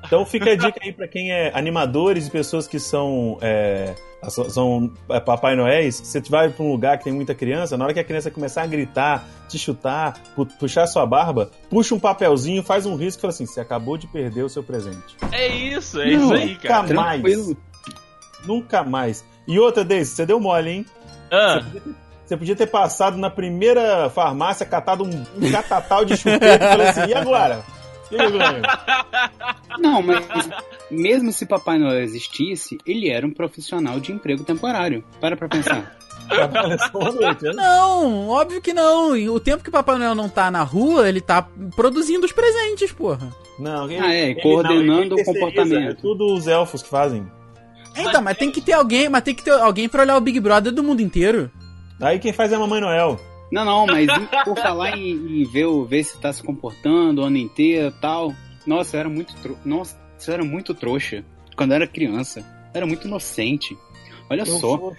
Então 0.06 0.26
fica 0.26 0.50
a 0.50 0.54
dica 0.54 0.78
aí 0.82 0.92
pra 0.92 1.08
quem 1.08 1.32
é 1.32 1.50
animadores 1.54 2.26
e 2.26 2.30
pessoas 2.30 2.68
que 2.68 2.78
são, 2.78 3.38
é, 3.40 3.94
são, 4.50 4.92
é, 5.08 5.18
Papai 5.18 5.56
Noéis. 5.56 5.94
Se 5.96 6.04
você 6.20 6.20
vai 6.30 6.50
pra 6.50 6.62
um 6.62 6.70
lugar 6.72 6.98
que 6.98 7.04
tem 7.04 7.12
muita 7.12 7.34
criança, 7.34 7.74
na 7.78 7.84
hora 7.84 7.94
que 7.94 8.00
a 8.00 8.04
criança 8.04 8.30
começar 8.30 8.62
a 8.62 8.66
gritar, 8.66 9.24
te 9.48 9.58
chutar, 9.58 10.20
pu- 10.36 10.44
puxar 10.44 10.86
sua 10.86 11.06
barba, 11.06 11.50
puxa 11.70 11.94
um 11.94 11.98
papelzinho, 11.98 12.62
faz 12.62 12.84
um 12.84 12.96
risco 12.96 13.20
e 13.20 13.22
fala 13.22 13.32
assim: 13.32 13.46
você 13.46 13.60
acabou 13.62 13.96
de 13.96 14.06
perder 14.06 14.42
o 14.42 14.48
seu 14.50 14.62
presente. 14.62 15.16
É 15.32 15.48
isso, 15.48 15.98
é 15.98 16.10
isso 16.10 16.34
aí, 16.34 16.54
cara. 16.56 16.82
Nunca 16.82 16.94
mais. 16.94 17.22
Tranquilo. 17.22 17.56
Nunca 18.44 18.84
mais. 18.84 19.24
E 19.48 19.58
outra 19.58 19.82
desse, 19.84 20.16
você 20.16 20.26
deu 20.26 20.38
mole, 20.38 20.70
hein? 20.70 20.86
Ah, 21.30 21.62
Você 22.24 22.36
podia 22.36 22.56
ter 22.56 22.66
passado 22.66 23.16
na 23.18 23.28
primeira 23.28 24.08
farmácia, 24.10 24.64
catado 24.64 25.04
um 25.04 25.50
catatal 25.50 26.04
de 26.04 26.16
chupeta 26.16 26.46
e 26.54 26.58
falado 26.58 26.80
assim: 26.82 27.06
e 27.10 27.14
agora? 27.14 27.62
Não, 29.78 30.00
mas 30.02 30.24
mesmo 30.90 31.32
se 31.32 31.46
Papai 31.46 31.78
Noel 31.78 32.02
existisse, 32.02 32.78
ele 32.86 33.10
era 33.10 33.26
um 33.26 33.32
profissional 33.32 33.98
de 33.98 34.12
emprego 34.12 34.44
temporário. 34.44 35.04
Para 35.20 35.36
pra 35.36 35.48
pensar. 35.48 35.96
Né? 36.30 37.52
Não, 37.54 38.28
óbvio 38.28 38.62
que 38.62 38.72
não. 38.72 39.14
E 39.16 39.28
O 39.28 39.38
tempo 39.40 39.62
que 39.64 39.70
Papai 39.70 39.98
Noel 39.98 40.14
não 40.14 40.28
tá 40.28 40.50
na 40.50 40.62
rua, 40.62 41.08
ele 41.08 41.20
tá 41.20 41.46
produzindo 41.76 42.24
os 42.24 42.32
presentes, 42.32 42.92
porra. 42.92 43.28
Não, 43.58 43.90
ele, 43.90 43.98
Ah, 44.00 44.14
é, 44.14 44.30
ele 44.30 44.40
coordenando 44.42 44.86
não, 44.86 45.00
ele 45.02 45.12
o 45.12 45.16
terceiriza, 45.16 45.46
comportamento. 45.46 45.90
É 45.90 45.94
tudo 45.94 46.32
os 46.34 46.46
elfos 46.46 46.82
que 46.82 46.88
fazem. 46.88 47.26
Então, 47.96 48.22
mas 48.22 48.36
tem 48.36 48.50
que 48.50 48.60
ter 48.60 48.72
alguém, 48.72 49.08
mas 49.08 49.22
tem 49.22 49.34
que 49.34 49.42
ter 49.44 49.52
alguém 49.52 49.88
pra 49.88 50.02
olhar 50.02 50.16
o 50.16 50.20
Big 50.20 50.38
Brother 50.40 50.72
do 50.72 50.82
mundo 50.82 51.00
inteiro. 51.00 51.50
Aí 52.00 52.18
quem 52.18 52.32
faz 52.32 52.52
é 52.52 52.56
a 52.56 52.58
Mamãe 52.58 52.80
Noel. 52.80 53.18
Não, 53.52 53.64
não, 53.64 53.86
mas 53.86 54.08
por 54.44 54.56
falar 54.58 54.96
em, 54.98 55.42
em 55.42 55.44
ver, 55.44 55.66
o- 55.66 55.84
ver 55.84 56.02
se 56.02 56.18
tá 56.20 56.32
se 56.32 56.42
comportando 56.42 57.20
o 57.22 57.24
ano 57.24 57.36
inteiro 57.36 57.88
e 57.96 58.00
tal. 58.00 58.34
Nossa, 58.66 58.96
eu 58.96 59.00
era 59.00 59.08
muito 59.08 59.34
tro... 59.36 59.56
Nossa, 59.64 59.96
eu 60.26 60.34
era 60.34 60.44
muito 60.44 60.74
trouxa. 60.74 61.24
Quando 61.56 61.70
eu 61.70 61.76
era 61.76 61.86
criança. 61.86 62.40
Eu 62.40 62.78
era 62.78 62.86
muito 62.86 63.06
inocente. 63.06 63.76
Olha 64.30 64.40
Eu 64.42 64.46
só. 64.46 64.92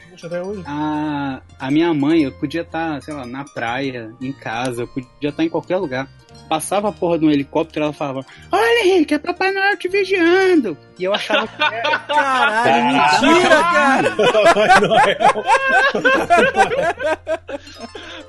A, 0.65 1.41
a 1.59 1.71
minha 1.71 1.93
mãe, 1.93 2.23
eu 2.23 2.32
podia 2.32 2.61
estar, 2.61 3.01
sei 3.01 3.13
lá, 3.13 3.26
na 3.26 3.43
praia, 3.43 4.13
em 4.21 4.32
casa, 4.32 4.84
eu 4.84 4.88
podia 4.88 5.30
estar 5.30 5.43
em 5.43 5.49
qualquer 5.49 5.78
lugar. 5.78 6.07
Passava 6.47 6.89
a 6.89 6.91
porra 6.91 7.17
de 7.17 7.26
um 7.26 7.32
helicóptero 7.32 7.86
ela 7.86 7.93
falava: 7.93 8.23
Olha, 8.51 8.86
Henrique, 8.86 9.15
é 9.15 9.17
Papai 9.17 9.51
Noel 9.51 9.78
te 9.78 9.88
vigiando. 9.88 10.78
E 10.99 11.03
eu 11.03 11.13
achava 11.13 11.47
que 11.47 11.63
era. 11.63 11.97
Caralho, 12.05 13.26
mentira, 13.26 13.49
cara. 13.63 14.15
Papai 14.15 14.80
Noel. 14.82 15.45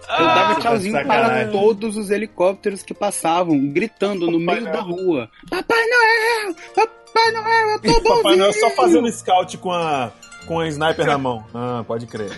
Eu 0.08 0.24
dava 0.24 0.52
Ah, 0.52 0.60
tchauzinho 0.60 1.06
para 1.06 1.48
todos 1.48 1.96
os 1.96 2.10
helicópteros 2.10 2.82
que 2.82 2.94
passavam, 2.94 3.58
gritando 3.68 4.30
no 4.30 4.38
meio 4.38 4.64
da 4.64 4.80
rua: 4.80 5.28
Papai 5.50 5.84
Noel! 5.86 6.54
Papai 6.74 7.32
Noel, 7.32 7.68
eu 7.68 7.80
tô 7.80 8.00
bonzinho! 8.00 8.16
Papai 8.22 8.36
Noel 8.36 8.52
só 8.54 8.70
fazendo 8.70 9.12
scout 9.12 9.58
com 9.58 9.72
a, 9.72 10.10
com 10.46 10.60
a 10.60 10.68
sniper 10.68 11.06
na 11.06 11.18
mão. 11.18 11.44
Ah, 11.54 11.84
pode 11.86 12.06
crer. 12.06 12.30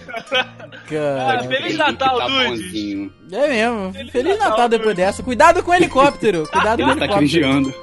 Cara. 0.88 1.42
Feliz 1.44 1.60
Henrique 1.60 1.76
Natal, 1.76 2.18
tá 2.18 2.26
Dudes. 2.28 2.48
bonzinho. 2.48 3.12
É 3.30 3.48
mesmo. 3.48 4.10
Feliz 4.10 4.38
Natal 4.38 4.68
depois 4.68 4.96
dessa. 4.96 5.22
Cuidado 5.22 5.62
com 5.62 5.70
o 5.70 5.74
helicóptero. 5.74 6.48
Cuidado 6.50 6.82
com 6.82 6.88
o 6.88 6.90
Ele 6.92 6.98
tá 7.00 7.04
aqui 7.04 7.14
helicóptero. 7.14 7.20
vigiando. 7.20 7.74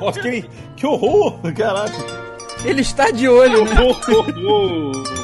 Nossa, 0.00 0.20
que, 0.20 0.44
que 0.76 0.86
horror! 0.86 1.40
Caraca. 1.56 2.28
Ele 2.64 2.82
está 2.82 3.10
de 3.10 3.28
olho, 3.28 3.64
né? 3.64 3.76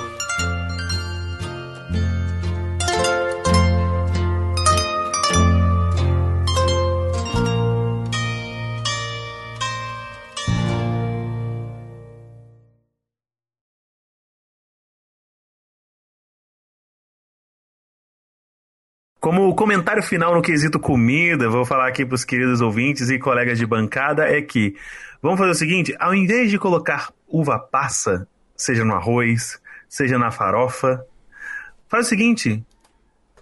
Como 19.24 19.54
comentário 19.54 20.02
final 20.02 20.34
no 20.34 20.42
quesito 20.42 20.78
comida, 20.78 21.48
vou 21.48 21.64
falar 21.64 21.88
aqui 21.88 22.04
para 22.04 22.14
os 22.14 22.26
queridos 22.26 22.60
ouvintes 22.60 23.08
e 23.08 23.18
colegas 23.18 23.56
de 23.56 23.64
bancada 23.64 24.24
é 24.28 24.42
que 24.42 24.76
vamos 25.22 25.38
fazer 25.38 25.52
o 25.52 25.54
seguinte: 25.54 25.96
ao 25.98 26.14
invés 26.14 26.50
de 26.50 26.58
colocar 26.58 27.10
uva 27.26 27.58
passa, 27.58 28.28
seja 28.54 28.84
no 28.84 28.92
arroz, 28.94 29.58
seja 29.88 30.18
na 30.18 30.30
farofa, 30.30 31.02
faz 31.88 32.04
o 32.04 32.08
seguinte: 32.10 32.62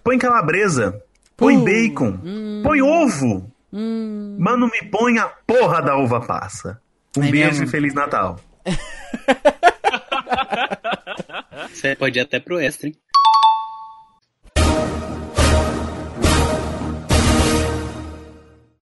põe 0.05 0.17
calabresa, 0.17 1.03
põe 1.35 1.57
Pum. 1.57 1.65
bacon, 1.65 2.17
Hum. 2.23 2.61
põe 2.63 2.81
ovo, 2.81 3.51
Hum. 3.73 4.37
mas 4.39 4.57
não 4.57 4.67
me 4.67 4.83
põe 4.89 5.19
a 5.19 5.25
porra 5.27 5.81
da 5.81 5.97
uva 5.97 6.21
passa. 6.21 6.79
Um 7.17 7.23
É 7.25 7.29
beijo 7.29 7.47
mesmo? 7.49 7.63
e 7.65 7.67
feliz 7.67 7.93
Natal. 7.93 8.39
Você 11.73 11.93
pode 11.97 12.17
ir 12.17 12.21
até 12.21 12.39
pro 12.39 12.57
extra, 12.57 12.87
hein? 12.87 12.95